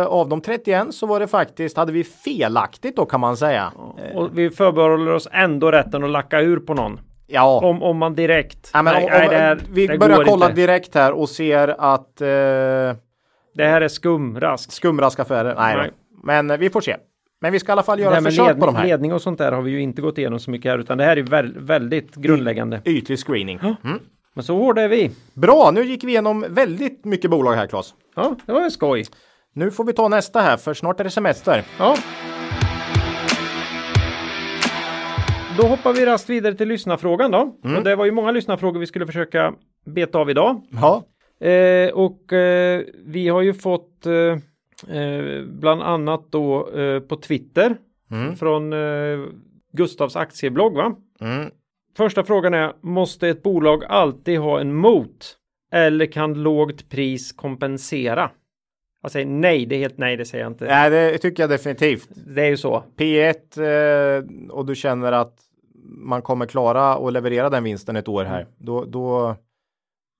eh, 0.00 0.06
av 0.06 0.28
de 0.28 0.40
31 0.40 0.94
så 0.94 1.06
var 1.06 1.20
det 1.20 1.26
faktiskt, 1.26 1.76
hade 1.76 1.92
vi 1.92 2.04
felaktigt 2.04 2.96
då 2.96 3.06
kan 3.06 3.20
man 3.20 3.36
säga. 3.36 3.72
Och 4.14 4.38
vi 4.38 4.50
förbehåller 4.50 5.12
oss 5.12 5.28
ändå 5.32 5.70
rätten 5.70 6.04
att 6.04 6.10
lacka 6.10 6.40
ur 6.40 6.56
på 6.58 6.74
någon. 6.74 7.00
Ja, 7.26 7.60
Om, 7.64 7.82
om 7.82 7.98
man 7.98 8.14
direkt. 8.14 8.70
ja 8.72 8.82
men 8.82 8.94
nej, 8.94 9.04
om, 9.04 9.10
nej, 9.10 9.26
om, 9.26 9.32
det 9.34 9.38
här, 9.38 9.60
vi 9.72 9.86
det 9.86 9.98
börjar 9.98 10.24
kolla 10.24 10.46
inte. 10.50 10.60
direkt 10.60 10.94
här 10.94 11.12
och 11.12 11.28
ser 11.28 11.68
att 11.78 12.20
eh, 12.20 12.26
Det 12.26 13.64
här 13.64 13.80
är 13.80 13.88
skumrask. 13.88 14.72
skumraskaffärer. 14.72 15.54
Nej, 15.54 15.76
Nej. 15.76 15.90
Då. 15.90 16.20
men 16.26 16.50
eh, 16.50 16.56
vi 16.56 16.70
får 16.70 16.80
se. 16.80 16.96
Men 17.46 17.52
vi 17.52 17.60
ska 17.60 17.70
i 17.70 17.72
alla 17.72 17.82
fall 17.82 18.00
göra 18.00 18.20
med 18.20 18.24
försök 18.24 18.46
ledning, 18.46 18.60
på 18.60 18.66
de 18.66 18.76
här. 18.76 18.86
ledning 18.86 19.12
och 19.12 19.22
sånt 19.22 19.38
där 19.38 19.52
har 19.52 19.62
vi 19.62 19.70
ju 19.70 19.80
inte 19.80 20.02
gått 20.02 20.18
igenom 20.18 20.40
så 20.40 20.50
mycket 20.50 20.70
här 20.70 20.78
utan 20.78 20.98
det 20.98 21.04
här 21.04 21.16
är 21.16 21.22
väl, 21.22 21.58
väldigt 21.58 22.14
grundläggande. 22.14 22.80
Ytlig 22.84 23.18
screening. 23.18 23.58
Mm. 23.58 23.98
Men 24.34 24.44
så 24.44 24.56
hårda 24.56 24.82
är 24.82 24.88
vi. 24.88 25.10
Bra, 25.34 25.70
nu 25.74 25.84
gick 25.84 26.04
vi 26.04 26.08
igenom 26.08 26.46
väldigt 26.48 27.04
mycket 27.04 27.30
bolag 27.30 27.54
här 27.54 27.66
Claes. 27.66 27.94
Ja, 28.16 28.36
det 28.46 28.52
var 28.52 28.64
ju 28.64 28.70
skoj. 28.70 29.04
Nu 29.54 29.70
får 29.70 29.84
vi 29.84 29.92
ta 29.92 30.08
nästa 30.08 30.40
här 30.40 30.56
för 30.56 30.74
snart 30.74 31.00
är 31.00 31.04
det 31.04 31.10
semester. 31.10 31.64
Ja. 31.78 31.96
Då 35.58 35.66
hoppar 35.66 35.92
vi 35.92 36.06
rast 36.06 36.30
vidare 36.30 36.54
till 36.54 36.68
lyssnarfrågan 36.68 37.30
då. 37.30 37.56
Mm. 37.64 37.76
Och 37.76 37.84
det 37.84 37.96
var 37.96 38.04
ju 38.04 38.12
många 38.12 38.30
lyssnarfrågor 38.30 38.80
vi 38.80 38.86
skulle 38.86 39.06
försöka 39.06 39.52
beta 39.84 40.18
av 40.18 40.30
idag. 40.30 40.62
Ja, 40.70 41.04
Eh, 41.40 41.90
och 41.90 42.32
eh, 42.32 42.82
vi 43.06 43.28
har 43.28 43.42
ju 43.42 43.54
fått 43.54 44.06
eh, 44.06 44.36
eh, 44.88 45.44
bland 45.44 45.82
annat 45.82 46.32
då 46.32 46.70
eh, 46.70 47.00
på 47.00 47.16
Twitter 47.16 47.76
Mm. 48.10 48.36
från 48.36 48.72
eh, 48.72 49.18
Gustavs 49.72 50.16
aktieblogg 50.16 50.74
va? 50.76 50.96
mm. 51.20 51.50
Första 51.96 52.24
frågan 52.24 52.54
är, 52.54 52.72
måste 52.80 53.28
ett 53.28 53.42
bolag 53.42 53.84
alltid 53.84 54.38
ha 54.38 54.60
en 54.60 54.74
mot? 54.74 55.36
Eller 55.72 56.06
kan 56.06 56.42
lågt 56.42 56.88
pris 56.88 57.32
kompensera? 57.32 58.30
Jag 59.02 59.10
säger 59.10 59.26
nej, 59.26 59.66
det 59.66 59.74
är 59.76 59.78
helt 59.78 59.98
nej, 59.98 60.16
det 60.16 60.24
säger 60.24 60.44
jag 60.44 60.52
inte. 60.52 60.64
Nej, 60.64 60.90
det 60.90 61.18
tycker 61.18 61.42
jag 61.42 61.50
definitivt. 61.50 62.08
Det 62.26 62.42
är 62.42 62.48
ju 62.48 62.56
så. 62.56 62.84
P1 62.96 64.18
eh, 64.18 64.50
och 64.50 64.66
du 64.66 64.74
känner 64.74 65.12
att 65.12 65.34
man 65.84 66.22
kommer 66.22 66.46
klara 66.46 66.94
att 66.94 67.12
leverera 67.12 67.50
den 67.50 67.64
vinsten 67.64 67.96
ett 67.96 68.08
år 68.08 68.24
här. 68.24 68.46
Då, 68.58 68.84
då 68.84 69.36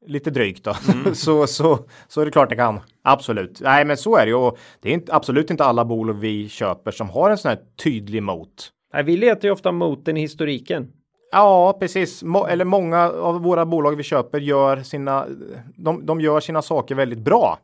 lite 0.07 0.30
drygt 0.30 0.64
då. 0.64 0.74
så, 1.14 1.46
så, 1.46 1.78
så 2.09 2.20
är 2.20 2.24
det 2.24 2.30
klart 2.30 2.50
det 2.50 2.57
kan. 2.57 2.80
Absolut. 3.02 3.61
Nej, 3.61 3.84
men 3.84 3.96
så 3.96 4.16
är 4.16 4.26
det 4.26 4.30
ju. 4.30 4.34
Och 4.34 4.59
det 4.80 4.88
är 4.88 4.92
inte, 4.92 5.14
absolut 5.14 5.50
inte 5.50 5.64
alla 5.64 5.84
bolag 5.84 6.14
vi 6.14 6.48
köper 6.48 6.90
som 6.90 7.11
har 7.11 7.30
en 7.30 7.38
sån 7.38 7.48
här 7.48 7.59
tydlig 7.82 8.22
mot. 8.22 8.70
Nej, 8.92 9.02
vi 9.02 9.16
letar 9.16 9.48
ju 9.48 9.52
ofta 9.52 9.72
moten 9.72 10.16
i 10.16 10.20
historiken. 10.20 10.92
Ja, 11.32 11.76
precis. 11.80 12.22
Må, 12.22 12.46
eller 12.46 12.64
många 12.64 13.11
av 13.11 13.42
våra 13.42 13.66
bolag 13.66 13.96
vi 13.96 14.02
köper 14.02 14.40
gör 14.40 14.82
sina, 14.82 15.26
de, 15.76 16.07
de 16.07 16.20
gör 16.20 16.40
sina 16.40 16.62
saker 16.62 16.94
väldigt 16.94 17.18
bra. 17.18 17.59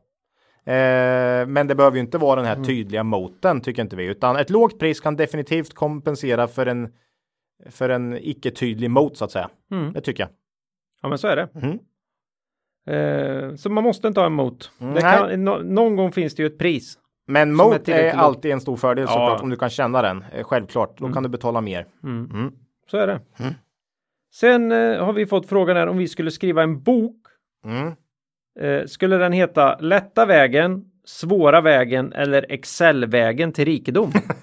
Eh, 0.64 1.46
men 1.46 1.66
det 1.66 1.74
behöver 1.74 1.96
ju 1.96 2.00
inte 2.00 2.18
vara 2.18 2.36
den 2.36 2.44
här 2.44 2.64
tydliga 2.64 3.02
moten 3.02 3.60
tycker 3.60 3.82
inte 3.82 3.96
vi, 3.96 4.04
utan 4.04 4.36
ett 4.36 4.50
lågt 4.50 4.78
pris 4.78 5.00
kan 5.00 5.16
definitivt 5.16 5.74
kompensera 5.74 6.48
för 6.48 6.66
en 6.66 6.92
för 7.70 7.88
en 7.88 8.18
icke 8.20 8.50
tydlig 8.50 8.90
mot 8.90 9.16
så 9.16 9.24
att 9.24 9.30
säga. 9.30 9.50
Mm. 9.70 9.92
Det 9.92 10.00
tycker 10.00 10.22
jag. 10.22 10.30
Ja, 11.02 11.08
men 11.08 11.18
så 11.18 11.28
är 11.28 11.36
det. 11.36 11.48
Mhm. 11.52 11.78
Eh, 12.90 13.54
så 13.54 13.70
man 13.70 13.84
måste 13.84 14.08
inte 14.08 14.20
ha 14.20 14.26
en 14.26 14.32
mot. 14.32 14.70
Det 14.94 15.00
kan, 15.00 15.44
no, 15.44 15.60
någon 15.64 15.96
gång 15.96 16.12
finns 16.12 16.34
det 16.34 16.42
ju 16.42 16.46
ett 16.46 16.58
pris. 16.58 16.98
Men 17.26 17.50
är 17.50 17.54
mot 17.54 17.88
är, 17.88 18.04
lågt. 18.04 18.14
alltid 18.14 18.50
en 18.50 18.60
stor 18.60 18.76
fördel 18.76 19.04
Ja. 19.08 19.12
såklart 19.12 19.40
om 19.42 19.50
du 19.50 19.56
kan 19.56 19.70
känna 19.70 20.02
den. 20.02 20.24
Eh, 20.32 20.44
självklart, 20.44 20.98
då 20.98 21.12
kan 21.12 21.22
du 21.22 21.28
betala 21.28 21.60
mer. 21.60 21.86
Mm. 22.04 22.30
Mm. 22.32 22.52
Så 22.90 22.96
är 22.96 23.06
det. 23.06 23.20
Mm. 23.38 23.54
Sen 24.34 24.72
eh, 24.72 25.04
har 25.04 25.12
vi 25.12 25.26
fått 25.26 25.48
frågan 25.48 25.76
här 25.76 25.86
om 25.86 25.96
vi 25.98 26.08
skulle 26.08 26.30
skriva 26.30 26.62
en 26.62 26.82
bok. 26.82 27.16
Mm. 27.64 27.92
Eh, 28.60 28.86
skulle 28.86 29.16
den 29.16 29.32
heta 29.32 29.78
Lätta 29.80 30.26
vägen, 30.26 30.84
Svåra 31.04 31.60
vägen 31.60 32.12
eller 32.12 32.52
Excel-vägen 32.52 33.52
till 33.52 33.64
rikedom? 33.64 34.12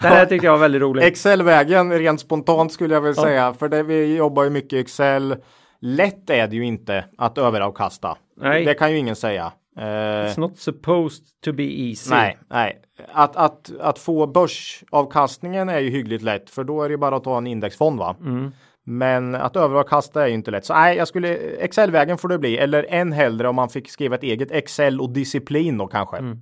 Den 0.00 0.12
här 0.12 0.26
tyckte 0.26 0.46
jag 0.46 0.52
var 0.52 0.58
väldigt 0.60 0.82
rolig. 0.82 1.04
Excel-vägen 1.04 1.92
rent 1.98 2.20
spontant 2.20 2.72
skulle 2.72 2.94
jag 2.94 3.00
väl 3.00 3.14
Ja. 3.16 3.22
säga, 3.22 3.52
för 3.54 3.68
det, 3.68 3.82
vi 3.82 4.16
jobbar 4.16 4.44
ju 4.44 4.50
mycket 4.50 4.78
Excel. 4.80 5.36
Lätt 5.80 6.30
är 6.30 6.48
det 6.48 6.56
ju 6.56 6.64
inte 6.64 7.04
att 7.18 7.38
överavkasta. 7.38 8.16
Nej. 8.36 8.64
Det 8.64 8.74
kan 8.74 8.92
ju 8.92 8.98
ingen 8.98 9.16
säga. 9.16 9.52
Eh, 9.78 9.82
It's 9.82 10.40
not 10.40 10.58
supposed 10.58 11.24
to 11.44 11.52
be 11.52 11.62
easy. 11.62 12.10
nej, 12.10 12.38
nej. 12.50 12.80
Att, 13.12 13.36
att, 13.36 13.70
att 13.80 13.98
få 13.98 14.26
börsavkastningen 14.26 15.68
är 15.68 15.78
ju 15.78 15.90
hyggligt 15.90 16.22
lätt, 16.22 16.50
för 16.50 16.64
då 16.64 16.82
är 16.82 16.88
det 16.88 16.92
ju 16.92 16.98
bara 16.98 17.16
att 17.16 17.24
ta 17.24 17.38
en 17.38 17.46
indexfond 17.46 17.98
va. 17.98 18.16
Mm. 18.20 18.52
Men 18.84 19.34
att 19.34 19.56
överavkasta 19.56 20.22
är 20.22 20.26
ju 20.26 20.34
inte 20.34 20.50
lätt. 20.50 20.64
Så 20.64 20.74
nej, 20.74 20.96
jag 20.96 21.08
skulle 21.08 21.34
Excel-vägen 21.36 22.18
får 22.18 22.28
det 22.28 22.38
bli. 22.38 22.58
Eller 22.58 22.86
än 22.88 23.12
hellre 23.12 23.48
om 23.48 23.56
man 23.56 23.68
fick 23.68 23.90
skriva 23.90 24.14
ett 24.14 24.22
eget 24.22 24.50
Excel 24.50 25.00
och 25.00 25.10
disciplin 25.10 25.78
då 25.78 25.86
kanske. 25.86 26.16
Mm. 26.16 26.38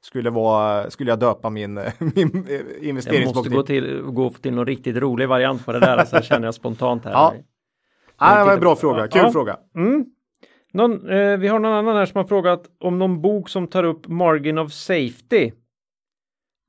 Skulle, 0.00 0.30
vara, 0.30 0.90
skulle 0.90 1.10
jag 1.10 1.18
döpa 1.18 1.50
min, 1.50 1.74
min 1.98 2.46
eh, 2.48 2.54
Jag 2.54 2.82
investeringsbok 2.82 3.36
måste 3.36 3.50
gå 3.50 3.62
till, 3.62 4.02
gå 4.02 4.30
till 4.30 4.54
någon 4.54 4.66
riktigt 4.66 4.96
rolig 4.96 5.28
variant 5.28 5.66
på 5.66 5.72
det 5.72 5.80
där, 5.80 5.96
alltså, 5.96 6.22
känner 6.22 6.46
jag 6.46 6.54
spontant 6.54 7.04
här. 7.04 7.12
Ja. 7.12 7.34
Ja, 8.20 8.38
det 8.38 8.44
var 8.44 8.52
en 8.52 8.60
bra 8.60 8.74
på- 8.74 8.80
fråga. 8.80 9.08
Kul 9.08 9.22
Ja. 9.24 9.32
fråga. 9.32 9.56
Mm. 9.76 10.04
Någon, 10.72 11.10
eh, 11.10 11.36
vi 11.38 11.48
har 11.48 11.58
någon 11.58 11.72
annan 11.72 11.96
här 11.96 12.06
som 12.06 12.18
har 12.18 12.24
frågat 12.24 12.62
om 12.80 12.98
någon 12.98 13.22
bok 13.22 13.48
som 13.48 13.66
tar 13.66 13.84
upp 13.84 14.08
margin 14.08 14.58
of 14.58 14.72
safety. 14.72 15.50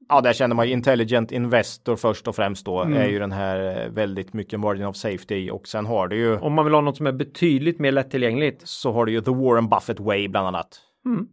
Ja, 0.10 0.22
där 0.22 0.34
känner 0.34 0.56
man 0.56 0.68
ju 0.68 0.74
Intelligent 0.74 1.32
Investor 1.32 1.96
först 1.96 2.28
och 2.28 2.36
främst 2.36 2.66
då 2.66 2.82
Mm. 2.82 2.98
är 3.02 3.08
ju 3.08 3.20
den 3.20 3.32
här 3.32 3.84
eh, 3.86 3.90
väldigt 3.92 4.34
mycket 4.34 4.60
margin 4.60 4.86
of 4.86 4.96
safety 4.96 5.50
och 5.50 5.68
sen 5.68 5.86
har 5.86 6.08
du 6.08 6.16
ju 6.16 6.38
Om 6.38 6.54
man 6.54 6.66
vill 6.66 6.74
ha 6.74 6.82
något 6.82 6.98
som 6.98 7.08
är 7.08 7.12
betydligt 7.12 7.80
mer 7.80 7.92
lättillgängligt. 7.92 8.62
så 8.68 8.92
har 8.92 9.06
du 9.06 9.12
ju 9.12 9.22
The 9.22 9.32
Warren 9.32 9.70
Buffett 9.70 10.00
Way 10.00 10.28
bland 10.28 10.48
annat. 10.48 10.80
Mm. 11.06 11.28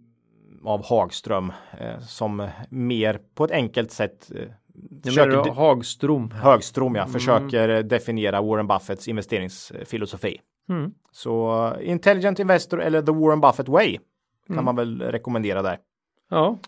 Av 0.65 0.85
Hagström 0.85 1.53
eh, 1.81 2.01
som 2.01 2.49
mer 2.71 3.19
på 3.35 3.45
ett 3.45 3.51
enkelt 3.51 3.91
sätt 3.91 4.31
eh, 4.35 4.43
försöker 5.05 5.31
menar 5.31 5.45
de- 5.45 5.51
du 5.51 5.55
Hagström. 5.57 6.31
Högstrom 6.31 6.97
Mm. 6.97 7.01
ja, 7.01 7.07
försöker 7.13 7.69
eh, 7.69 7.79
definiera 7.79 8.43
Warren 8.43 8.67
Buffetts 8.67 9.09
investeringsfilosofi. 9.09 10.41
Mm. 10.69 10.91
Så 11.13 11.67
eh, 11.81 11.91
Intelligent 11.91 12.39
Investor 12.39 12.83
eller 12.83 13.03
The 13.03 13.13
Warren 13.13 13.41
Buffett 13.41 13.69
Way 13.69 13.99
kan 14.47 14.55
Mm. 14.55 14.65
man 14.65 14.77
väl 14.77 15.03
rekommendera 15.03 15.63
där. 15.63 15.79
Ja, 16.31 16.59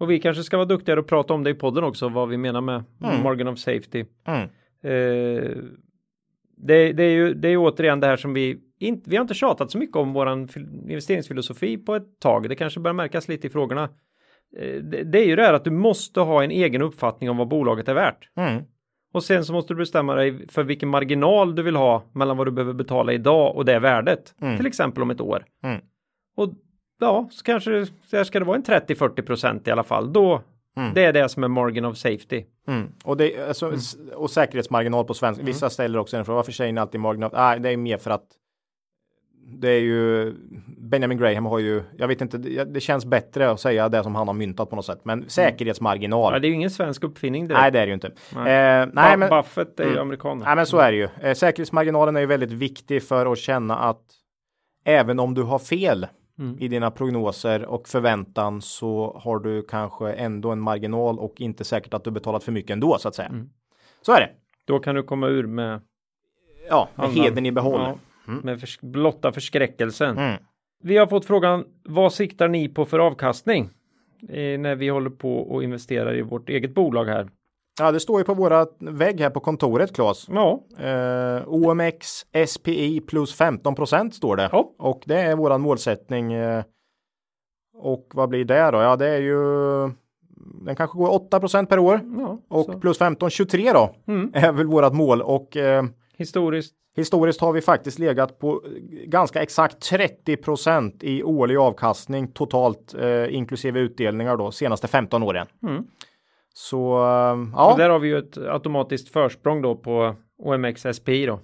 och 0.00 0.10
vi 0.10 0.20
kanske 0.20 0.42
ska 0.42 0.56
vara 0.56 0.66
duktigare 0.66 1.00
och 1.00 1.06
prata 1.06 1.34
om 1.34 1.44
det 1.44 1.50
i 1.50 1.54
podden 1.54 1.84
också, 1.84 2.08
vad 2.08 2.28
vi 2.28 2.36
menar 2.36 2.60
med 2.60 2.84
Mm. 3.04 3.22
margin 3.22 3.48
of 3.48 3.58
safety. 3.58 4.04
Mm. 4.26 4.40
Eh, 4.82 5.56
det, 6.56 6.92
det 6.92 7.02
är 7.04 7.10
ju 7.12 7.34
det 7.34 7.48
är 7.48 7.50
ju 7.50 7.56
återigen 7.58 8.00
det 8.00 8.06
här 8.06 8.16
som 8.16 8.32
vi 8.34 8.58
inte, 8.78 9.10
vi 9.10 9.16
har 9.16 9.22
inte 9.22 9.34
tjatat 9.34 9.70
så 9.70 9.78
mycket 9.78 9.96
om 9.96 10.12
våran 10.12 10.48
fil- 10.48 10.82
investeringsfilosofi 10.90 11.76
på 11.78 11.94
ett 11.94 12.20
tag. 12.20 12.48
Det 12.48 12.54
kanske 12.56 12.80
börjar 12.80 12.94
märkas 12.94 13.28
lite 13.28 13.46
i 13.46 13.50
frågorna. 13.50 13.88
Eh, 14.58 14.74
det, 15.04 15.18
är 15.18 15.26
ju 15.26 15.36
det 15.36 15.42
här 15.42 15.54
att 15.54 15.64
du 15.64 15.70
måste 15.70 16.20
ha 16.20 16.44
en 16.44 16.50
egen 16.50 16.82
uppfattning 16.82 17.30
om 17.30 17.36
vad 17.36 17.48
bolaget 17.48 17.88
är 17.88 17.94
värt. 17.94 18.28
Mm. 18.36 18.62
Och 19.12 19.24
sen 19.24 19.44
så 19.44 19.52
måste 19.52 19.74
du 19.74 19.78
bestämma 19.78 20.14
dig 20.14 20.48
för 20.48 20.62
vilken 20.64 20.88
marginal 20.88 21.54
du 21.54 21.62
vill 21.62 21.76
ha 21.76 22.02
mellan 22.12 22.36
vad 22.36 22.46
du 22.46 22.50
behöver 22.50 22.72
betala 22.72 23.12
idag 23.12 23.56
och 23.56 23.64
det 23.64 23.78
värdet. 23.78 24.34
Till 24.56 24.66
exempel 24.66 25.02
om 25.02 25.10
ett 25.10 25.20
år. 25.20 25.44
Mm. 25.64 25.80
Och 26.36 26.52
ja, 27.00 27.28
så 27.30 27.44
kanske 27.44 27.86
där 28.10 28.24
ska 28.24 28.38
det 28.38 28.44
vara 28.44 28.56
en 28.56 28.62
30-40 28.62 29.22
procent 29.22 29.68
i 29.68 29.70
alla 29.70 29.82
fall. 29.84 30.12
Då, 30.12 30.42
det 30.94 31.04
är 31.04 31.12
det 31.12 31.28
som 31.28 31.44
är 31.44 31.48
margin 31.48 31.84
of 31.84 31.96
safety. 31.96 32.44
Mm. 32.68 32.88
Och, 33.04 33.16
det, 33.16 33.48
alltså, 33.48 33.72
s- 33.74 33.96
och 34.14 34.30
säkerhetsmarginal 34.30 35.04
på 35.04 35.14
svenska. 35.14 35.44
Vissa 35.44 35.70
ställer 35.70 35.98
också 35.98 36.16
en 36.16 36.24
fråga. 36.24 36.36
Varför 36.36 36.52
säger 36.52 36.72
ni 36.72 36.80
alltid 36.80 37.00
marginal? 37.00 37.30
Nej, 37.34 37.60
det 37.60 37.70
är 37.70 37.76
mer 37.76 37.98
för 37.98 38.10
att 38.10 38.26
det 39.58 39.68
är 39.68 39.80
ju 39.80 40.34
Benjamin 40.78 41.18
Graham 41.18 41.46
har 41.46 41.58
ju, 41.58 41.82
jag 41.96 42.08
vet 42.08 42.20
inte, 42.20 42.38
det, 42.38 42.64
det 42.64 42.80
känns 42.80 43.04
bättre 43.04 43.50
att 43.50 43.60
säga 43.60 43.88
det 43.88 44.02
som 44.02 44.14
han 44.14 44.26
har 44.28 44.34
myntat 44.34 44.70
på 44.70 44.76
något 44.76 44.84
sätt. 44.86 45.00
Men 45.04 45.24
säkerhetsmarginal. 45.28 46.32
Ja, 46.32 46.38
det 46.38 46.46
är 46.46 46.48
ju 46.48 46.54
ingen 46.54 46.70
svensk 46.70 47.04
uppfinning 47.04 47.48
direkt. 47.48 47.60
nej, 47.60 47.70
det 47.70 47.78
är 47.78 47.82
det 47.86 47.88
ju 47.90 47.94
inte. 47.94 48.10
Nej. 48.34 48.80
Eh, 48.82 48.88
nej, 48.92 49.16
men, 49.16 49.30
Buffett 49.30 49.80
är 49.80 49.84
ju 49.84 49.90
Mm. 49.90 50.02
amerikan. 50.02 50.38
nej, 50.38 50.56
men 50.56 50.66
så 50.66 50.78
är 50.78 50.92
det 50.92 50.98
ju. 50.98 51.08
Eh, 51.22 51.34
säkerhetsmarginalen 51.34 52.16
är 52.16 52.20
ju 52.20 52.26
väldigt 52.26 52.50
viktig 52.52 53.02
för 53.02 53.32
att 53.32 53.38
känna 53.38 53.76
att 53.78 54.02
även 54.84 55.20
om 55.20 55.34
du 55.34 55.42
har 55.42 55.58
fel 55.58 56.06
Mm. 56.38 56.56
i 56.60 56.68
dina 56.68 56.90
prognoser 56.90 57.64
och 57.64 57.88
förväntan 57.88 58.62
så 58.62 59.20
har 59.24 59.38
du 59.38 59.62
kanske 59.62 60.12
ändå 60.12 60.50
en 60.50 60.60
marginal 60.60 61.18
och 61.18 61.40
inte 61.40 61.64
säkert 61.64 61.94
att 61.94 62.04
du 62.04 62.10
betalat 62.10 62.44
för 62.44 62.52
mycket 62.52 62.70
ändå 62.70 62.98
så 62.98 63.08
att 63.08 63.14
säga. 63.14 63.28
Mm. 63.28 63.48
Så 64.02 64.12
är 64.12 64.20
det. 64.20 64.30
Då 64.66 64.78
kan 64.78 64.94
du 64.94 65.02
komma 65.02 65.26
ur 65.28 65.46
med, 65.46 65.80
Ja, 66.68 66.88
med 66.94 67.04
Annan- 67.04 67.16
hedern 67.22 67.46
i 67.46 67.52
behåll. 67.52 67.80
ja, 67.80 67.94
med 68.44 68.60
förs- 68.60 68.80
blotta 68.80 69.32
förskräckelsen. 69.32 70.18
Mm. 70.18 70.40
Vi 70.82 70.96
har 70.96 71.06
fått 71.06 71.24
frågan, 71.26 71.64
vad 71.84 72.12
siktar 72.12 72.48
ni 72.48 72.68
på 72.68 72.84
för 72.84 72.98
avkastning? 72.98 73.70
Eh, 74.28 74.58
när 74.60 74.74
vi 74.74 74.88
håller 74.88 75.10
på 75.10 75.38
och 75.38 75.62
investerar 75.64 76.16
i 76.16 76.22
vårt 76.22 76.48
eget 76.48 76.74
bolag 76.74 77.04
här. 77.04 77.28
Ja, 77.80 77.92
det 77.92 78.00
står 78.00 78.20
ju 78.20 78.24
på 78.24 78.34
våra 78.34 78.66
vägg 78.78 79.20
här 79.20 79.30
på 79.30 79.40
kontoret, 79.40 79.94
Claes. 79.94 80.26
Ja, 80.28 80.60
Eh, 80.78 81.42
OMX 81.46 82.06
SPI 82.46 83.00
plus 83.00 83.34
15 83.34 83.74
procent 83.74 84.14
står 84.14 84.36
det. 84.36 84.48
Ja. 84.52 84.70
Och 84.78 85.02
det 85.06 85.20
är 85.20 85.36
våran 85.36 85.60
målsättning. 85.60 86.32
Eh, 86.32 86.64
och 87.78 88.06
vad 88.14 88.28
blir 88.28 88.44
det 88.44 88.70
då? 88.70 88.78
Ja, 88.78 88.96
det 88.96 89.08
är 89.08 89.20
ju 89.20 89.36
den 90.64 90.76
kanske 90.76 90.98
går 90.98 91.12
8 91.14 91.40
procent 91.40 91.68
per 91.68 91.78
år 91.78 92.00
ja 92.18 92.38
och 92.48 92.64
så. 92.64 92.80
plus 92.80 92.98
15 92.98 93.30
23 93.30 93.72
då 93.72 93.94
Mm. 94.08 94.30
är 94.34 94.52
väl 94.52 94.66
vårat 94.66 94.94
mål 94.94 95.22
och 95.22 95.56
eh, 95.56 95.84
historiskt. 96.20 96.74
historiskt 96.96 97.40
har 97.40 97.52
vi 97.52 97.60
faktiskt 97.60 97.98
legat 97.98 98.38
på 98.38 98.62
eh, 98.66 98.70
ganska 99.08 99.42
exakt 99.42 99.80
30 99.80 100.36
procent 100.36 101.02
i 101.02 101.22
årlig 101.22 101.56
avkastning 101.56 102.32
totalt 102.32 102.94
eh, 102.94 103.34
inklusive 103.34 103.80
utdelningar 103.80 104.36
då 104.36 104.50
senaste 104.50 104.88
15 104.88 105.22
åren. 105.22 105.46
Mm. 105.62 105.84
Så 106.54 106.96
eh, 106.98 107.38
ja, 107.56 107.72
Och 107.72 107.78
där 107.78 107.90
har 107.90 107.98
vi 107.98 108.08
ju 108.08 108.18
ett 108.18 108.38
automatiskt 108.38 109.08
försprång 109.08 109.62
då 109.62 109.76
på 109.76 110.14
OMX 110.38 110.86
SPI 110.92 111.26
då. 111.26 111.40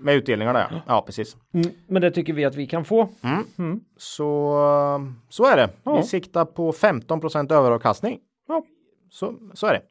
med 0.00 0.14
utdelningarna 0.14 0.66
ja. 0.70 0.80
Ja, 0.86 1.02
precis. 1.06 1.36
Men 1.86 2.02
det 2.02 2.10
tycker 2.10 2.32
vi 2.32 2.44
att 2.44 2.54
vi 2.54 2.66
kan 2.66 2.84
få. 2.84 3.08
Så, 3.96 4.54
så 5.28 5.44
är 5.44 5.56
det. 5.56 5.68
Ja. 5.82 5.96
Vi 5.96 6.02
siktar 6.02 6.44
på 6.44 6.72
15% 6.72 7.52
överavkastning. 7.52 8.18
Ja. 8.48 8.62
Så, 9.10 9.34
så 9.54 9.66
är 9.66 9.72
det. 9.72 9.82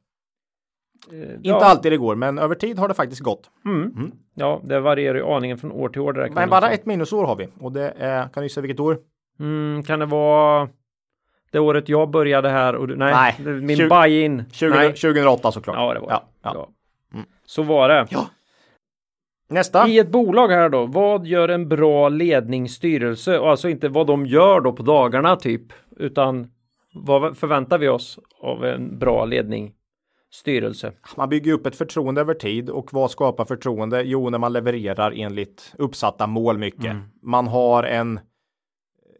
Eh, 1.11 1.19
Inte 1.35 1.39
ja. 1.41 1.65
alltid 1.65 1.91
det 1.91 1.97
går, 1.97 2.15
men 2.15 2.37
över 2.37 2.55
tid 2.55 2.79
har 2.79 2.87
det 2.87 2.93
faktiskt 2.93 3.21
gått. 3.21 3.49
Mm. 3.65 4.11
Ja, 4.33 4.61
det 4.63 4.79
varierar 4.79 5.15
ju 5.17 5.25
aningen 5.25 5.57
från 5.57 5.71
år 5.71 5.89
till 5.89 6.01
år. 6.01 6.13
Där 6.13 6.29
Men 6.29 6.49
bara 6.49 6.61
säga. 6.61 6.73
ett 6.73 6.85
minusår 6.85 7.25
har 7.25 7.35
vi 7.35 7.47
och 7.59 7.71
det 7.71 7.93
är, 7.97 8.21
kan 8.21 8.41
du 8.41 8.43
gissa 8.43 8.61
vilket 8.61 8.79
år? 8.79 8.97
Mm, 9.39 9.83
kan 9.83 9.99
det 9.99 10.05
vara 10.05 10.69
det 11.51 11.59
året 11.59 11.89
jag 11.89 12.09
började 12.09 12.49
här 12.49 12.75
och 12.75 12.87
du, 12.87 12.95
nej, 12.95 13.13
Nej. 13.39 13.55
min 13.61 13.77
Tjugo- 13.77 13.89
buy-in. 13.89 14.43
20, 14.51 14.69
Nej. 14.69 14.87
2008 14.93 15.51
såklart. 15.51 15.75
Ja, 15.75 15.93
det 15.93 15.99
var 15.99 16.09
ja, 16.09 16.23
det. 16.43 16.49
ja. 16.57 16.69
Ja. 17.13 17.19
Så 17.45 17.63
var 17.63 17.89
det. 17.89 18.07
Ja. 18.09 18.27
Nästa. 19.49 19.87
I 19.87 19.99
ett 19.99 20.09
bolag 20.11 20.47
här 20.47 20.69
då, 20.69 20.85
vad 20.85 21.25
gör 21.25 21.49
en 21.49 21.69
bra 21.69 22.09
ledningsstyrelse? 22.09 23.39
Och 23.39 23.49
alltså 23.49 23.69
inte 23.69 23.89
vad 23.89 24.07
de 24.07 24.25
gör 24.25 24.61
då 24.61 24.73
på 24.73 24.83
dagarna 24.83 25.35
typ, 25.35 25.61
utan 25.97 26.51
vad 26.93 27.37
förväntar 27.37 27.77
vi 27.77 27.87
oss 27.89 28.19
av 28.41 28.65
en 28.65 28.99
bra 28.99 29.25
ledning? 29.25 29.73
Styrelse. 30.31 30.93
Man 31.17 31.29
bygger 31.29 31.53
upp 31.53 31.65
ett 31.65 31.75
förtroende 31.75 32.21
över 32.21 32.33
tid 32.33 32.69
och 32.69 32.93
vad 32.93 33.11
skapar 33.11 33.45
förtroende? 33.45 34.01
Jo, 34.01 34.29
när 34.29 34.37
man 34.37 34.53
levererar 34.53 35.13
enligt 35.15 35.73
uppsatta 35.77 36.27
mål 36.27 36.57
mycket. 36.57 36.85
Mm. 36.85 37.03
Man 37.21 37.47
har 37.47 37.83
en 37.83 38.19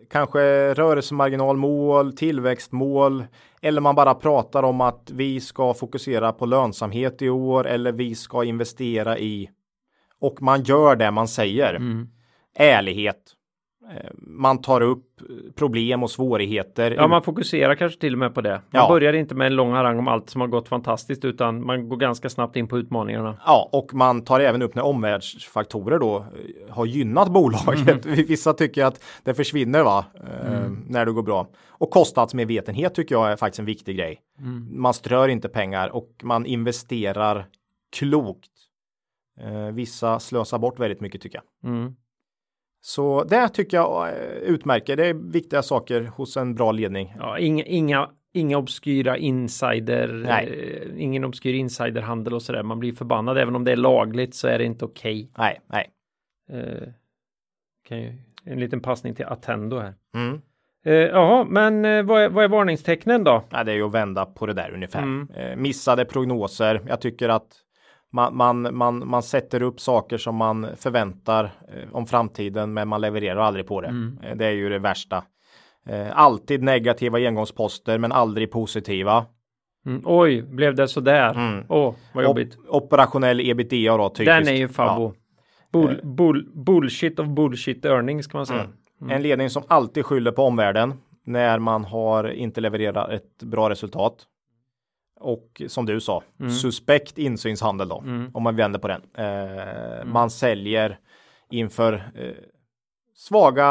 kanske 0.09 0.73
rörelsemarginalmål, 0.73 2.13
tillväxtmål 2.13 3.23
eller 3.61 3.81
man 3.81 3.95
bara 3.95 4.13
pratar 4.13 4.63
om 4.63 4.81
att 4.81 5.11
vi 5.13 5.41
ska 5.41 5.73
fokusera 5.73 6.31
på 6.31 6.45
lönsamhet 6.45 7.21
i 7.21 7.29
år 7.29 7.67
eller 7.67 7.91
vi 7.91 8.15
ska 8.15 8.43
investera 8.43 9.17
i 9.17 9.49
och 10.19 10.41
man 10.41 10.63
gör 10.63 10.95
det 10.95 11.11
man 11.11 11.27
säger. 11.27 11.73
Mm. 11.73 12.09
Ärlighet. 12.55 13.36
Eh, 13.95 14.11
Man 14.21 14.61
tar 14.61 14.81
upp 14.81 15.03
problem 15.55 16.03
och 16.03 16.11
svårigheter. 16.11 16.91
Ja, 16.91 17.07
man 17.07 17.21
fokuserar 17.21 17.75
kanske 17.75 17.99
till 17.99 18.13
och 18.13 18.19
med 18.19 18.33
på 18.35 18.41
det. 18.41 18.51
Man 18.51 18.61
Ja. 18.81 18.87
börjar 18.89 19.13
inte 19.13 19.35
med 19.35 19.47
en 19.47 19.55
lång 19.55 19.71
harang 19.71 19.99
om 19.99 20.07
allt 20.07 20.29
som 20.29 20.41
har 20.41 20.47
gått 20.47 20.67
fantastiskt, 20.67 21.25
utan 21.25 21.65
man 21.65 21.89
går 21.89 21.97
ganska 21.97 22.29
snabbt 22.29 22.55
in 22.55 22.67
på 22.67 22.77
utmaningarna. 22.77 23.37
Ja, 23.45 23.69
och 23.71 23.93
man 23.93 24.23
tar 24.23 24.39
även 24.39 24.61
upp 24.61 24.75
när 24.75 24.83
omvärldsfaktorer 24.85 25.99
då 25.99 26.17
eh, 26.17 26.73
har 26.73 26.85
gynnat 26.85 27.31
bolaget. 27.31 28.05
Vissa 28.05 28.53
tycker 28.53 28.85
att 28.85 29.03
det 29.23 29.33
försvinner 29.33 29.83
va, 29.83 30.05
eh, 30.15 30.69
när 30.87 31.05
det 31.05 31.11
går 31.11 31.23
bra. 31.23 31.47
Och 31.69 31.89
kostnadsmedvetenhet 31.91 32.95
tycker 32.95 33.15
jag 33.15 33.31
är 33.31 33.35
faktiskt 33.35 33.59
en 33.59 33.65
viktig 33.65 33.97
grej. 33.97 34.19
Man 34.71 34.93
strör 34.93 35.27
inte 35.27 35.49
pengar 35.49 35.89
och 35.95 36.09
man 36.23 36.45
investerar 36.45 37.45
klokt. 37.97 38.51
Eh, 39.41 39.73
vissa 39.73 40.19
slösar 40.19 40.59
bort 40.59 40.79
väldigt 40.79 41.01
mycket 41.01 41.21
tycker 41.21 41.41
jag. 41.61 41.69
Så 42.81 43.23
det 43.23 43.49
tycker 43.49 43.77
jag 43.77 44.09
eh, 44.09 44.15
utmärker. 44.25 44.95
Det 44.95 45.05
är 45.05 45.13
viktiga 45.13 45.61
saker 45.61 46.01
hos 46.01 46.37
en 46.37 46.55
bra 46.55 46.71
ledning. 46.71 47.13
Ja, 47.19 47.39
inga, 47.39 47.63
inga, 47.63 48.09
inga 48.33 48.57
obskyra 48.57 49.17
insider, 49.17 50.25
eh, 50.29 51.03
ingen 51.03 51.23
obskyr 51.23 51.53
insiderhandel 51.53 52.33
och 52.33 52.41
sådär. 52.41 52.63
Man 52.63 52.79
blir 52.79 52.93
förbannad 52.93 53.37
även 53.37 53.55
om 53.55 53.63
det 53.63 53.71
är 53.71 53.75
lagligt 53.75 54.35
så 54.35 54.47
är 54.47 54.57
det 54.57 54.65
inte 54.65 54.85
okej. 54.85 55.31
Nej, 55.37 55.61
nej. 55.67 55.89
Eh, 56.51 56.87
kan 57.87 58.01
ju, 58.01 58.13
en 58.45 58.59
liten 58.59 58.79
passning 58.79 59.15
till 59.15 59.25
Attendo 59.25 59.79
här. 59.79 59.93
Mm. 60.15 60.41
Eh, 60.85 60.93
Jaha, 60.93 61.45
men 61.49 61.85
eh, 61.85 62.03
vad, 62.03 62.21
är, 62.21 62.29
vad 62.29 62.43
är 62.43 62.47
varningstecknen 62.47 63.23
då? 63.23 63.43
Ja, 63.49 63.63
det 63.63 63.71
är 63.71 63.75
ju 63.75 63.83
att 63.83 63.93
vända 63.93 64.25
på 64.25 64.45
det 64.45 64.53
där 64.53 64.71
ungefär. 64.73 65.01
Mm. 65.01 65.29
Eh, 65.35 65.55
missade 65.55 66.05
prognoser. 66.05 66.81
Jag 66.87 67.01
tycker 67.01 67.29
att 67.29 67.63
man, 68.17 68.35
man, 68.35 68.75
man, 68.75 69.07
man 69.07 69.23
sätter 69.23 69.61
upp 69.61 69.79
saker 69.79 70.17
som 70.17 70.35
man 70.35 70.67
förväntar 70.75 71.43
eh, 71.43 71.95
om 71.95 72.05
framtiden, 72.05 72.73
men 72.73 72.87
man 72.87 73.01
levererar 73.01 73.39
aldrig 73.41 73.67
på 73.67 73.81
det. 73.81 73.87
Mm. 73.87 74.19
Eh, 74.23 74.35
det 74.35 74.45
är 74.45 74.51
ju 74.51 74.69
det 74.69 74.79
värsta. 74.79 75.23
Eh, 75.89 76.07
alltid 76.11 76.63
negativa 76.63 77.17
engångsposter, 77.17 77.97
men 77.97 78.11
aldrig 78.11 78.51
positiva. 78.51 79.25
Mm. 79.85 80.01
Oj, 80.05 80.41
blev 80.41 80.75
det 80.75 80.87
sådär? 80.87 81.33
Mm. 81.33 81.65
Åh, 81.69 81.93
vad 82.13 82.23
jobbigt. 82.23 82.57
Op- 82.57 82.83
operationell 82.83 83.39
ebitda 83.39 83.97
då, 83.97 84.09
typiskt. 84.09 84.25
Den 84.25 84.47
är 84.47 84.57
ju 84.57 84.67
fabbo. 84.67 85.13
Bull, 85.71 85.99
bull, 86.03 86.49
bullshit 86.53 87.19
of 87.19 87.27
bullshit 87.27 87.85
earnings 87.85 88.27
kan 88.27 88.39
man 88.39 88.45
säga. 88.45 88.67
Ja. 88.99 89.11
En 89.11 89.21
ledning 89.21 89.49
som 89.49 89.63
alltid 89.67 90.05
skyller 90.05 90.31
på 90.31 90.43
omvärlden 90.43 90.93
när 91.25 91.59
man 91.59 91.85
har 91.85 92.31
inte 92.31 92.61
levererat 92.61 93.09
ett 93.09 93.43
bra 93.43 93.69
resultat. 93.69 94.25
Och 95.19 95.61
som 95.67 95.85
du 95.85 95.99
sa, 95.99 96.23
suspekt 96.61 97.17
insynshandel 97.17 97.89
då, 97.89 97.99
Mm. 98.05 98.31
om 98.33 98.43
man 98.43 98.55
vänder 98.55 98.79
på 98.79 98.87
den. 98.87 99.01
Eh, 99.17 100.05
Man 100.05 100.29
säljer 100.29 100.99
inför 101.51 101.93
eh, 101.93 102.31
svaga 103.15 103.65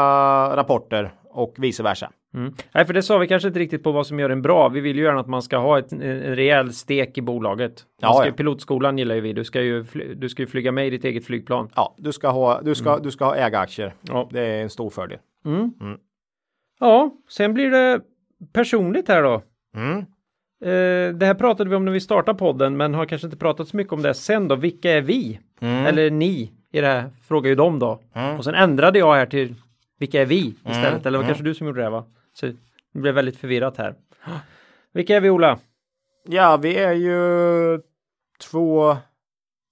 rapporter 0.55 1.13
och 1.29 1.55
vice 1.57 1.83
versa. 1.83 2.11
Mm. 2.33 2.53
Nej, 2.71 2.85
för 2.85 2.93
det 2.93 3.01
sa 3.01 3.17
vi 3.17 3.27
kanske 3.27 3.47
inte 3.47 3.59
riktigt 3.59 3.83
på 3.83 3.91
vad 3.91 4.07
som 4.07 4.19
gör 4.19 4.29
en 4.29 4.41
bra. 4.41 4.69
Vi 4.69 4.79
vill 4.79 4.97
ju 4.97 5.03
gärna 5.03 5.19
att 5.19 5.27
man 5.27 5.41
ska 5.41 5.57
ha 5.57 5.79
ett, 5.79 5.91
en, 5.91 6.01
rejäl 6.35 6.73
stek 6.73 7.17
i 7.17 7.21
bolaget. 7.21 7.85
Ja, 8.01 8.13
ska, 8.13 8.25
ja. 8.25 8.31
Pilotskolan 8.33 8.97
gillar 8.97 9.15
ju 9.15 9.21
vi. 9.21 9.33
Du 9.33 9.43
ska 9.43 9.61
ju, 9.61 9.83
du 10.15 10.29
ska 10.29 10.41
ju 10.43 10.47
flyga 10.47 10.71
med 10.71 10.87
i 10.87 10.89
ditt 10.89 11.03
eget 11.05 11.25
flygplan. 11.25 11.69
Ja, 11.75 11.95
du 11.97 12.11
ska 12.11 12.29
ha, 12.29 12.61
du 12.61 12.75
ska, 12.75 12.97
du 12.97 13.11
ska 13.11 13.25
ha 13.25 13.35
äga 13.35 13.59
aktier. 13.59 13.93
Ja. 14.01 14.29
Det 14.31 14.41
är 14.41 14.63
en 14.63 14.69
stor 14.69 14.89
fördel. 14.89 15.19
Mm. 15.45 15.73
Mm. 15.81 15.99
Ja, 16.79 17.11
sen 17.29 17.53
blir 17.53 17.71
det 17.71 18.01
personligt 18.53 19.07
här 19.07 19.23
då. 19.23 19.41
Mm. 20.61 21.09
Eh, 21.13 21.17
det 21.19 21.25
här 21.25 21.33
pratade 21.33 21.69
vi 21.69 21.75
om 21.75 21.85
när 21.85 21.91
vi 21.91 21.99
startade 21.99 22.37
podden, 22.39 22.77
men 22.77 22.93
har 22.93 23.05
kanske 23.05 23.27
inte 23.27 23.37
pratat 23.37 23.67
så 23.67 23.77
mycket 23.77 23.93
om 23.93 24.01
det 24.01 24.13
sen 24.13 24.47
då. 24.47 24.55
Vilka 24.55 24.91
är 24.91 25.01
vi? 25.01 25.39
Mm. 25.61 25.85
Eller 25.85 26.09
ni 26.11 26.51
i 26.71 26.81
det 26.81 26.87
här 26.87 27.09
frågar 27.27 27.49
ju 27.49 27.55
de 27.55 27.79
då. 27.79 28.01
Mm. 28.13 28.37
Och 28.37 28.43
sen 28.43 28.55
ändrade 28.55 28.99
jag 28.99 29.15
här 29.15 29.25
till 29.25 29.55
vilka 29.99 30.21
är 30.21 30.25
vi 30.25 30.37
istället? 30.47 30.87
Mm. 30.91 31.01
Eller 31.07 31.17
var 31.17 31.25
kanske 31.25 31.43
du 31.43 31.53
som 31.53 31.67
gjorde 31.67 31.81
det 31.81 31.89
va? 31.89 32.05
Så 32.33 32.45
det 32.45 32.99
blev 32.99 33.15
väldigt 33.15 33.37
förvirrat 33.37 33.77
här. 33.77 33.95
Vilka 34.93 35.15
är 35.15 35.21
vi 35.21 35.29
Ola? 35.29 35.59
Ja, 36.27 36.57
vi 36.57 36.77
är 36.77 36.93
ju 36.93 37.79
två 38.51 38.97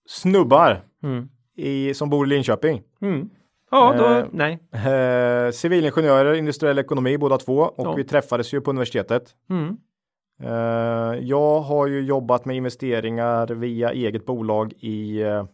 snubbar 0.07 0.81
Mm. 1.03 1.29
i, 1.57 1.93
som 1.93 2.09
bor 2.09 2.25
i 2.25 2.29
Linköping. 2.29 2.81
Mm. 3.01 3.29
Ja, 3.71 3.95
då, 3.97 4.05
Eh, 4.05 4.25
nej. 4.31 4.59
Eh, 4.71 5.51
civilingenjörer, 5.51 6.33
industriell 6.33 6.79
ekonomi 6.79 7.17
båda 7.17 7.37
två 7.37 7.57
och 7.57 7.87
Ja. 7.87 7.93
vi 7.93 8.03
träffades 8.03 8.53
ju 8.53 8.61
på 8.61 8.69
universitetet. 8.69 9.35
Mm. 9.49 9.77
Eh, 10.39 11.19
jag 11.21 11.59
har 11.59 11.87
ju 11.87 12.01
jobbat 12.01 12.45
med 12.45 12.55
investeringar 12.55 13.47
via 13.47 13.91
eget 13.91 14.25
bolag 14.25 14.73
i 14.79 15.21
eh, 15.21 15.45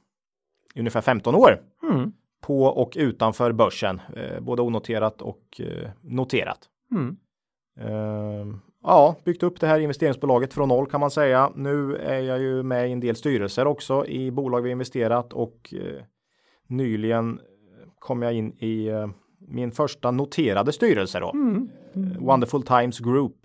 ungefär 0.75 1.01
15 1.01 1.35
år. 1.35 1.61
Mm. 1.91 2.11
På 2.41 2.63
och 2.63 2.91
utanför 2.95 3.51
börsen, 3.51 4.01
eh, 4.15 4.39
både 4.39 4.61
onoterat 4.61 5.21
och 5.21 5.61
noterat. 6.01 6.59
Mm. 6.91 7.17
Eh, 7.79 8.55
ja, 8.83 9.15
byggt 9.23 9.43
upp 9.43 9.59
det 9.59 9.67
här 9.67 9.79
investeringsbolaget 9.79 10.53
från 10.53 10.69
noll 10.69 10.87
kan 10.87 10.99
man 10.99 11.11
säga. 11.11 11.51
Nu 11.55 11.95
är 11.95 12.19
jag 12.19 12.39
ju 12.39 12.63
med 12.63 12.89
i 12.89 12.91
en 12.91 12.99
del 12.99 13.15
styrelser 13.15 13.67
också 13.67 14.05
i 14.05 14.31
bolag 14.31 14.61
vi 14.61 14.71
investerat 14.71 15.33
och 15.33 15.73
nyligen 16.67 17.39
kom 17.99 18.21
jag 18.21 18.33
in 18.33 18.51
i 18.51 18.89
min 19.47 19.71
första 19.71 20.11
noterade 20.11 20.71
styrelse 20.71 21.19
då. 21.19 21.31
Mm. 21.31 21.69
Wonderful 22.19 22.63
Times 22.63 22.99
Group. 22.99 23.40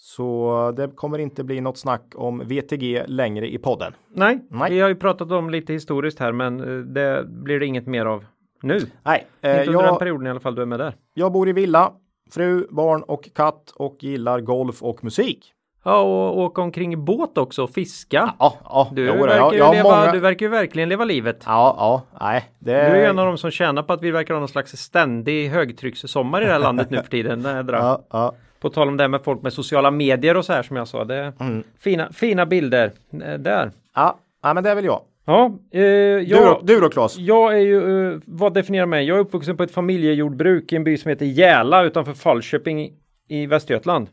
Så 0.00 0.72
det 0.76 0.88
kommer 0.96 1.18
inte 1.18 1.44
bli 1.44 1.60
något 1.60 1.78
snack 1.78 2.02
om 2.14 2.42
VTG 2.44 3.04
längre 3.06 3.48
i 3.52 3.58
podden. 3.58 3.92
Nej, 4.14 4.46
Nej. 4.50 4.70
vi 4.70 4.80
har 4.80 4.88
ju 4.88 4.94
pratat 4.94 5.32
om 5.32 5.50
lite 5.50 5.72
historiskt 5.72 6.18
här, 6.18 6.32
men 6.32 6.60
eh, 6.60 6.84
det 6.84 7.24
blir 7.26 7.60
det 7.60 7.66
inget 7.66 7.86
mer 7.86 8.06
av 8.06 8.24
nu. 8.62 8.80
Nej, 9.02 9.26
eh, 9.40 9.50
Inte 9.50 9.70
under 9.70 9.82
den 9.82 9.90
jag, 9.92 9.98
perioden 9.98 10.26
i 10.26 10.30
alla 10.30 10.40
fall 10.40 10.54
du 10.54 10.62
är 10.62 10.66
med 10.66 10.78
där. 10.80 10.94
jag 11.14 11.32
bor 11.32 11.48
i 11.48 11.52
villa, 11.52 11.92
fru, 12.34 12.66
barn 12.70 13.02
och 13.02 13.28
katt 13.34 13.72
och 13.76 13.96
gillar 14.00 14.40
golf 14.40 14.82
och 14.82 15.04
musik. 15.04 15.54
Ja, 15.84 16.00
och 16.02 16.38
åka 16.38 16.62
omkring 16.62 16.92
i 16.92 16.96
båt 16.96 17.38
också 17.38 17.62
och 17.62 17.70
fiska. 17.70 18.34
Ja, 18.38 18.54
ja, 18.64 18.88
Du, 18.92 19.06
jo 19.06 19.12
verkar 19.12 19.52
ju 19.52 19.58
jag 19.58 19.74
leva, 19.74 19.88
många... 19.88 20.12
du 20.12 20.20
verkar 20.20 20.46
ju 20.46 20.50
verkligen 20.50 20.88
leva 20.88 21.04
livet. 21.04 21.42
Ja, 21.46 21.74
ja, 21.78 22.02
nej, 22.26 22.44
det 22.58 22.72
Du 22.72 22.78
är 22.96 23.10
en 23.10 23.18
av 23.18 23.26
de 23.26 23.38
som 23.38 23.50
tjänar 23.50 23.82
på 23.82 23.92
att 23.92 24.02
vi 24.02 24.10
verkar 24.10 24.34
ha 24.34 24.38
någon 24.38 24.48
slags 24.48 24.76
ständig 24.76 25.48
högtryckssommar 25.48 26.42
i 26.42 26.44
det 26.44 26.52
här 26.52 26.58
landet 26.58 26.90
nu 26.90 27.02
för 27.02 27.10
tiden. 27.10 27.42
Dra. 27.42 27.76
Ja, 27.76 28.04
ja. 28.10 28.34
På 28.60 28.70
tal 28.70 28.88
om 28.88 28.96
det 28.96 29.02
här 29.02 29.08
med 29.08 29.22
folk 29.24 29.42
med 29.42 29.52
sociala 29.52 29.90
medier 29.90 30.36
och 30.36 30.44
så 30.44 30.52
här 30.52 30.62
som 30.62 30.76
jag 30.76 30.88
sa. 30.88 31.04
Det 31.04 31.14
är 31.14 31.32
Mm. 31.40 31.62
fina, 31.78 32.12
fina 32.12 32.46
bilder 32.46 32.92
eh, 33.24 33.34
där. 33.38 33.70
Ja, 33.94 34.18
ja, 34.42 34.54
men 34.54 34.64
det 34.64 34.70
är 34.70 34.74
väl 34.74 34.84
jag. 34.84 35.02
Ja, 35.24 35.44
eh, 35.46 35.80
Du, 35.80 36.22
jag, 36.28 36.60
du 36.66 36.80
då 36.80 36.88
Claes? 36.88 37.18
jag 37.18 37.52
är 37.54 37.58
ju, 37.60 38.10
eh, 38.12 38.20
vad 38.24 38.54
definierar 38.54 38.86
mig? 38.86 39.04
Jag 39.06 39.16
är 39.16 39.20
uppvuxen 39.20 39.56
på 39.56 39.62
ett 39.62 39.70
familjejordbruk 39.70 40.72
i 40.72 40.76
en 40.76 40.84
by 40.84 40.96
som 40.96 41.08
heter 41.08 41.26
Järla 41.26 41.82
utanför 41.84 42.12
Falköping 42.12 42.92
i, 43.28 43.46
Västergötland. 43.46 44.08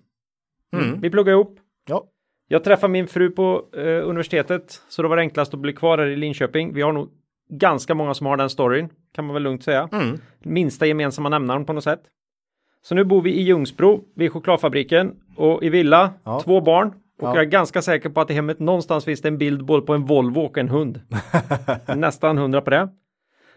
Mm. 0.76 1.02
Vi 1.02 1.10
pluggar 1.10 1.34
ihop. 1.34 1.60
Ja. 1.88 2.04
Jag 2.48 2.64
träffade 2.64 2.92
min 2.92 3.08
fru 3.08 3.30
på 3.30 3.66
eh, 3.78 3.82
universitetet 4.10 4.82
så 4.90 5.02
då 5.02 5.08
var 5.10 5.16
det 5.16 5.22
enklast 5.22 5.54
att 5.54 5.60
bli 5.60 5.74
kvar 5.74 5.98
här 5.98 6.06
i 6.08 6.16
Linköping. 6.16 6.74
Vi 6.74 6.82
har 6.82 6.92
nog 6.92 7.10
ganska 7.50 7.96
många 7.96 8.14
som 8.14 8.26
har 8.28 8.38
den 8.38 8.50
storyn 8.50 8.90
kan 9.16 9.26
man 9.26 9.34
väl 9.34 9.44
lugnt 9.44 9.64
säga. 9.64 9.90
Mm. 9.92 10.18
Minsta 10.44 10.86
gemensamma 10.86 11.30
nämnaren 11.30 11.66
på 11.66 11.74
något 11.74 11.84
sätt. 11.84 12.00
Så 12.88 12.96
nu 12.96 13.04
bor 13.04 13.22
vi 13.22 13.34
i 13.34 13.42
Ljungsbro 13.42 14.04
vid 14.16 14.32
chokladfabriken 14.32 15.16
och 15.36 15.64
i 15.64 15.70
villa, 15.70 16.14
Ja. 16.24 16.40
två 16.40 16.62
barn. 16.62 16.88
Och 16.88 17.28
Ja. 17.28 17.36
jag 17.36 17.38
är 17.44 17.46
ganska 17.50 17.82
säker 17.82 18.10
på 18.10 18.22
att 18.22 18.32
i 18.32 18.34
hemmet 18.34 18.60
någonstans 18.60 19.06
finns 19.06 19.22
det 19.22 19.28
en 19.28 19.38
bild 19.38 19.66
både 19.66 19.82
på 19.86 19.94
en 19.94 20.06
Volvo 20.06 20.40
och 20.40 20.58
en 20.58 20.70
hund. 20.70 21.02
Nästan 21.96 22.38
hundra 22.38 22.62
på 22.62 22.70
det. 22.70 22.90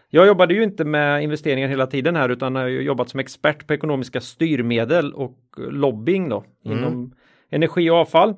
Jag 0.09 0.27
jobbade 0.27 0.53
ju 0.53 0.63
inte 0.63 0.85
med 0.85 1.23
investeringar 1.23 1.67
hela 1.67 1.87
tiden 1.87 2.15
här 2.15 2.29
utan 2.29 2.55
har 2.55 2.67
ju 2.67 2.81
jobbat 2.81 3.09
som 3.09 3.19
expert 3.19 3.67
på 3.67 3.73
ekonomiska 3.73 4.21
styrmedel 4.21 5.13
och 5.13 5.37
lobbying 5.57 6.29
då 6.29 6.43
Mm. 6.65 6.77
inom 6.77 7.13
energi 7.49 7.89
och 7.89 7.95
avfall. 7.95 8.33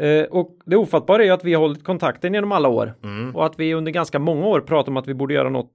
Eh, 0.00 0.24
och 0.24 0.58
det 0.66 0.76
ofattbara 0.76 1.22
är 1.22 1.26
ju 1.26 1.32
att 1.32 1.44
vi 1.44 1.54
har 1.54 1.60
hållit 1.60 1.84
kontakten 1.84 2.34
genom 2.34 2.52
alla 2.52 2.68
år 2.68 2.94
Mm. 3.04 3.36
och 3.36 3.46
att 3.46 3.58
vi 3.60 3.74
under 3.74 3.92
ganska 3.92 4.18
många 4.18 4.46
år 4.46 4.60
pratat 4.60 4.88
om 4.88 4.96
att 4.96 5.08
vi 5.08 5.14
borde 5.14 5.34
göra 5.34 5.48
något 5.50 5.72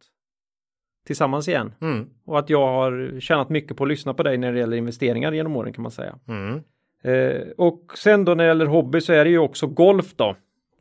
tillsammans 1.06 1.48
igen. 1.48 1.74
Mm. 1.82 2.10
Och 2.26 2.40
att 2.40 2.50
jag 2.50 2.68
har 2.68 3.20
tjänat 3.20 3.50
mycket 3.50 3.78
på 3.78 3.84
att 3.84 3.88
lyssna 3.90 4.14
på 4.14 4.24
dig 4.24 4.38
när 4.38 4.54
det 4.54 4.60
gäller 4.60 4.78
investeringar 4.78 5.32
genom 5.32 5.56
åren 5.56 5.74
kan 5.74 5.82
man 5.82 5.92
säga. 5.92 6.16
Mm. 6.28 6.62
Eh, 7.04 7.42
och 7.58 7.92
sen 7.98 8.26
då 8.26 8.34
när 8.34 8.44
det 8.44 8.48
gäller 8.48 8.66
hobby 8.66 9.02
så 9.02 9.14
är 9.14 9.24
det 9.26 9.30
ju 9.32 9.38
också 9.40 9.68
golf 9.68 10.14
då. 10.16 10.36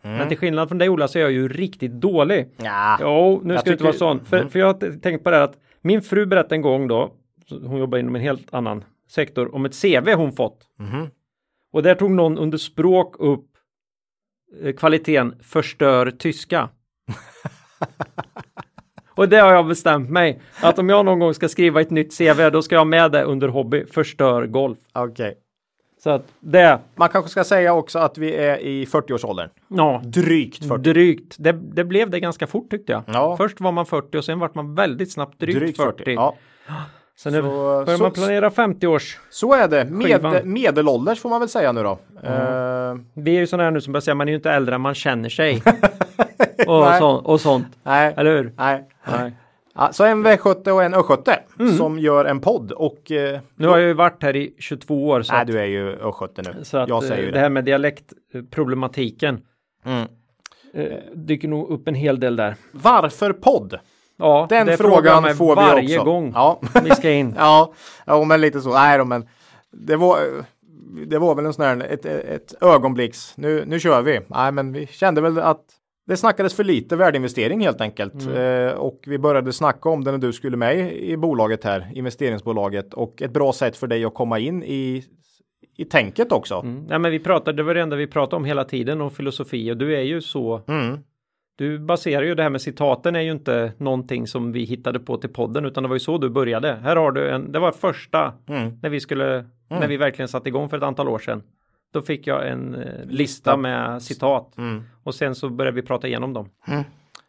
Mm. 0.05 0.17
Men 0.17 0.29
till 0.29 0.39
skillnad 0.39 0.69
från 0.69 0.79
dig 0.79 0.89
Ola 0.89 1.09
så 1.09 1.19
är 1.19 1.23
jag 1.23 1.33
ju 1.33 1.49
riktigt 1.49 1.93
dålig. 1.93 2.49
Ja. 2.57 2.99
Jo, 3.01 3.41
nu 3.45 3.55
Jag 3.55 3.61
ska 3.61 3.71
det 3.71 3.73
inte 3.75 3.85
vara 3.85 3.95
sån. 3.95 4.25
För, 4.25 4.37
Mm. 4.37 4.51
för 4.51 4.59
jag 4.59 4.67
har 4.67 5.01
tänkt 5.01 5.25
på 5.25 5.31
det 5.31 5.37
här 5.37 5.45
att 5.45 5.59
min 5.81 6.03
fru 6.03 6.27
berättade 6.27 6.55
en 6.55 6.63
gång 6.63 6.89
då, 6.89 7.13
hon 7.51 7.79
jobbar 7.79 7.99
inom 7.99 8.15
en 8.17 8.23
helt 8.23 8.55
annan 8.55 8.85
sektor, 9.09 9.55
om 9.55 9.65
ett 9.65 9.83
CV 9.83 10.13
hon 10.15 10.33
fått. 10.33 10.69
Mhm. 10.79 11.07
Och 11.73 11.83
där 11.83 11.95
tog 11.95 12.11
någon 12.11 12.39
under 12.39 12.59
språk 12.59 13.17
upp 13.19 13.47
eh, 14.63 14.73
kvaliteten 14.73 15.35
förstör 15.43 16.11
tyska. 16.11 16.69
Och 19.23 19.29
det 19.29 19.37
har 19.41 19.53
jag 19.53 19.67
bestämt 19.67 20.11
mig 20.11 20.41
att 20.63 20.79
om 20.79 20.89
jag 20.89 21.05
någon 21.05 21.19
gång 21.19 21.35
ska 21.35 21.49
skriva 21.49 21.81
ett 21.81 21.91
nytt 21.91 22.19
CV 22.19 22.51
då 22.53 22.63
ska 22.63 22.75
jag 22.75 22.87
med 22.87 23.13
det 23.13 23.23
under 23.23 23.49
hobby 23.49 23.87
förstör 23.87 24.47
golf. 24.47 24.79
Okej. 24.93 25.35
Så 26.03 26.11
att 26.11 26.23
det, 26.41 26.79
Man 26.95 27.09
kanske 27.09 27.31
ska 27.31 27.45
säga 27.45 27.75
också 27.75 27.99
att 27.99 28.19
vi 28.19 28.35
är 28.35 28.57
i 28.59 28.85
40-årsåldern. 28.85 29.49
ja, 29.69 30.01
Drygt 30.05 30.69
40. 30.69 30.83
drygt. 30.83 31.37
Det, 31.39 31.53
det 31.53 31.85
blev 31.85 32.11
det 32.11 32.21
ganska 32.21 32.47
fort 32.47 32.71
tyckte 32.71 32.93
jag. 32.93 33.03
Ja. 33.07 33.37
Först 33.37 33.61
var 33.61 33.73
man 33.73 33.87
40 33.87 34.19
och 34.19 34.25
sen 34.25 34.39
vart 34.39 34.55
man 34.55 34.75
väldigt 34.75 35.13
snabbt 35.13 35.39
drygt, 35.41 35.77
40. 35.77 36.15
Ja, 36.15 36.37
Så 37.17 37.31
nu 37.31 37.41
Så- 37.43 37.49
börjar 37.85 37.97
så- 37.97 38.03
man 38.03 38.13
planera 38.13 38.51
50 38.51 38.87
års. 38.87 39.19
så 39.31 39.53
är 39.55 39.69
det. 39.69 39.85
Med, 39.85 40.47
medelålders 40.47 41.21
får 41.21 41.29
man 41.29 41.41
väl 41.41 41.49
säga 41.49 41.73
nu 41.73 41.83
då. 41.83 41.99
Eh, 42.23 42.95
Vi 43.15 43.37
är 43.37 43.41
ju 43.41 43.47
sådana 43.47 43.63
här 43.65 43.71
nu 43.71 43.81
som 43.81 43.93
börjar 43.93 44.01
säga 44.03 44.15
man 44.15 44.29
är 44.29 44.33
ju 44.33 44.37
inte 44.37 44.51
äldre 44.51 44.75
än 44.75 44.81
man 44.81 44.95
känner 44.95 45.29
sig. 45.29 45.63
och, 46.67 46.95
så, 46.99 47.09
och 47.11 47.41
sånt. 47.41 47.67
nej, 47.83 48.15
Eller 48.17 48.37
hur? 48.37 48.53
nej. 48.57 48.89
Nej. 49.19 49.33
Ja, 49.75 49.93
så 49.93 50.05
en 50.05 50.27
V70 50.27 50.71
och 50.71 50.83
en 50.83 50.95
Ö70 50.95 51.37
Mm. 51.61 51.77
som 51.77 51.99
gör 51.99 52.25
en 52.25 52.41
podd 52.41 52.73
och 52.73 53.11
eh, 53.13 53.41
Nu 53.55 53.69
har 53.69 53.79
jag 53.79 53.87
ju 53.89 53.95
varit 53.95 54.23
här 54.23 54.37
i 54.37 54.55
22 54.59 55.09
år 55.09 55.23
så, 55.23 55.33
nej, 55.33 55.41
att, 55.43 55.47
du 55.47 55.59
är 55.61 55.65
ju 55.65 55.97
Ö70 55.97 56.55
nu. 56.57 56.65
så 56.65 56.79
att 56.79 56.89
jag 56.89 57.03
säger 57.03 57.15
eh, 57.19 57.21
ju 57.21 57.27
det 57.27 57.33
det. 57.33 57.39
här 57.41 57.49
med 57.49 57.65
dialektproblematiken 57.65 59.41
Mm. 59.85 60.07
eh, 60.75 60.99
dyker 61.15 61.49
nog 61.49 61.71
upp 61.71 61.89
en 61.89 61.95
hel 61.95 62.21
del 62.21 62.37
där. 62.37 62.55
Varför 62.73 63.33
podd? 63.33 63.79
Ja, 64.17 64.47
Den 64.49 64.67
det 64.67 64.77
frågan 64.77 65.35
får 65.35 65.57
vi 65.57 65.63
varje 65.63 65.99
också. 65.99 66.11
gång 66.11 66.33
Ja. 66.35 66.61
vi 66.85 66.91
ska 66.91 67.11
in. 67.11 67.35
ja, 67.39 67.73
ja, 68.07 68.25
men 68.25 68.41
lite 68.41 68.61
så. 68.61 68.73
Nej 68.73 68.99
då, 68.99 69.05
men 69.05 69.29
det 69.71 69.97
var, 69.97 70.19
det 71.07 71.19
var 71.19 71.35
väl 71.35 71.47
en 71.47 71.53
sån 71.53 71.65
här, 71.65 71.87
ett, 71.91 72.05
ett 72.05 72.55
ögonblicks, 72.61 73.37
nu, 73.37 73.65
nu 73.67 73.81
kör 73.81 74.03
vi. 74.03 74.21
Nej, 74.27 74.53
men 74.53 74.73
vi 74.73 74.87
kände 74.87 75.21
väl 75.21 75.39
att 75.39 75.65
det 76.07 76.17
snackades 76.17 76.55
för 76.55 76.65
lite 76.65 76.97
värdeinvestering 76.97 77.61
helt 77.61 77.81
enkelt. 77.81 78.15
Mm. 78.15 78.67
Eh, 78.69 78.73
och 78.73 79.01
vi 79.07 79.19
började 79.19 79.53
snacka 79.53 79.89
om 79.89 80.05
det 80.05 80.11
när 80.11 80.19
du 80.19 80.33
skulle 80.33 80.57
med 80.57 80.93
i 80.93 81.17
bolaget 81.17 81.65
här, 81.65 81.91
investeringsbolaget. 81.95 82.95
Och 82.95 83.23
ett 83.23 83.33
bra 83.33 83.53
sätt 83.53 83.77
för 83.77 83.87
dig 83.87 84.05
att 84.05 84.15
komma 84.15 84.39
in 84.39 84.63
i, 84.63 85.05
i 85.77 85.85
tänket 85.85 86.33
också. 86.33 86.55
Mm. 86.55 86.85
Nej, 86.89 86.99
men 86.99 87.11
vi 87.11 87.19
pratade, 87.19 87.57
det 87.57 87.63
var 87.63 87.75
det 87.75 87.81
enda 87.81 87.97
vi 87.97 88.07
pratade 88.07 88.37
om 88.37 88.45
hela 88.45 88.65
tiden 88.65 89.01
och 89.01 89.13
filosofi 89.13 89.73
och 89.73 89.77
du 89.77 89.97
är 89.97 90.03
ju 90.03 90.21
så. 90.21 90.61
Mm. 90.69 90.99
Du 91.57 91.79
baserar 91.79 92.23
ju 92.23 92.35
det 92.35 92.43
här 92.43 92.51
med 92.51 92.61
citaten 92.61 93.17
är 93.17 93.21
ju 93.21 93.31
inte 93.31 93.73
någonting 93.79 94.27
som 94.27 94.53
vi 94.53 94.65
hittade 94.65 95.01
på 95.01 95.17
till 95.17 95.31
podden 95.31 95.65
utan 95.65 95.83
det 95.83 95.89
var 95.89 95.97
ju 95.97 96.01
så 96.01 96.19
du 96.19 96.31
började. 96.31 96.73
Här 96.83 96.97
har 96.97 97.13
du 97.13 97.31
en, 97.31 97.53
det 97.53 97.59
var 97.59 97.73
första 97.73 98.33
Mm. 98.49 98.79
när 98.83 98.91
vi 98.91 99.01
skulle, 99.01 99.45
när 99.69 99.89
vi 99.89 99.97
verkligen 99.97 100.29
satte 100.29 100.49
igång 100.49 100.69
för 100.69 100.77
ett 100.77 100.83
antal 100.83 101.09
år 101.09 101.19
sedan. 101.19 101.43
Då 101.93 102.03
fick 102.03 102.27
jag 102.27 102.49
en 102.49 102.75
eh, 102.75 103.05
lista 103.07 103.57
med 103.57 104.03
citat 104.03 104.59
Mm. 104.59 104.83
och 105.03 105.15
sen 105.15 105.35
så 105.35 105.49
började 105.49 105.75
vi 105.75 105.83
prata 105.83 106.09
igenom 106.09 106.33
dem. 106.33 106.49
Mm. 106.69 106.83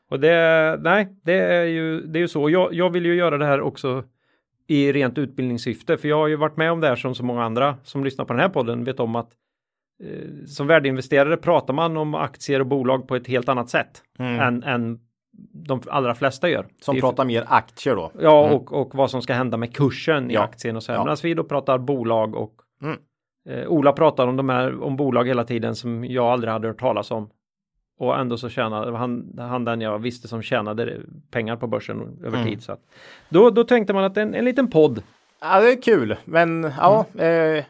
Och 0.09 0.19
det, 0.19 0.79
nej, 0.81 1.07
det 1.23 1.33
är 1.33 1.63
ju, 1.63 2.01
det 2.01 2.19
är 2.19 2.21
ju 2.21 2.27
så. 2.27 2.49
Jag, 2.49 2.73
jag 2.73 2.89
vill 2.89 3.05
ju 3.05 3.15
göra 3.15 3.37
det 3.37 3.45
här 3.45 3.61
också 3.61 4.03
i 4.67 4.91
rent 4.93 5.17
utbildningssyfte, 5.17 5.97
för 5.97 6.07
jag 6.07 6.17
har 6.17 6.27
ju 6.27 6.35
varit 6.35 6.57
med 6.57 6.71
om 6.71 6.79
det 6.81 6.87
här 6.87 6.95
som 6.95 7.15
så 7.15 7.25
många 7.25 7.43
andra 7.43 7.77
som 7.83 8.03
lyssnar 8.03 8.25
på 8.25 8.33
den 8.33 8.39
här 8.39 8.49
podden 8.49 8.83
vet 8.83 8.99
om 8.99 9.15
att 9.15 9.31
som 10.47 10.67
värdeinvesterare 10.67 11.37
pratar 11.37 11.73
man 11.73 11.97
om 11.97 12.15
aktier 12.15 12.59
och 12.59 12.65
bolag 12.67 13.07
på 13.07 13.15
ett 13.15 13.27
helt 13.27 13.49
annat 13.49 13.69
sätt 13.69 14.03
Mm. 14.19 14.39
än, 14.39 14.63
än 14.63 14.99
de 15.53 15.81
allra 15.87 16.15
flesta 16.15 16.49
gör. 16.49 16.65
Som 16.81 16.99
pratar 16.99 17.25
mer 17.25 17.45
aktier 17.47 17.95
då. 17.95 18.11
Ja, 18.19 18.45
Mm. 18.47 18.55
och, 18.57 18.73
och 18.73 18.95
vad 18.95 19.11
som 19.11 19.21
ska 19.21 19.33
hända 19.33 19.57
med 19.57 19.75
kursen 19.75 20.31
i 20.31 20.33
Ja. 20.33 20.41
aktien 20.43 20.75
och 20.75 20.83
så 20.83 20.91
här. 20.91 20.99
Ja. 20.99 21.03
Medan 21.03 21.17
vi 21.23 21.33
då 21.33 21.43
pratar 21.43 21.77
bolag 21.77 22.35
och 22.35 22.53
Mm. 22.81 22.97
eh, 23.49 23.67
Ola 23.67 23.93
pratar 23.93 24.27
om 24.27 24.35
de 24.37 24.49
här 24.49 24.83
om 24.83 24.95
bolag 24.97 25.27
hela 25.27 25.43
tiden 25.43 25.75
som 25.75 26.05
jag 26.05 26.25
aldrig 26.25 26.53
hade 26.53 26.67
hört 26.67 26.79
talas 26.79 27.11
om. 27.11 27.29
Och 27.99 28.19
ändå 28.19 28.37
så 28.37 28.49
tjänade 28.49 28.97
han, 28.97 29.35
han 29.37 29.65
den 29.65 29.81
jag 29.81 29.99
visste 29.99 30.27
som 30.27 30.41
tjänade 30.41 30.99
pengar 31.31 31.55
på 31.55 31.67
börsen 31.67 32.01
över 32.23 32.37
Mm. 32.37 32.49
tid. 32.49 32.63
Så 32.63 32.71
att, 32.71 32.79
då, 33.29 33.49
då 33.49 33.63
tänkte 33.63 33.93
man 33.93 34.03
att 34.03 34.17
en, 34.17 34.33
en 34.33 34.45
liten 34.45 34.69
podd. 34.69 35.03
Ja, 35.41 35.61
det 35.61 35.71
är 35.71 35.81
kul, 35.81 36.15
men 36.25 36.71
ja, 36.77 37.05
eh, 37.19 37.63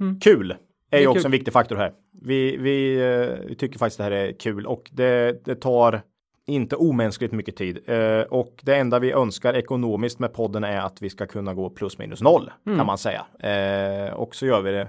Mm. 0.00 0.20
kul 0.20 0.54
är 0.96 1.00
ju 1.00 1.06
också 1.06 1.18
kul. 1.18 1.26
en 1.26 1.30
viktig 1.32 1.52
faktor 1.52 1.76
här. 1.76 1.92
Vi, 2.22 2.56
vi, 2.56 2.94
eh, 2.96 3.46
vi 3.48 3.54
tycker 3.54 3.78
faktiskt 3.78 3.98
det 3.98 4.04
här 4.04 4.10
är 4.10 4.32
kul 4.32 4.66
och 4.66 4.90
det, 4.92 5.44
det 5.44 5.54
tar 5.54 6.02
inte 6.46 6.76
omänskligt 6.76 7.32
mycket 7.32 7.56
tid. 7.56 7.78
Eh, 7.86 8.20
och 8.20 8.60
det 8.62 8.76
enda 8.76 8.98
vi 8.98 9.12
önskar 9.12 9.54
ekonomiskt 9.54 10.18
med 10.18 10.32
podden 10.32 10.64
är 10.64 10.80
att 10.80 11.02
vi 11.02 11.10
ska 11.10 11.26
kunna 11.26 11.54
gå 11.54 11.70
plus 11.70 11.98
minus 11.98 12.22
noll 12.22 12.50
Mm. 12.66 12.78
kan 12.78 12.86
man 12.86 12.98
säga. 12.98 13.26
Eh, 13.40 14.14
och 14.14 14.34
så 14.34 14.46
gör 14.46 14.62
vi 14.62 14.72
det 14.72 14.88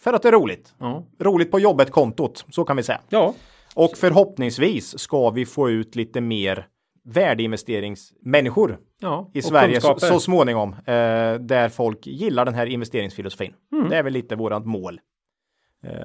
för 0.00 0.12
att 0.12 0.22
det 0.22 0.28
är 0.28 0.32
roligt. 0.32 0.74
Ja, 0.78 1.04
Roligt 1.20 1.50
på 1.50 1.60
jobbet-kontot, 1.60 2.44
så 2.50 2.64
kan 2.64 2.76
vi 2.76 2.82
säga. 2.82 3.00
ja. 3.08 3.34
Och 3.74 3.96
förhoppningsvis 3.96 4.98
ska 4.98 5.30
vi 5.30 5.46
få 5.46 5.70
ut 5.70 5.96
lite 5.96 6.20
mer 6.20 6.66
värdeinvesteringsmänniskor 7.04 8.78
ja. 9.00 9.30
i 9.34 9.42
Sverige 9.42 9.80
så, 9.80 9.98
så 9.98 10.20
småningom. 10.20 10.72
Eh, 10.72 11.34
där 11.40 11.68
folk 11.68 12.06
gillar 12.06 12.44
den 12.44 12.54
här 12.54 12.66
investeringsfilosofin. 12.66 13.52
Mm. 13.72 13.88
Det 13.88 13.96
är 13.96 14.02
väl 14.02 14.12
lite 14.12 14.36
vårat 14.36 14.66
mål 14.66 15.00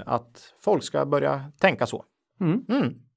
att 0.05 0.53
folk 0.63 0.84
ska 0.84 1.05
börja 1.05 1.43
tänka 1.59 1.86
så. 1.86 2.03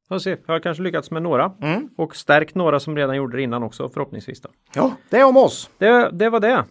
Får 0.08 0.18
se, 0.18 0.30
jag 0.46 0.54
har 0.54 0.60
kanske 0.60 0.82
lyckats 0.82 1.10
med 1.10 1.22
några 1.22 1.52
Mm. 1.62 1.88
och 1.96 2.16
stärkt 2.16 2.54
några 2.54 2.80
som 2.80 2.96
redan 2.96 3.16
gjorde 3.16 3.36
det 3.36 3.42
innan 3.42 3.62
också 3.62 3.88
förhoppningsvis. 3.88 4.40
Då. 4.40 4.48
Ja, 4.74 4.96
det 5.10 5.16
är 5.16 5.24
om 5.28 5.36
oss. 5.36 5.70
Det, 5.78 6.10
det 6.12 6.30
var 6.30 6.40
det. 6.40 6.64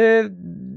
Eh, 0.00 0.24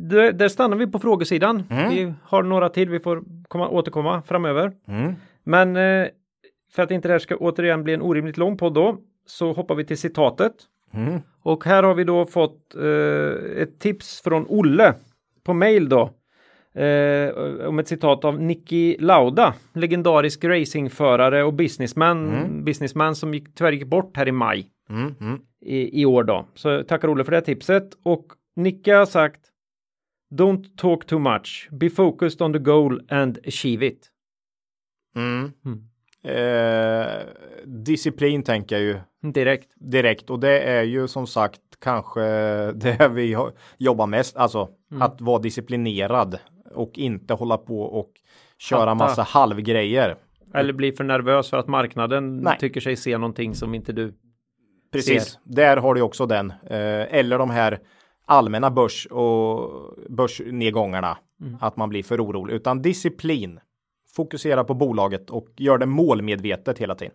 det. 0.09 0.32
Där 0.32 0.47
stannar 0.47 0.77
vi 0.77 0.88
på 0.88 0.99
frågesidan. 0.99 1.63
Mm. 1.69 1.89
Vi 1.89 2.13
har 2.23 2.43
några 2.43 2.69
till 2.69 2.89
vi 2.89 2.99
får 2.99 3.23
komma, 3.47 3.69
återkomma 3.69 4.21
framöver. 4.21 4.71
Mm. 4.88 5.13
Men 5.43 5.75
eh, 5.75 6.07
för 6.71 6.84
att 6.84 6.91
inte 6.91 7.07
det 7.07 7.11
här 7.11 7.19
ska 7.19 7.36
återigen 7.36 7.84
bli 7.84 7.93
en 7.93 8.01
orimligt 8.01 8.38
lång 8.38 8.57
podd 8.57 8.73
då 8.73 8.97
så 9.25 9.53
hoppar 9.53 9.75
vi 9.75 9.86
till 9.86 9.97
citatet. 9.97 10.53
Mm. 10.93 11.21
Och 11.41 11.65
här 11.65 11.84
har 11.84 11.93
vi 11.93 12.03
då 12.03 12.25
fått 12.25 12.75
eh, 12.75 13.61
ett 13.61 13.80
tips 13.80 14.21
från 14.21 14.45
Olle 14.49 14.93
på 15.43 15.53
mail 15.53 15.89
då. 15.89 16.09
Eh, 16.76 17.30
om 17.67 17.80
ett 17.80 17.88
citat 17.88 18.26
av 18.26 18.41
Nicky 18.41 18.97
Lauda, 18.99 19.53
legendarisk 19.74 20.43
racingförare 20.43 21.43
och 21.43 21.53
businessman, 21.53 22.63
businessman 22.65 23.15
som 23.15 23.34
gick, 23.34 23.55
tyvärr 23.55 23.72
gick 23.72 23.86
bort 23.88 24.17
här 24.17 24.28
i 24.28 24.32
maj 24.32 24.67
Mm. 24.89 25.15
Mm. 25.22 25.39
i, 25.61 26.01
i 26.01 26.05
år 26.05 26.24
då. 26.24 26.45
Så 26.53 26.84
tackar 26.84 27.07
Olle 27.07 27.24
för 27.24 27.32
det 27.32 27.38
här 27.38 27.41
tipset. 27.45 27.89
Och 28.03 28.26
Nicke 28.55 28.93
har 28.93 29.05
sagt 29.05 29.39
Don't 30.34 30.78
talk 30.78 31.05
too 31.05 31.20
much. 31.20 31.67
Be 31.72 31.89
focused 31.89 32.41
on 32.41 32.53
the 32.53 32.59
goal 32.59 33.01
and 33.09 33.38
achieve 33.47 33.86
it. 33.86 34.07
Mm. 35.15 35.51
Mm. 35.65 35.84
Eh, 36.24 37.20
disciplin 37.65 38.43
tänker 38.43 38.76
jag 38.76 38.84
ju 38.86 38.97
Direkt. 39.34 39.74
direkt 39.76 40.30
och 40.30 40.39
det 40.39 40.59
är 40.59 40.84
ju 40.84 41.07
som 41.07 41.28
sagt 41.28 41.61
kanske 41.80 42.22
det 42.76 43.09
vi 43.13 43.38
jobbar 43.78 44.07
mest, 44.07 44.38
alltså 44.38 44.70
att 44.99 45.22
vara 45.22 45.39
disciplinerad 45.39 46.39
och 46.72 46.97
inte 46.97 47.34
hålla 47.34 47.57
på 47.57 47.82
och 47.82 48.11
köra 48.57 48.80
Fatta. 48.80 48.95
massa 48.95 49.22
halvgrejer. 49.24 50.15
Eller 50.53 50.74
bli 50.74 50.91
för 50.91 51.03
nervös 51.03 51.49
för 51.49 51.57
att 51.57 51.67
marknaden 51.67 52.38
Nej. 52.38 52.57
tycker 52.59 52.82
sig 52.82 52.95
se 52.95 53.17
någonting 53.17 53.55
som 53.55 53.76
inte 53.76 53.91
du 53.91 54.13
Precis, 54.91 55.39
där 55.43 55.78
har 55.78 55.95
du 55.95 56.01
också 56.01 56.26
den. 56.26 56.51
Eh, 56.51 57.15
eller 57.15 57.38
de 57.38 57.49
här 57.49 57.80
allmänna 58.26 58.72
börs 58.72 59.05
och 59.05 59.93
börsnedgångarna. 60.09 61.17
Att 61.59 61.78
man 61.78 61.89
blir 61.89 62.03
för 62.03 62.26
orolig, 62.26 62.53
utan 62.53 62.82
disciplin. 62.82 63.59
Fokusera 64.15 64.63
på 64.63 64.74
bolaget 64.74 65.30
och 65.30 65.47
gör 65.57 65.78
det 65.78 65.86
målmedvetet 65.86 66.80
hela 66.80 66.95
tiden. 66.95 67.13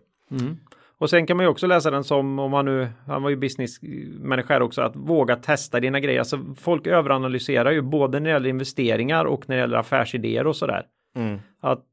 Och 0.97 1.09
sen 1.09 1.27
kan 1.27 1.37
man 1.37 1.45
ju 1.45 1.49
också 1.49 1.67
läsa 1.67 1.91
den 1.91 2.03
som 2.03 2.39
om 2.39 2.51
man 2.51 2.65
nu, 2.65 2.87
han 3.07 3.23
var 3.23 3.29
ju 3.29 3.35
businessmänniska 3.35 4.63
också, 4.63 4.81
att 4.81 4.95
våga 4.95 5.35
testa 5.35 5.79
dina 5.79 5.99
grejer. 5.99 6.19
Alltså 6.19 6.39
folk 6.57 6.87
överanalyserar 6.87 7.71
ju 7.71 7.81
både 7.81 8.19
när 8.19 8.29
det 8.29 8.33
gäller 8.33 8.49
investeringar 8.49 9.25
och 9.25 9.49
när 9.49 9.55
det 9.55 9.59
gäller 9.61 9.77
affärsidéer 9.77 10.47
och 10.47 10.55
sådär. 10.55 10.85
Mm. 11.15 11.39
Att 11.61 11.83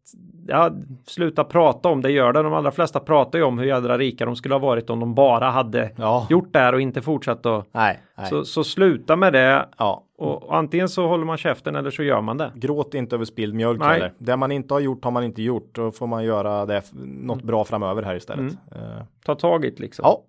ja, 0.48 0.70
sluta 1.06 1.44
prata 1.44 1.88
om 1.88 2.02
det, 2.02 2.10
gör 2.10 2.32
det. 2.32 2.42
De 2.42 2.54
allra 2.54 2.70
flesta 2.70 3.00
pratar 3.00 3.38
ju 3.38 3.44
om 3.44 3.58
hur 3.58 3.66
jädra 3.66 3.98
rika 3.98 4.24
de 4.24 4.36
skulle 4.36 4.54
ha 4.54 4.58
varit 4.58 4.90
om 4.90 5.00
de 5.00 5.14
bara 5.14 5.50
hade 5.50 5.90
Ja. 5.96 6.26
gjort 6.30 6.52
det 6.52 6.58
här 6.58 6.72
och 6.72 6.80
inte 6.80 7.02
fortsatt 7.02 7.46
att 7.46 7.66
Nej, 7.72 8.00
nej. 8.18 8.26
Så, 8.26 8.44
så 8.44 8.64
sluta 8.64 9.16
med 9.16 9.32
det 9.32 9.68
Ja. 9.78 10.04
Och, 10.22 10.56
antingen 10.56 10.88
så 10.88 11.06
håller 11.06 11.24
man 11.24 11.36
käften 11.36 11.76
eller 11.76 11.90
så 11.90 12.02
gör 12.02 12.20
man 12.20 12.36
det. 12.36 12.52
Gråt 12.54 12.94
inte 12.94 13.16
över 13.16 13.24
spilld 13.24 13.54
mjölk 13.54 13.80
Nej. 13.80 13.88
heller. 13.92 14.12
Det 14.18 14.36
man 14.36 14.52
inte 14.52 14.74
har 14.74 14.80
gjort 14.80 15.04
har 15.04 15.10
man 15.10 15.24
inte 15.24 15.42
gjort. 15.42 15.68
Då 15.74 15.90
får 15.90 16.06
man 16.06 16.24
göra 16.24 16.66
det 16.66 16.82
något 17.04 17.42
bra 17.42 17.64
framöver 17.64 18.02
här 18.02 18.14
istället. 18.14 18.52
Eh, 18.74 18.80
Ta 19.24 19.34
tag 19.34 19.64
i 19.64 19.70
det 19.70 19.80
liksom. 19.80 20.02
Ja. 20.06 20.22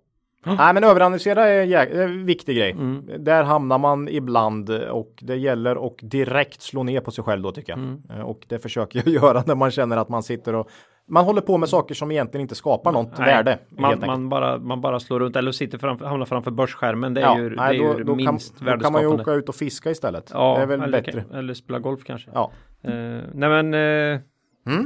Nej 0.58 0.74
men 0.74 0.84
överanalysera 0.84 1.46
är 1.48 2.00
en 2.00 2.26
viktig 2.26 2.56
grej. 2.56 2.70
Mm. 2.70 3.04
Där 3.18 3.42
hamnar 3.44 3.78
man 3.78 4.08
ibland 4.08 4.70
och 4.70 5.12
det 5.22 5.36
gäller 5.36 5.86
att 5.86 5.94
direkt 6.02 6.62
slå 6.62 6.82
ner 6.82 7.00
på 7.00 7.10
sig 7.10 7.24
själv 7.24 7.42
då 7.42 7.52
tycker 7.52 7.72
jag. 7.72 7.78
Mm. 7.78 8.02
Eh, 8.10 8.20
Och 8.20 8.44
det 8.48 8.58
försöker 8.58 9.02
jag 9.04 9.14
göra 9.22 9.42
när 9.46 9.54
man 9.54 9.70
känner 9.70 9.96
att 9.96 10.08
man 10.08 10.22
sitter 10.22 10.54
och 10.54 10.68
man 11.08 11.24
håller 11.24 11.40
på 11.40 11.58
med 11.58 11.68
saker 11.68 11.94
som 11.94 12.10
egentligen 12.10 12.42
inte 12.42 12.54
skapar 12.54 12.92
något 12.92 13.18
Nej, 13.18 13.26
värde. 13.26 13.58
Man, 13.68 14.00
man, 14.06 14.28
bara, 14.28 14.58
man 14.58 14.80
bara 14.80 15.00
slår 15.00 15.20
runt 15.20 15.36
eller 15.36 15.52
sitter 15.52 15.78
framför, 15.78 16.06
hamnar 16.06 16.26
framför 16.26 16.50
börsskärmen. 16.50 17.14
Det 17.14 17.20
är 17.20 17.24
ja, 17.24 17.38
ju, 17.38 17.56
nej, 17.56 17.78
det 17.78 17.84
är 17.84 17.92
då, 17.92 17.98
ju 17.98 18.04
då, 18.04 18.16
kan, 18.16 18.16
minst 18.16 18.58
då 18.58 18.64
kan 18.64 18.66
man 18.66 18.80
ju 18.80 18.80
värdeskapande. 18.90 19.22
åka 19.22 19.32
ut 19.32 19.48
och 19.48 19.54
fiska 19.54 19.90
istället. 19.90 20.30
ja, 20.34 20.54
det 20.56 20.62
är 20.62 20.66
väl 20.66 20.82
eller, 20.82 21.02
bättre. 21.02 21.24
eller 21.32 21.54
spela 21.54 21.78
golf 21.78 22.04
kanske. 22.04 22.30
Ja. 22.34 22.50
Eh, 22.82 22.92
nej 23.34 23.62
men 23.62 23.74
eh, 23.74 24.20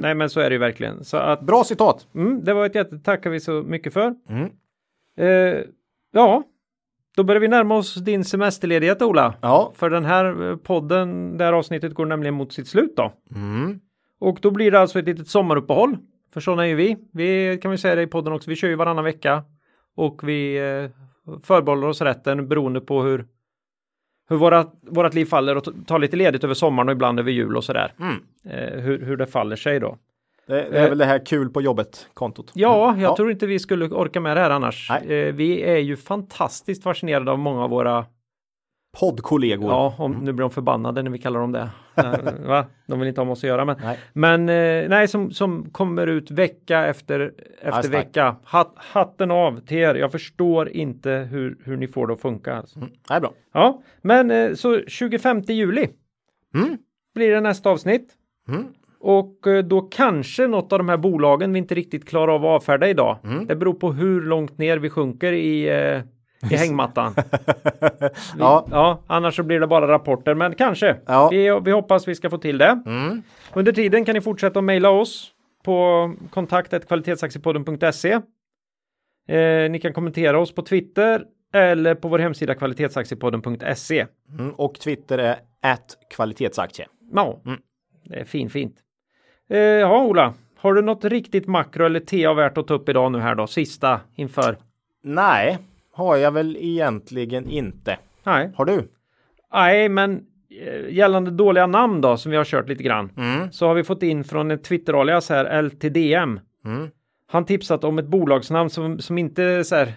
Nej 0.01 0.15
men 0.15 0.31
så 0.31 0.41
är 0.41 0.51
det 0.51 0.55
ju 0.55 0.59
verkligen. 0.59 1.05
Så 1.05 1.17
att, 1.17 1.41
Bra 1.41 1.65
citat. 1.65 2.07
mm, 2.15 2.45
det 2.45 2.55
var 2.55 2.67
ett 2.67 2.75
jätte 2.75 2.99
tackar 2.99 3.31
vi 3.31 3.41
så 3.41 3.53
mycket 3.53 3.93
för. 3.93 4.15
Mm. 4.29 4.51
Eh, 5.19 5.61
ja, 6.13 6.43
då 7.17 7.25
börjar 7.25 7.41
vi 7.41 7.49
närma 7.49 7.77
oss 7.77 7.95
din 7.95 8.25
semesterledighet 8.25 9.03
Ola. 9.03 9.35
Ja. 9.41 9.73
För 9.77 9.91
den 9.91 10.05
här 10.05 10.57
podden, 10.57 11.39
det 11.39 11.45
här 11.45 11.53
avsnittet 11.53 11.95
går 11.95 12.07
nämligen 12.07 12.35
mot 12.35 12.53
sitt 12.53 12.69
slut 12.69 12.97
då. 12.97 13.13
Mm. 13.35 13.81
Och 14.19 14.39
då 14.43 14.51
blir 14.51 14.71
det 14.71 14.81
alltså 14.81 14.99
ett 14.99 15.05
litet 15.05 15.29
sommaruppehåll. 15.29 15.97
För 16.33 16.41
sådana 16.41 16.63
är 16.63 16.67
ju 16.69 16.75
vi. 16.75 16.97
Vi 17.13 17.59
kan 17.63 17.71
vi 17.71 17.79
säga 17.79 17.95
det 17.95 18.03
i 18.03 18.07
podden 18.07 18.33
också. 18.33 18.51
Vi 18.51 18.57
kör 18.57 18.69
ju 18.69 18.75
varannan 18.75 19.05
vecka. 19.05 19.43
Och 19.97 20.29
vi 20.29 20.57
eh, 20.57 20.91
förbehåller 21.43 21.87
oss 21.87 22.01
rätten 22.01 22.49
beroende 22.49 22.81
på 22.81 23.03
hur, 23.03 23.27
hur 24.29 24.37
våra, 24.37 24.67
vårat 24.83 25.15
liv 25.15 25.25
faller 25.25 25.57
och 25.57 25.65
tar 25.87 25.99
lite 25.99 26.17
ledigt 26.17 26.45
över 26.45 26.55
sommaren 26.55 26.89
och 26.89 26.93
ibland 26.93 27.21
över 27.21 27.31
jul 27.31 27.57
och 27.57 27.65
sådär. 27.65 27.93
Mm. 28.01 28.15
Eh, 28.45 28.81
hur, 28.81 29.03
hur 29.05 29.17
det 29.17 29.27
faller 29.27 29.57
sig 29.57 29.81
då. 29.81 29.99
Det, 30.47 30.55
det 30.55 30.79
är 30.79 30.89
väl 30.89 30.99
det 30.99 31.05
här 31.05 31.27
kul 31.27 31.51
på 31.51 31.63
jobbet 31.63 32.09
kontot. 32.15 32.51
Ja, 32.55 32.95
jag 32.99 33.03
Ja. 33.11 33.17
tror 33.17 33.31
inte 33.31 33.47
vi 33.47 33.59
skulle 33.59 33.85
orka 33.89 34.21
med 34.21 34.37
det 34.37 34.41
här 34.41 34.51
annars. 34.51 34.91
Eh, 34.91 35.35
vi 35.35 35.63
är 35.63 35.79
ju 35.79 35.97
fantastiskt 35.97 36.83
fascinerade 36.83 37.31
av 37.31 37.39
många 37.39 37.65
av 37.65 37.71
våra 37.71 38.05
Poddkollegor. 39.01 39.71
Ja, 39.71 39.95
om, 39.99 40.13
nu 40.13 40.33
blir 40.33 40.43
de 40.43 40.51
förbannade 40.51 41.03
när 41.03 41.11
vi 41.11 41.19
kallar 41.19 41.41
dem 41.41 41.53
det. 41.53 41.71
Va? 42.47 42.67
De 42.87 42.99
vill 42.99 43.09
inte 43.09 43.21
ha 43.21 43.25
med 43.25 43.33
oss 43.33 43.39
att 43.45 43.49
göra. 43.49 43.65
Men, 43.65 43.77
Nej. 43.83 43.99
men 44.13 44.41
eh, 44.49 44.89
nej, 44.89 45.09
som, 45.09 45.31
som 45.31 45.71
kommer 45.71 46.07
ut 46.07 46.31
vecka 46.31 46.87
efter, 46.87 47.33
efter 47.61 47.71
starkt. 47.83 47.95
vecka. 47.95 48.37
Hat, 48.45 48.73
hatten 48.77 49.31
av 49.31 49.61
till 49.61 49.77
er. 49.79 49.95
Jag 49.95 50.13
förstår 50.13 50.69
inte 50.69 51.11
hur, 51.11 51.59
hur 51.65 51.77
ni 51.77 51.89
får 51.89 52.07
det 52.07 52.13
att 52.13 52.21
funka. 52.21 52.55
Alltså. 52.55 52.79
Mm. 52.79 52.91
Det 53.09 53.15
är 53.15 53.21
bra. 53.21 53.33
Ja, 53.53 53.83
men 54.03 54.31
eh, 54.31 54.55
så 54.55 54.81
25 54.87 55.41
juli 55.41 55.89
Mm. 56.55 56.79
blir 57.15 57.31
det 57.31 57.41
nästa 57.41 57.71
avsnitt. 57.71 58.13
Mm. 58.49 58.65
Och 59.01 59.47
eh, 59.47 59.65
då 59.65 59.81
kanske 59.81 60.47
något 60.47 60.73
av 60.73 60.79
de 60.79 60.89
här 60.89 60.97
bolagen 60.97 61.53
vi 61.53 61.59
inte 61.59 61.75
riktigt 61.75 62.09
klarar 62.09 62.33
av 62.35 62.45
att 62.45 62.51
avfärda 62.51 62.89
idag. 62.89 63.17
Mm. 63.25 63.47
Det 63.47 63.57
beror 63.57 63.75
på 63.75 63.93
hur 63.93 64.21
långt 64.23 64.59
ner 64.59 64.77
vi 64.79 64.91
sjunker 64.91 65.33
i, 65.33 65.69
i 66.51 66.57
hängmattan. 66.57 67.15
Ja. 68.39 68.67
Ja, 68.71 69.03
annars 69.07 69.37
så 69.37 69.43
blir 69.43 69.61
det 69.61 69.67
bara 69.67 69.89
rapporter, 69.89 70.35
men 70.35 70.55
kanske. 70.55 70.97
Ja. 71.07 71.29
Vi, 71.29 71.61
vi 71.65 71.71
hoppas 71.71 72.09
vi 72.09 72.15
ska 72.15 72.31
få 72.31 72.39
till 72.39 72.59
det. 72.59 72.83
Mm. 72.87 73.23
Under 73.55 73.73
tiden 73.73 74.05
kan 74.05 74.15
ni 74.15 74.21
fortsätta 74.21 74.59
att 74.59 74.65
mejla 74.65 74.91
oss 74.91 75.31
på 75.65 76.15
kontaktet 76.31 76.89
kvalitetsaktiepodden.se. 76.89 78.13
Eh, 79.29 79.71
ni 79.71 79.79
kan 79.83 79.93
kommentera 79.93 80.39
oss 80.41 80.55
på 80.55 80.63
Twitter 80.63 81.25
eller 81.55 81.95
på 81.95 82.09
vår 82.09 82.19
hemsida 82.19 82.55
kvalitetsaktiepodden.se. 82.55 84.07
Mm. 84.39 84.51
Och 84.51 84.75
Twitter 84.75 85.19
är 85.19 85.37
att 85.63 85.97
kvalitetsaktie. 86.17 86.87
Ja, 87.15 87.41
Mm. 87.47 87.61
det 88.05 88.21
är 88.21 88.25
fin, 88.25 88.51
fint. 88.51 88.77
Eh, 89.51 89.59
ja, 89.59 90.03
Ola, 90.05 90.35
har 90.57 90.75
du 90.75 90.83
något 90.83 91.05
riktigt 91.05 91.47
makro 91.47 91.85
eller 91.85 92.01
TA 92.01 92.35
värt 92.35 92.59
att 92.59 92.67
ta 92.67 92.75
upp 92.75 92.89
idag 92.89 93.13
nu 93.13 93.19
här 93.19 93.35
då? 93.35 93.47
Sista 93.47 94.01
inför? 94.17 94.57
Nej, 95.05 95.59
har 95.99 96.17
jag 96.17 96.31
väl 96.33 96.57
egentligen 96.61 97.49
inte. 97.49 97.99
Nej, 98.25 98.53
Har 98.57 98.65
du? 98.65 98.89
nej, 99.53 99.89
men 99.89 100.21
eh, 100.67 100.95
gällande 100.95 101.31
dåliga 101.31 101.67
namn 101.67 102.01
då 102.01 102.17
som 102.17 102.31
vi 102.31 102.37
har 102.37 102.45
kört 102.45 102.69
lite 102.69 102.83
grann. 102.83 103.11
Mm. 103.17 103.53
så 103.53 103.67
har 103.67 103.75
vi 103.75 103.85
fått 103.85 104.03
in 104.03 104.25
från 104.25 104.51
ett 104.51 104.65
Twitter-alias 104.65 105.29
här, 105.29 105.63
LTDM. 105.63 106.41
Mm. 106.65 106.89
Han 107.31 107.45
tipsat 107.45 107.85
om 107.85 107.99
ett 107.99 108.07
bolagsnamn 108.07 108.71
som, 108.71 108.99
som 108.99 109.19
inte 109.19 109.65
så 109.65 109.77
här, 109.77 109.93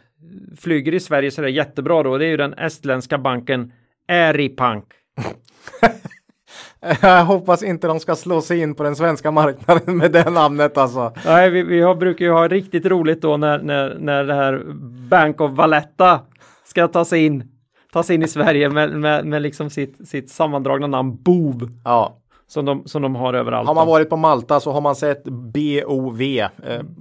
flyger 0.58 0.94
i 0.94 1.00
Sverige 1.00 1.32
så 1.32 1.42
där 1.42 1.48
jättebra 1.50 2.04
då. 2.04 2.18
Det 2.18 2.26
är 2.26 2.30
ju 2.30 2.38
den 2.38 2.54
estländska 2.54 3.18
banken 3.18 3.72
Eripank. 4.08 4.86
Jag 7.02 7.26
hoppas 7.26 7.64
inte 7.64 7.88
de 7.88 8.00
ska 8.00 8.16
slå 8.16 8.42
sig 8.42 8.60
in 8.62 8.76
på 8.76 8.84
den 8.84 8.96
svenska 8.96 9.32
marknaden 9.32 9.98
med 9.98 10.12
det 10.12 10.30
namnet 10.30 10.78
alltså. 10.78 11.14
Nej, 11.26 11.50
vi, 11.50 11.64
vi 11.64 11.82
har, 11.82 11.96
brukar 11.96 12.26
ju 12.26 12.32
ha 12.32 12.48
riktigt 12.48 12.86
roligt 12.86 13.22
då 13.22 13.38
när, 13.38 13.60
när, 13.60 13.96
när 14.00 14.24
det 14.24 14.34
här 14.34 14.64
Bank 15.10 15.42
of 15.42 15.52
Valletta 15.52 16.20
ska 16.66 16.88
ta 16.88 17.06
sig 17.06 17.26
in, 17.26 17.44
ta 17.94 18.04
sig 18.04 18.16
in 18.16 18.24
i 18.24 18.28
Sverige 18.28 18.70
med, 18.70 18.92
med, 18.92 19.26
med 19.26 19.42
liksom 19.42 19.70
sitt, 19.70 20.08
sitt 20.10 20.30
sammandragna 20.30 20.88
namn 20.88 21.18
BOV 21.24 21.70
Ja, 21.84 22.18
som 22.48 22.66
de, 22.66 22.84
som 22.86 23.02
de 23.02 23.16
har 23.16 23.34
överallt. 23.34 23.68
har 23.68 23.76
man 23.76 23.88
varit 23.88 24.10
på 24.10 24.18
Malta 24.18 24.60
så 24.60 24.72
har 24.72 24.82
man 24.82 24.96
sett 24.96 25.24
BOV 25.24 26.22
eh, 26.22 26.50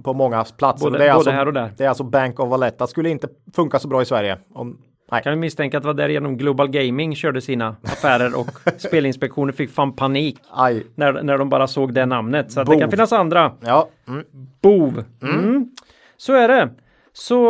på 0.03 0.13
många 0.13 0.43
platser. 0.43 0.85
Både- 0.85 0.97
det 0.97 1.03
är 1.03 1.07
både 1.07 1.13
alltså, 1.15 1.31
här 1.31 1.45
och 1.45 1.53
där. 1.53 1.71
Det 1.77 1.83
är 1.83 1.89
alltså 1.89 2.03
Bank 2.03 2.39
of 2.39 2.49
Valletta. 2.49 2.87
Skulle 2.87 3.09
inte 3.09 3.27
funka 3.55 3.79
så 3.79 3.87
bra 3.87 4.01
i 4.01 4.05
Sverige. 4.05 4.37
Om, 4.53 4.77
nej. 5.11 5.23
Kan 5.23 5.33
vi 5.33 5.39
misstänka 5.39 5.77
att 5.77 5.83
det 5.83 5.87
var 5.87 5.93
därigenom 5.93 6.37
Global 6.37 6.67
Gaming 6.69 7.15
körde 7.15 7.41
sina 7.41 7.75
affärer 7.83 8.39
och 8.39 8.47
Spelinspektionen 8.81 9.53
fick 9.53 9.69
fan 9.71 9.95
panik 9.95 10.37
Aj. 10.51 10.83
när, 10.95 11.23
när 11.23 11.37
de 11.37 11.49
bara 11.49 11.67
såg 11.67 11.93
det 11.93 12.05
namnet. 12.05 12.51
Så 12.51 12.63
det 12.63 12.79
kan 12.79 12.91
finnas 12.91 13.13
andra. 13.13 13.51
Ja. 13.59 13.89
Mm. 14.07 14.23
Bov. 14.61 15.03
Mm. 15.21 15.71
Så 16.17 16.33
är 16.33 16.47
det. 16.47 16.69
Så 17.13 17.45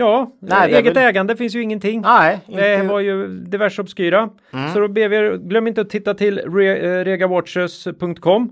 Ja, 0.00 0.32
Nej, 0.40 0.70
det 0.70 0.78
eget 0.78 0.96
väl- 0.96 1.02
ägande 1.08 1.36
finns 1.36 1.54
ju 1.54 1.62
ingenting. 1.62 2.00
Nej, 2.00 2.40
Det 2.46 2.74
inte... 2.74 2.86
var 2.88 3.00
ju 3.00 3.28
diverse 3.28 3.82
obskyra. 3.82 4.28
Så 4.74 4.80
då 4.80 4.88
ber 4.88 5.08
vi 5.08 5.16
er, 5.16 5.36
glöm 5.36 5.66
inte 5.66 5.80
att 5.80 5.90
titta 5.90 6.14
till 6.14 6.38
re, 6.38 6.76
eh, 7.00 7.04
regawatches.com. 7.04 8.50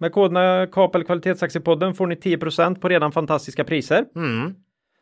Med 0.00 0.12
koderna 0.12 0.66
KAPEL 0.72 1.04
Kvalitetsaktiepodden 1.04 1.94
får 1.94 2.06
ni 2.06 2.14
10% 2.14 2.80
på 2.80 2.88
redan 2.88 3.12
fantastiska 3.12 3.64
priser. 3.64 4.04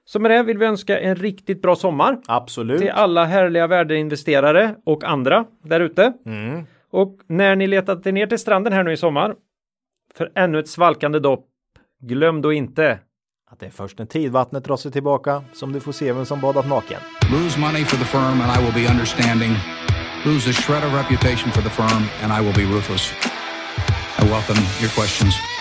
Så 0.08 0.18
med 0.20 0.30
det 0.30 0.42
vill 0.42 0.58
vi 0.58 0.66
önska 0.66 1.00
en 1.00 1.16
riktigt 1.16 1.62
bra 1.62 1.76
sommar 1.76 2.18
absolut. 2.26 2.80
till 2.80 2.90
alla 2.90 3.24
härliga 3.24 3.66
värdeinvesterare 3.66 4.74
och 4.84 5.04
andra 5.04 5.44
där 5.62 5.80
ute. 5.80 6.12
Mm. 6.26 6.66
Och 6.90 7.18
när 7.26 7.56
ni 7.56 7.66
letat 7.66 8.06
er 8.06 8.12
ner 8.12 8.26
till 8.26 8.38
stranden 8.38 8.72
här 8.72 8.84
nu 8.84 8.92
i 8.92 8.96
sommar 8.96 9.34
för 10.14 10.32
ännu 10.34 10.58
ett 10.58 10.68
svalkande 10.68 11.18
dopp, 11.18 11.46
glöm 12.02 12.42
då 12.42 12.52
inte 12.52 12.98
Att 13.50 13.60
det 13.60 13.66
är 13.66 13.70
först 13.70 13.98
när 13.98 14.06
tidvattnet 14.06 14.64
drar 14.64 14.76
sig 14.76 14.92
tillbaka 14.92 15.44
som 15.52 15.72
du 15.72 15.80
får 15.80 15.92
se 15.92 16.12
vem 16.12 16.24
som 16.24 16.40
badat 16.40 16.68
naken. 16.68 17.00
Lose 17.32 17.60
money 17.60 17.84
for 17.84 17.96
the 17.96 18.04
firm 18.04 18.40
and 18.40 18.60
I 18.60 18.64
will 18.64 18.74
be 18.84 18.90
understanding. 18.90 19.52
Lose 20.24 20.50
a 20.50 20.52
shred 20.52 20.84
of 20.84 20.94
reputation 20.94 21.52
for 21.52 21.62
the 21.62 21.70
firm 21.70 22.02
and 22.22 22.32
I 22.32 22.46
will 22.46 22.54
be 22.54 22.74
ruthless. 22.74 23.12
I 24.18 24.24
welcome 24.30 24.60
your 24.80 24.90
questions. 24.90 25.55